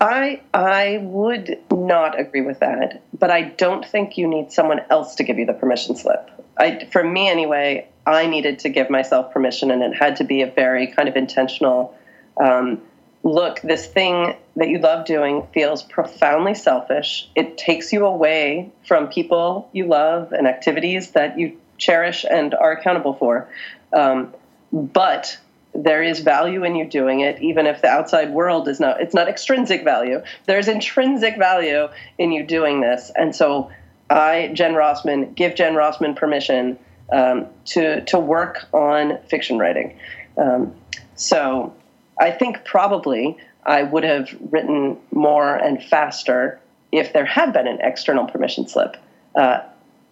I 0.01 0.43
I 0.53 0.99
would 1.03 1.59
not 1.71 2.19
agree 2.19 2.43
with 2.43 2.61
that, 2.61 3.03
but 3.19 3.31
I 3.31 3.43
don't 3.43 3.85
think 3.85 4.19
you 4.19 4.27
need 4.27 4.53
someone 4.53 4.81
else 4.91 5.15
to 5.17 5.25
give 5.25 5.39
you 5.39 5.47
the 5.47 5.53
permission 5.53 5.97
slip. 5.97 6.31
I, 6.57 6.87
for 6.93 7.03
me 7.03 7.29
anyway, 7.29 7.89
I 8.07 8.27
needed 8.27 8.61
to 8.61 8.69
give 8.69 8.91
myself 8.91 9.33
permission, 9.33 9.71
and 9.71 9.83
it 9.83 9.95
had 9.95 10.17
to 10.17 10.25
be 10.25 10.43
a 10.43 10.51
very 10.51 10.89
kind 10.89 11.09
of 11.09 11.17
intentional. 11.17 11.97
Um, 12.43 12.83
look, 13.23 13.61
this 13.63 13.87
thing 13.87 14.37
that 14.57 14.69
you 14.69 14.79
love 14.79 15.07
doing 15.07 15.47
feels 15.53 15.83
profoundly 15.83 16.55
selfish. 16.55 17.29
It 17.35 17.57
takes 17.57 17.93
you 17.93 18.05
away 18.07 18.73
from 18.87 19.09
people 19.09 19.69
you 19.73 19.87
love 19.87 20.33
and 20.33 20.47
activities 20.47 21.13
that 21.13 21.39
you 21.39 21.59
cherish 21.79 22.25
and 22.29 22.55
are 22.55 22.73
accountable 22.73 23.15
for. 23.15 23.49
Um, 23.93 24.35
but 24.73 25.39
there 25.75 26.03
is 26.03 26.21
value 26.21 26.65
in 26.65 26.77
you 26.77 26.85
doing 26.85 27.21
it, 27.21 27.43
even 27.43 27.67
if 27.67 27.83
the 27.83 27.89
outside 27.89 28.31
world 28.31 28.69
is 28.69 28.81
not. 28.81 29.01
It's 29.01 29.15
not 29.15 29.29
extrinsic 29.29 29.85
value. 29.85 30.23
There's 30.47 30.69
intrinsic 30.69 31.37
value 31.37 31.89
in 32.19 32.33
you 32.33 32.45
doing 32.45 32.81
this, 32.81 33.11
and 33.15 33.35
so 33.35 33.71
I, 34.09 34.51
Jen 34.55 34.75
Rossmann, 34.75 35.35
give 35.35 35.55
Jen 35.55 35.75
Rossmann 35.75 36.15
permission 36.17 36.79
um, 37.11 37.47
to 37.67 38.05
to 38.05 38.19
work 38.19 38.67
on 38.73 39.19
fiction 39.29 39.59
writing. 39.59 39.99
Um, 40.37 40.75
so 41.17 41.75
I 42.19 42.31
think 42.31 42.65
probably 42.65 43.37
I 43.65 43.83
would 43.83 44.05
have 44.05 44.29
written 44.51 44.99
more 45.11 45.55
and 45.55 45.83
faster 45.83 46.61
if 46.93 47.13
there 47.13 47.25
had 47.25 47.53
been 47.53 47.67
an 47.67 47.81
external 47.81 48.27
permission 48.27 48.69
slip. 48.69 48.97
Uh, 49.35 49.61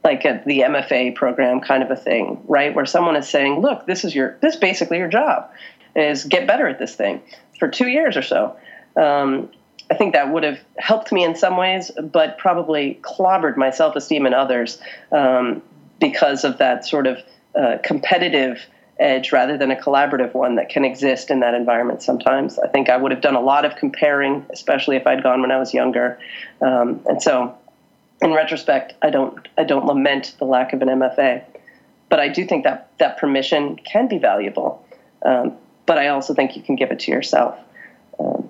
like 0.05 0.25
a, 0.25 0.43
the 0.45 0.61
MFA 0.61 1.15
program 1.15 1.61
kind 1.61 1.83
of 1.83 1.91
a 1.91 1.97
thing, 1.97 2.43
right? 2.47 2.75
Where 2.75 2.87
someone 2.87 3.17
is 3.17 3.29
saying, 3.29 3.61
"Look, 3.61 3.87
this 3.87 4.05
is 4.05 4.15
your 4.15 4.37
this 4.41 4.55
is 4.55 4.61
basically 4.61 4.99
your 4.99 5.09
job 5.09 5.51
is 5.95 6.25
get 6.25 6.47
better 6.47 6.67
at 6.67 6.79
this 6.79 6.95
thing 6.95 7.23
for 7.59 7.69
two 7.69 7.89
years 7.89 8.17
or 8.17 8.23
so." 8.23 8.57
Um, 8.97 9.51
I 9.91 9.95
think 9.95 10.15
that 10.15 10.33
would 10.33 10.43
have 10.43 10.59
helped 10.79 11.13
me 11.13 11.23
in 11.23 11.37
some 11.37 11.57
ways, 11.57 11.91
but 12.01 12.39
probably 12.39 12.99
clobbered 13.03 13.57
my 13.57 13.71
self 13.71 13.95
esteem 13.95 14.27
and 14.27 14.35
others 14.35 14.81
um, 15.11 15.63
because 16.01 16.45
of 16.45 16.59
that 16.59 16.87
sort 16.87 17.07
of 17.07 17.19
uh, 17.55 17.77
competitive 17.83 18.67
edge 18.99 19.33
rather 19.33 19.59
than 19.59 19.71
a 19.71 19.77
collaborative 19.77 20.33
one 20.33 20.57
that 20.57 20.69
can 20.69 20.85
exist 20.85 21.31
in 21.31 21.41
that 21.41 21.55
environment 21.55 22.03
sometimes. 22.03 22.59
I 22.59 22.69
think 22.69 22.89
I 22.89 22.97
would 22.97 23.11
have 23.11 23.21
done 23.21 23.35
a 23.35 23.41
lot 23.41 23.65
of 23.65 23.77
comparing, 23.77 24.47
especially 24.51 24.97
if 24.97 25.07
I'd 25.07 25.23
gone 25.23 25.41
when 25.41 25.51
I 25.51 25.59
was 25.59 25.75
younger. 25.75 26.19
Um, 26.61 27.01
and 27.07 27.23
so 27.23 27.57
in 28.23 28.33
retrospect, 28.33 28.95
I 29.03 29.11
don't 29.11 29.49
I 29.59 29.65
don't 29.65 29.85
lament 29.85 30.37
the 30.39 30.45
lack 30.45 30.73
of 30.73 30.81
an 30.81 30.89
MFA, 30.89 31.45
but 32.09 32.21
I 32.21 32.29
do 32.29 32.47
think 32.47 32.65
that 32.65 32.91
that 32.99 33.19
permission 33.19 33.77
can 33.77 34.09
be 34.09 34.19
valuable. 34.19 34.87
Um, 35.25 35.57
but 35.87 35.99
I 35.99 36.09
also 36.09 36.33
think 36.33 36.57
you 36.57 36.63
can 36.63 36.77
give 36.77 36.91
it 36.93 37.01
to 37.01 37.11
yourself. 37.11 37.59
Um, 38.19 38.49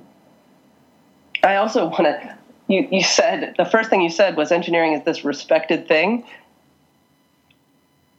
I 1.42 1.56
also 1.56 1.86
want 1.86 2.04
to. 2.04 2.38
You, 2.68 2.86
you 2.90 3.02
said 3.02 3.54
the 3.56 3.64
first 3.64 3.90
thing 3.90 4.02
you 4.02 4.10
said 4.10 4.36
was 4.36 4.52
engineering 4.52 4.92
is 4.92 5.04
this 5.04 5.24
respected 5.24 5.88
thing. 5.88 6.24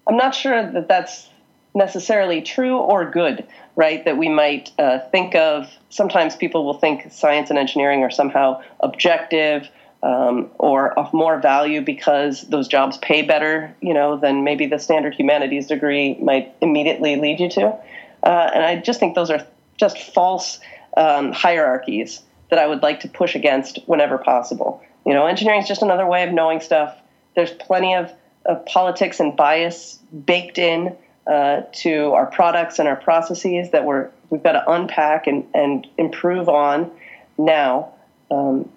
I'm 0.07 0.17
not 0.17 0.35
sure 0.35 0.69
that 0.71 0.87
that's 0.87 1.29
necessarily 1.75 2.41
true 2.41 2.77
or 2.77 3.09
good, 3.09 3.47
right? 3.75 4.03
That 4.05 4.17
we 4.17 4.27
might 4.27 4.71
uh, 4.77 4.99
think 5.11 5.35
of. 5.35 5.71
Sometimes 5.89 6.35
people 6.35 6.65
will 6.65 6.73
think 6.73 7.11
science 7.11 7.49
and 7.49 7.57
engineering 7.57 8.03
are 8.03 8.11
somehow 8.11 8.61
objective 8.81 9.69
um, 10.03 10.51
or 10.59 10.97
of 10.99 11.13
more 11.13 11.39
value 11.39 11.81
because 11.81 12.41
those 12.49 12.67
jobs 12.67 12.97
pay 12.97 13.21
better, 13.21 13.73
you 13.81 13.93
know, 13.93 14.17
than 14.17 14.43
maybe 14.43 14.67
the 14.67 14.77
standard 14.77 15.15
humanities 15.15 15.67
degree 15.67 16.15
might 16.21 16.53
immediately 16.61 17.15
lead 17.15 17.39
you 17.39 17.49
to. 17.49 17.67
Uh, 18.21 18.51
and 18.53 18.63
I 18.63 18.75
just 18.75 18.99
think 18.99 19.15
those 19.15 19.29
are 19.29 19.47
just 19.77 19.97
false 19.97 20.59
um, 20.97 21.31
hierarchies 21.31 22.21
that 22.49 22.59
I 22.59 22.67
would 22.67 22.83
like 22.83 22.99
to 22.99 23.07
push 23.07 23.33
against 23.33 23.79
whenever 23.85 24.17
possible. 24.17 24.83
You 25.05 25.13
know, 25.13 25.25
engineering 25.25 25.61
is 25.61 25.67
just 25.67 25.81
another 25.81 26.05
way 26.05 26.23
of 26.23 26.33
knowing 26.33 26.59
stuff. 26.59 26.95
There's 27.35 27.51
plenty 27.51 27.95
of, 27.95 28.11
of 28.45 28.65
politics 28.65 29.21
and 29.21 29.35
bias 29.35 29.99
baked 30.25 30.57
in 30.57 30.95
uh, 31.25 31.61
to 31.71 32.11
our 32.11 32.25
products 32.25 32.77
and 32.77 32.89
our 32.89 32.97
processes 32.97 33.71
that 33.71 33.85
we're 33.85 34.09
we've 34.29 34.43
got 34.43 34.53
to 34.53 34.71
unpack 34.71 35.27
and, 35.27 35.45
and 35.53 35.87
improve 35.97 36.49
on 36.49 36.91
now. 37.37 37.93
Um, 38.29 38.69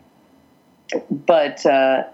but 1.11 1.65
uh, 1.67 2.05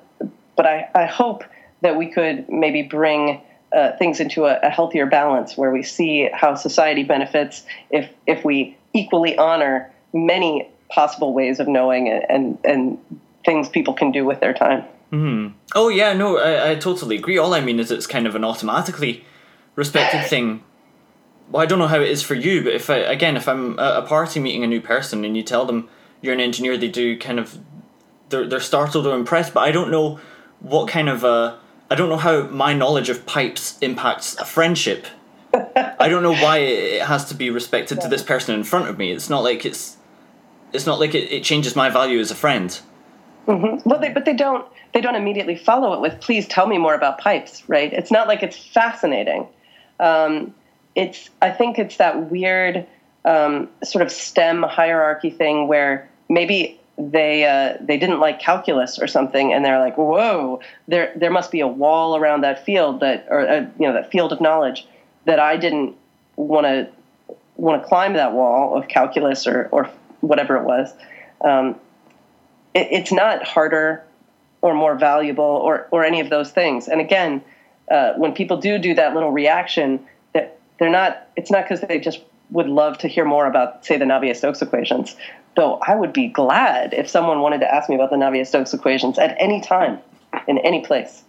but 0.56 0.66
I, 0.66 0.88
I 0.94 1.06
hope 1.06 1.44
that 1.80 1.96
we 1.96 2.10
could 2.10 2.48
maybe 2.48 2.82
bring 2.82 3.42
uh, 3.72 3.96
things 3.96 4.20
into 4.20 4.44
a, 4.44 4.58
a, 4.62 4.70
healthier 4.70 5.06
balance 5.06 5.56
where 5.56 5.70
we 5.70 5.82
see 5.82 6.28
how 6.32 6.54
society 6.54 7.02
benefits 7.04 7.64
if 7.90 8.10
if 8.26 8.44
we 8.44 8.76
equally 8.92 9.36
honor 9.38 9.90
many 10.12 10.68
possible 10.90 11.32
ways 11.32 11.58
of 11.58 11.68
knowing 11.68 12.08
and 12.08 12.58
and, 12.64 12.98
things 13.44 13.68
people 13.68 13.92
can 13.92 14.12
do 14.12 14.24
with 14.24 14.38
their 14.38 14.54
time. 14.54 14.84
Mm. 15.10 15.52
Oh 15.74 15.88
yeah, 15.88 16.12
no, 16.12 16.38
I, 16.38 16.70
I 16.70 16.74
totally 16.76 17.16
agree. 17.16 17.36
All 17.38 17.54
I 17.54 17.60
mean 17.60 17.80
is 17.80 17.90
it's 17.90 18.06
kind 18.06 18.24
of 18.24 18.36
an 18.36 18.44
automatically 18.44 19.24
respected 19.74 20.28
thing. 20.28 20.62
Well, 21.50 21.60
I 21.60 21.66
don't 21.66 21.80
know 21.80 21.88
how 21.88 22.00
it 22.00 22.08
is 22.08 22.22
for 22.22 22.36
you, 22.36 22.62
but 22.62 22.72
if 22.72 22.88
I 22.88 22.98
again, 22.98 23.36
if 23.36 23.48
I'm 23.48 23.80
at 23.80 23.96
a 23.96 24.02
party 24.02 24.38
meeting 24.38 24.62
a 24.62 24.68
new 24.68 24.80
person 24.80 25.24
and 25.24 25.36
you 25.36 25.42
tell 25.42 25.64
them 25.64 25.88
you're 26.20 26.32
an 26.32 26.40
engineer, 26.40 26.78
they 26.78 26.86
do 26.86 27.18
kind 27.18 27.40
of 27.40 27.58
they're 28.32 28.48
they're 28.48 28.60
startled 28.60 29.06
or 29.06 29.14
impressed, 29.14 29.54
but 29.54 29.60
I 29.60 29.70
don't 29.70 29.92
know 29.92 30.18
what 30.58 30.88
kind 30.88 31.08
of 31.08 31.24
I 31.24 31.94
don't 31.94 32.08
know 32.08 32.16
how 32.16 32.44
my 32.44 32.72
knowledge 32.72 33.10
of 33.10 33.26
pipes 33.26 33.78
impacts 33.80 34.34
a 34.38 34.46
friendship. 34.46 35.06
I 35.54 36.08
don't 36.08 36.22
know 36.22 36.32
why 36.32 36.58
it 36.58 37.02
has 37.02 37.26
to 37.26 37.34
be 37.34 37.50
respected 37.50 38.00
to 38.00 38.08
this 38.08 38.22
person 38.22 38.54
in 38.54 38.64
front 38.64 38.88
of 38.88 38.96
me. 38.96 39.12
It's 39.12 39.28
not 39.28 39.44
like 39.44 39.66
it's 39.66 39.98
it's 40.72 40.86
not 40.86 40.98
like 40.98 41.14
it, 41.14 41.30
it 41.30 41.44
changes 41.44 41.76
my 41.76 41.90
value 41.90 42.18
as 42.18 42.30
a 42.30 42.34
friend. 42.34 42.80
Mm-hmm. 43.46 43.86
Well, 43.86 44.00
they, 44.00 44.08
but 44.08 44.24
they 44.24 44.32
don't 44.32 44.66
they 44.94 45.02
don't 45.02 45.16
immediately 45.16 45.56
follow 45.56 45.92
it 45.92 46.00
with 46.00 46.20
"Please 46.20 46.48
tell 46.48 46.66
me 46.66 46.78
more 46.78 46.94
about 46.94 47.18
pipes." 47.18 47.68
Right? 47.68 47.92
It's 47.92 48.10
not 48.10 48.26
like 48.26 48.42
it's 48.42 48.56
fascinating. 48.56 49.46
Um, 50.00 50.54
it's 50.94 51.28
I 51.42 51.50
think 51.50 51.78
it's 51.78 51.98
that 51.98 52.30
weird 52.30 52.86
um, 53.26 53.68
sort 53.84 54.02
of 54.02 54.10
STEM 54.10 54.62
hierarchy 54.62 55.30
thing 55.30 55.68
where 55.68 56.08
maybe 56.30 56.80
they 56.98 57.44
uh, 57.44 57.78
they 57.80 57.96
didn't 57.96 58.20
like 58.20 58.38
calculus 58.38 58.98
or 58.98 59.06
something, 59.06 59.52
and 59.52 59.64
they're 59.64 59.78
like, 59.78 59.96
"Whoa, 59.96 60.60
there 60.88 61.12
there 61.16 61.30
must 61.30 61.50
be 61.50 61.60
a 61.60 61.66
wall 61.66 62.16
around 62.16 62.42
that 62.42 62.64
field 62.64 63.00
that 63.00 63.26
or 63.30 63.48
uh, 63.48 63.60
you 63.78 63.86
know 63.86 63.94
that 63.94 64.10
field 64.10 64.32
of 64.32 64.40
knowledge 64.40 64.86
that 65.24 65.40
I 65.40 65.56
didn't 65.56 65.96
want 66.36 66.66
to 66.66 66.88
want 67.56 67.82
to 67.82 67.88
climb 67.88 68.14
that 68.14 68.32
wall 68.32 68.76
of 68.76 68.88
calculus 68.88 69.46
or 69.46 69.68
or 69.72 69.90
whatever 70.20 70.56
it 70.56 70.64
was." 70.64 70.92
Um, 71.40 71.76
it, 72.74 72.88
it's 72.90 73.12
not 73.12 73.42
harder 73.42 74.04
or 74.60 74.74
more 74.74 74.94
valuable 74.94 75.44
or 75.44 75.88
or 75.90 76.04
any 76.04 76.20
of 76.20 76.28
those 76.28 76.50
things. 76.50 76.88
And 76.88 77.00
again, 77.00 77.42
uh, 77.90 78.12
when 78.14 78.32
people 78.32 78.58
do 78.58 78.78
do 78.78 78.94
that 78.94 79.14
little 79.14 79.32
reaction, 79.32 80.06
that 80.34 80.58
they're 80.78 80.90
not. 80.90 81.26
It's 81.36 81.50
not 81.50 81.64
because 81.64 81.80
they 81.80 81.98
just 81.98 82.20
would 82.52 82.68
love 82.68 82.98
to 82.98 83.08
hear 83.08 83.24
more 83.24 83.46
about, 83.46 83.84
say, 83.84 83.96
the 83.96 84.04
Navier-Stokes 84.04 84.62
equations. 84.62 85.16
Though 85.56 85.78
I 85.86 85.94
would 85.94 86.12
be 86.12 86.28
glad 86.28 86.94
if 86.94 87.08
someone 87.08 87.40
wanted 87.40 87.60
to 87.60 87.74
ask 87.74 87.88
me 87.88 87.96
about 87.96 88.10
the 88.10 88.16
Navier-Stokes 88.16 88.72
equations 88.72 89.18
at 89.18 89.36
any 89.38 89.60
time, 89.60 89.98
in 90.46 90.58
any 90.58 90.84
place. 90.84 91.24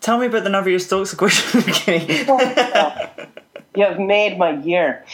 Tell 0.00 0.18
me 0.18 0.26
about 0.26 0.44
the 0.44 0.50
Navier-Stokes 0.50 1.12
equation. 1.12 1.60
okay. 1.68 2.24
you 3.74 3.84
have 3.84 3.98
made 3.98 4.38
my 4.38 4.50
year. 4.58 5.04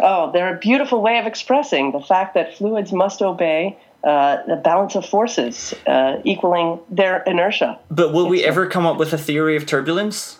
Oh, 0.00 0.30
they're 0.32 0.54
a 0.54 0.58
beautiful 0.58 1.00
way 1.00 1.18
of 1.18 1.26
expressing 1.26 1.92
the 1.92 2.00
fact 2.00 2.34
that 2.34 2.56
fluids 2.56 2.92
must 2.92 3.22
obey 3.22 3.78
uh, 4.04 4.44
the 4.46 4.56
balance 4.56 4.94
of 4.94 5.06
forces 5.06 5.74
uh, 5.86 6.20
equaling 6.24 6.78
their 6.90 7.22
inertia. 7.22 7.78
But 7.90 8.12
will 8.12 8.28
we 8.28 8.44
ever 8.44 8.66
come 8.66 8.86
up 8.86 8.98
with 8.98 9.12
a 9.12 9.18
theory 9.18 9.56
of 9.56 9.66
turbulence? 9.66 10.38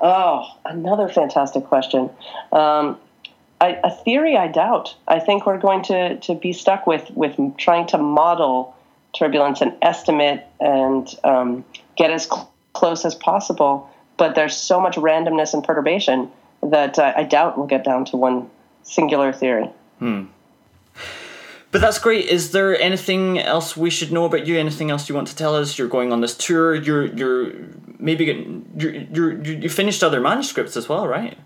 Oh, 0.00 0.46
another 0.64 1.08
fantastic 1.08 1.64
question. 1.64 2.08
Um, 2.52 2.98
A 3.60 3.90
theory, 3.90 4.38
I 4.38 4.48
doubt. 4.48 4.96
I 5.06 5.18
think 5.20 5.44
we're 5.44 5.58
going 5.58 5.82
to, 5.84 6.16
to 6.20 6.34
be 6.34 6.54
stuck 6.54 6.86
with, 6.86 7.10
with 7.10 7.36
trying 7.58 7.86
to 7.88 7.98
model 7.98 8.74
turbulence 9.12 9.60
and 9.60 9.74
estimate 9.82 10.46
and 10.60 11.06
um, 11.24 11.64
get 11.94 12.10
as 12.10 12.24
cl- 12.24 12.50
close 12.72 13.04
as 13.04 13.14
possible. 13.14 13.90
But 14.16 14.34
there's 14.34 14.56
so 14.56 14.80
much 14.80 14.96
randomness 14.96 15.52
and 15.52 15.62
perturbation 15.62 16.30
that 16.62 16.98
uh, 16.98 17.12
I 17.14 17.24
doubt 17.24 17.58
we'll 17.58 17.66
get 17.66 17.84
down 17.84 18.06
to 18.06 18.16
one 18.16 18.48
singular 18.82 19.30
theory. 19.30 19.68
Hmm. 19.98 20.24
But 21.70 21.80
that's 21.80 21.98
great. 21.98 22.26
Is 22.26 22.50
there 22.52 22.78
anything 22.80 23.38
else 23.38 23.76
we 23.76 23.90
should 23.90 24.10
know 24.10 24.24
about 24.24 24.46
you? 24.46 24.58
Anything 24.58 24.90
else 24.90 25.08
you 25.08 25.14
want 25.14 25.28
to 25.28 25.36
tell 25.36 25.54
us? 25.54 25.78
You're 25.78 25.88
going 25.88 26.12
on 26.12 26.20
this 26.20 26.36
tour. 26.36 26.74
You're 26.74 27.06
you're 27.06 27.52
maybe 27.98 28.24
getting 28.24 28.68
you're, 28.76 28.92
you're 28.92 29.42
you 29.42 29.68
finished 29.68 30.02
other 30.02 30.20
manuscripts 30.20 30.76
as 30.76 30.88
well, 30.88 31.06
right? 31.06 31.38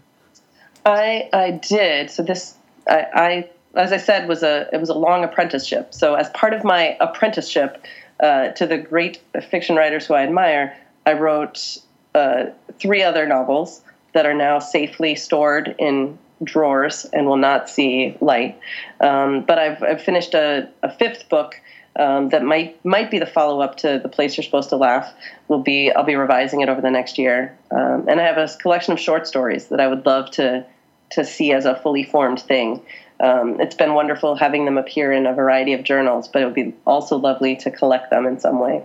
I 0.85 1.28
I 1.32 1.51
did. 1.53 2.11
So 2.11 2.22
this 2.22 2.55
I, 2.89 3.07
I 3.14 3.51
as 3.74 3.93
I 3.93 3.97
said 3.97 4.28
was 4.28 4.43
a 4.43 4.68
it 4.72 4.78
was 4.78 4.89
a 4.89 4.95
long 4.95 5.24
apprenticeship. 5.24 5.95
So 5.95 6.14
as 6.14 6.28
part 6.30 6.53
of 6.53 6.64
my 6.64 6.97
apprenticeship 7.01 7.85
uh, 8.20 8.49
to 8.49 8.66
the 8.66 8.78
great 8.78 9.20
fiction 9.51 9.76
writers 9.76 10.07
who 10.07 10.14
I 10.14 10.22
admire, 10.22 10.76
I 11.07 11.14
wrote 11.14 11.78
uh, 12.14 12.47
three 12.78 13.03
other 13.03 13.26
novels 13.26 13.82
that 14.12 14.26
are 14.26 14.35
now 14.35 14.61
safely 14.61 15.16
stored 15.16 15.74
in 15.78 16.18
drawers 16.43 17.05
and 17.12 17.26
will 17.26 17.37
not 17.37 17.68
see 17.68 18.16
light. 18.20 18.59
Um, 19.01 19.43
but 19.43 19.59
I've, 19.59 19.82
I've 19.82 20.03
finished 20.03 20.35
a, 20.35 20.68
a 20.82 20.93
fifth 20.93 21.28
book 21.28 21.61
um, 21.97 22.28
that 22.30 22.43
might 22.43 22.85
might 22.85 23.11
be 23.11 23.18
the 23.18 23.26
follow 23.26 23.61
up 23.61 23.76
to 23.78 24.01
the 24.03 24.09
place 24.09 24.37
you're 24.37 24.45
supposed 24.45 24.68
to 24.70 24.76
laugh. 24.76 25.12
Will 25.49 25.62
be 25.62 25.93
I'll 25.93 26.05
be 26.05 26.16
revising 26.16 26.61
it 26.61 26.68
over 26.68 26.80
the 26.80 26.91
next 26.91 27.18
year, 27.18 27.57
um, 27.70 28.07
and 28.09 28.20
I 28.20 28.24
have 28.24 28.37
a 28.37 28.49
collection 28.61 28.93
of 28.93 29.01
short 29.01 29.26
stories 29.26 29.68
that 29.68 29.80
I 29.80 29.87
would 29.87 30.05
love 30.05 30.30
to 30.32 30.66
to 31.15 31.25
see 31.25 31.53
as 31.53 31.65
a 31.65 31.75
fully 31.77 32.05
formed 32.05 32.41
thing. 32.41 32.83
Um, 33.21 33.61
it's 33.61 33.75
been 33.77 33.95
wonderful 33.95 34.35
having 34.37 34.65
them 34.65 34.77
appear 34.77 35.12
in 35.12 35.27
a 35.27 35.33
variety 35.33 35.73
of 35.73 35.83
journals, 35.85 36.29
but 36.29 36.43
it 36.43 36.45
would 36.47 36.55
be 36.55 36.75
also 36.87 37.17
lovely 37.17 37.57
to 37.57 37.71
collect 37.71 38.11
them 38.11 38.27
in 38.27 38.39
some 38.41 38.59
way. 38.59 38.83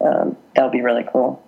Um, 0.00 0.36
that 0.54 0.62
would 0.62 0.72
be 0.72 0.82
really 0.82 1.04
cool. 1.10 1.42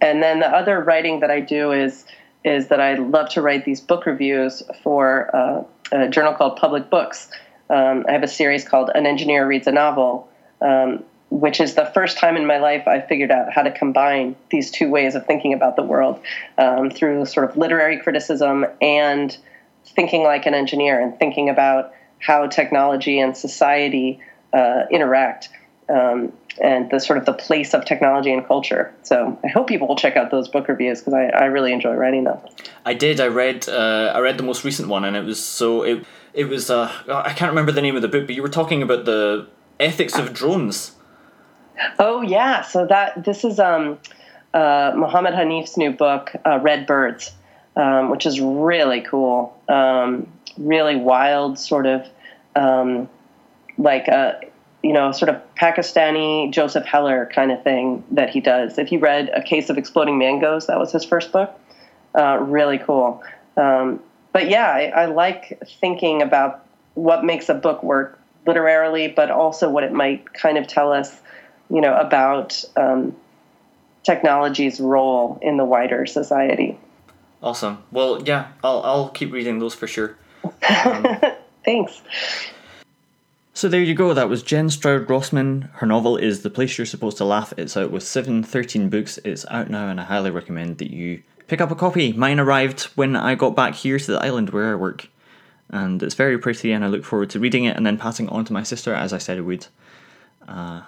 And 0.00 0.22
then 0.22 0.40
the 0.40 0.48
other 0.48 0.80
writing 0.80 1.20
that 1.20 1.30
I 1.30 1.40
do 1.40 1.72
is 1.72 2.04
is 2.44 2.68
that 2.68 2.80
I 2.80 2.94
love 2.94 3.28
to 3.30 3.42
write 3.42 3.64
these 3.64 3.80
book 3.80 4.06
reviews 4.06 4.62
for 4.82 5.34
uh, 5.34 5.64
a 5.90 6.08
journal 6.08 6.34
called 6.34 6.56
Public 6.56 6.88
Books. 6.88 7.28
Um, 7.68 8.06
I 8.08 8.12
have 8.12 8.22
a 8.22 8.28
series 8.28 8.66
called 8.66 8.90
An 8.94 9.06
Engineer 9.06 9.46
Reads 9.46 9.66
a 9.66 9.72
Novel, 9.72 10.28
um, 10.60 11.04
which 11.30 11.60
is 11.60 11.74
the 11.74 11.86
first 11.86 12.16
time 12.16 12.36
in 12.36 12.46
my 12.46 12.58
life 12.58 12.86
I 12.86 13.00
figured 13.00 13.30
out 13.30 13.52
how 13.52 13.62
to 13.62 13.70
combine 13.70 14.36
these 14.50 14.70
two 14.70 14.88
ways 14.88 15.14
of 15.14 15.26
thinking 15.26 15.52
about 15.52 15.76
the 15.76 15.82
world 15.82 16.20
um, 16.56 16.90
through 16.90 17.26
sort 17.26 17.50
of 17.50 17.56
literary 17.56 17.98
criticism 17.98 18.64
and 18.80 19.36
thinking 19.94 20.22
like 20.22 20.46
an 20.46 20.54
engineer 20.54 21.00
and 21.00 21.18
thinking 21.18 21.48
about 21.48 21.92
how 22.20 22.46
technology 22.46 23.20
and 23.20 23.36
society 23.36 24.20
uh, 24.52 24.82
interact. 24.90 25.48
Um, 25.88 26.32
and 26.60 26.90
the 26.90 26.98
sort 26.98 27.18
of 27.18 27.24
the 27.24 27.32
place 27.32 27.74
of 27.74 27.84
technology 27.84 28.32
and 28.32 28.46
culture. 28.46 28.92
So 29.02 29.38
I 29.44 29.48
hope 29.48 29.68
people 29.68 29.88
will 29.88 29.96
check 29.96 30.16
out 30.16 30.30
those 30.30 30.48
book 30.48 30.68
reviews 30.68 31.00
because 31.00 31.14
I, 31.14 31.26
I 31.26 31.44
really 31.46 31.72
enjoy 31.72 31.94
writing 31.94 32.24
them. 32.24 32.38
I 32.84 32.94
did. 32.94 33.20
I 33.20 33.28
read. 33.28 33.68
Uh, 33.68 34.12
I 34.14 34.18
read 34.20 34.38
the 34.38 34.42
most 34.42 34.64
recent 34.64 34.88
one, 34.88 35.04
and 35.04 35.16
it 35.16 35.24
was 35.24 35.42
so 35.42 35.82
it. 35.82 36.04
It 36.34 36.44
was. 36.48 36.70
Uh, 36.70 36.92
I 37.08 37.32
can't 37.32 37.50
remember 37.50 37.72
the 37.72 37.82
name 37.82 37.96
of 37.96 38.02
the 38.02 38.08
book, 38.08 38.26
but 38.26 38.34
you 38.34 38.42
were 38.42 38.48
talking 38.48 38.82
about 38.82 39.04
the 39.04 39.46
ethics 39.78 40.18
of 40.18 40.32
drones. 40.32 40.92
Oh 41.98 42.22
yeah. 42.22 42.62
So 42.62 42.86
that 42.86 43.24
this 43.24 43.44
is 43.44 43.58
um, 43.58 43.98
uh, 44.52 44.92
Mohammed 44.96 45.34
Hanif's 45.34 45.76
new 45.76 45.92
book, 45.92 46.32
uh, 46.44 46.58
Red 46.60 46.86
Birds, 46.86 47.32
um, 47.78 48.10
which 48.10 48.26
is 48.26 48.40
really 48.40 49.00
cool. 49.00 49.56
Um, 49.68 50.26
really 50.58 50.96
wild, 50.96 51.58
sort 51.58 51.86
of 51.86 52.06
um, 52.54 53.08
like 53.78 54.08
a 54.08 54.16
uh, 54.16 54.40
you 54.82 54.92
know, 54.92 55.10
sort 55.10 55.28
of 55.28 55.42
Pakistani 55.56 56.52
Joseph 56.52 56.84
Heller 56.84 57.28
kind 57.34 57.50
of 57.50 57.62
thing 57.64 58.04
that 58.12 58.30
he 58.30 58.40
does. 58.40 58.78
If 58.78 58.92
you 58.92 59.00
read 59.00 59.28
A 59.34 59.42
Case 59.42 59.70
of 59.70 59.78
Exploding 59.78 60.18
Mangoes, 60.18 60.68
that 60.68 60.78
was 60.78 60.92
his 60.92 61.04
first 61.04 61.32
book. 61.32 61.50
Uh, 62.16 62.38
really 62.40 62.78
cool. 62.78 63.22
Um, 63.56 64.00
but 64.32 64.48
yeah, 64.48 64.68
I, 64.70 64.84
I, 64.84 65.04
like 65.06 65.60
thinking 65.80 66.22
about 66.22 66.64
what 66.94 67.24
makes 67.24 67.48
a 67.48 67.54
book 67.54 67.82
work 67.82 68.20
literarily, 68.46 69.08
but 69.08 69.30
also 69.32 69.68
what 69.68 69.82
it 69.82 69.92
might 69.92 70.32
kind 70.32 70.58
of 70.58 70.68
tell 70.68 70.92
us, 70.92 71.20
you 71.68 71.80
know, 71.80 71.96
about 71.96 72.64
um, 72.76 73.16
technology's 74.04 74.78
role 74.78 75.38
in 75.42 75.56
the 75.56 75.64
wider 75.64 76.06
society. 76.06 76.78
Awesome. 77.42 77.82
Well, 77.92 78.22
yeah, 78.22 78.48
I'll, 78.64 78.82
I'll 78.82 79.08
keep 79.10 79.32
reading 79.32 79.58
those 79.58 79.74
for 79.74 79.86
sure. 79.86 80.16
Um, 80.44 81.06
Thanks. 81.64 82.02
So 83.54 83.68
there 83.68 83.82
you 83.82 83.94
go, 83.94 84.14
that 84.14 84.28
was 84.28 84.42
Jen 84.42 84.70
Stroud 84.70 85.08
Rossmann. 85.08 85.68
Her 85.74 85.86
novel 85.86 86.16
is 86.16 86.42
The 86.42 86.50
Place 86.50 86.78
You're 86.78 86.86
Supposed 86.86 87.16
to 87.18 87.24
Laugh. 87.24 87.52
It's 87.56 87.76
out 87.76 87.90
with 87.90 88.04
713 88.04 88.88
books. 88.88 89.18
It's 89.24 89.44
out 89.50 89.68
now, 89.68 89.88
and 89.88 90.00
I 90.00 90.04
highly 90.04 90.30
recommend 90.30 90.78
that 90.78 90.92
you 90.92 91.22
pick 91.48 91.60
up 91.60 91.70
a 91.72 91.74
copy. 91.74 92.12
Mine 92.12 92.38
arrived 92.38 92.84
when 92.94 93.16
I 93.16 93.34
got 93.34 93.56
back 93.56 93.74
here 93.74 93.98
to 93.98 94.12
the 94.12 94.22
island 94.22 94.50
where 94.50 94.70
I 94.70 94.76
work, 94.76 95.08
and 95.70 96.00
it's 96.02 96.14
very 96.14 96.38
pretty, 96.38 96.70
and 96.70 96.84
I 96.84 96.88
look 96.88 97.04
forward 97.04 97.30
to 97.30 97.40
reading 97.40 97.64
it 97.64 97.76
and 97.76 97.84
then 97.84 97.98
passing 97.98 98.26
it 98.26 98.32
on 98.32 98.44
to 98.44 98.52
my 98.52 98.62
sister, 98.62 98.94
as 98.94 99.12
I 99.12 99.18
said 99.18 99.38
I 99.38 99.40
would. 99.40 99.66
Uh, 100.46 100.82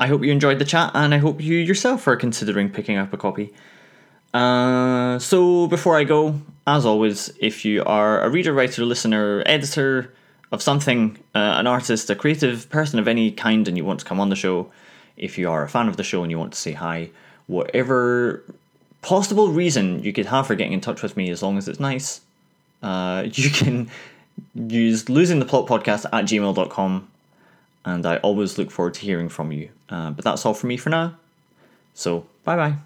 I 0.00 0.08
hope 0.08 0.24
you 0.24 0.32
enjoyed 0.32 0.58
the 0.58 0.64
chat, 0.64 0.90
and 0.94 1.14
I 1.14 1.18
hope 1.18 1.40
you 1.40 1.56
yourself 1.56 2.08
are 2.08 2.16
considering 2.16 2.68
picking 2.68 2.96
up 2.96 3.12
a 3.12 3.16
copy. 3.16 3.52
Uh, 4.34 5.18
so 5.18 5.66
before 5.66 5.96
I 5.96 6.04
go, 6.04 6.40
as 6.66 6.86
always, 6.86 7.32
if 7.40 7.64
you 7.64 7.84
are 7.84 8.22
a 8.22 8.30
reader, 8.30 8.52
writer, 8.52 8.84
listener, 8.84 9.42
editor, 9.46 10.12
of 10.52 10.62
something, 10.62 11.18
uh, 11.34 11.38
an 11.38 11.66
artist, 11.66 12.10
a 12.10 12.14
creative 12.14 12.68
person 12.68 12.98
of 12.98 13.08
any 13.08 13.30
kind, 13.30 13.66
and 13.66 13.76
you 13.76 13.84
want 13.84 14.00
to 14.00 14.06
come 14.06 14.20
on 14.20 14.28
the 14.28 14.36
show, 14.36 14.70
if 15.16 15.38
you 15.38 15.50
are 15.50 15.64
a 15.64 15.68
fan 15.68 15.88
of 15.88 15.96
the 15.96 16.04
show 16.04 16.22
and 16.22 16.30
you 16.30 16.38
want 16.38 16.52
to 16.52 16.58
say 16.58 16.72
hi, 16.72 17.10
whatever 17.46 18.44
possible 19.00 19.48
reason 19.48 20.02
you 20.02 20.12
could 20.12 20.26
have 20.26 20.46
for 20.46 20.54
getting 20.54 20.74
in 20.74 20.80
touch 20.80 21.02
with 21.02 21.16
me, 21.16 21.30
as 21.30 21.42
long 21.42 21.56
as 21.56 21.68
it's 21.68 21.80
nice, 21.80 22.20
uh, 22.82 23.24
you 23.32 23.50
can 23.50 23.90
use 24.54 25.08
losing 25.08 25.38
the 25.38 25.46
plot 25.46 25.66
podcast 25.66 26.04
at 26.12 26.24
gmail.com 26.26 27.08
and 27.84 28.06
I 28.06 28.18
always 28.18 28.58
look 28.58 28.70
forward 28.70 28.94
to 28.94 29.00
hearing 29.00 29.28
from 29.28 29.52
you. 29.52 29.70
Uh, 29.88 30.10
but 30.10 30.24
that's 30.24 30.46
all 30.46 30.54
from 30.54 30.68
me 30.68 30.76
for 30.76 30.90
now. 30.90 31.16
So, 31.94 32.26
bye 32.44 32.56
bye. 32.56 32.76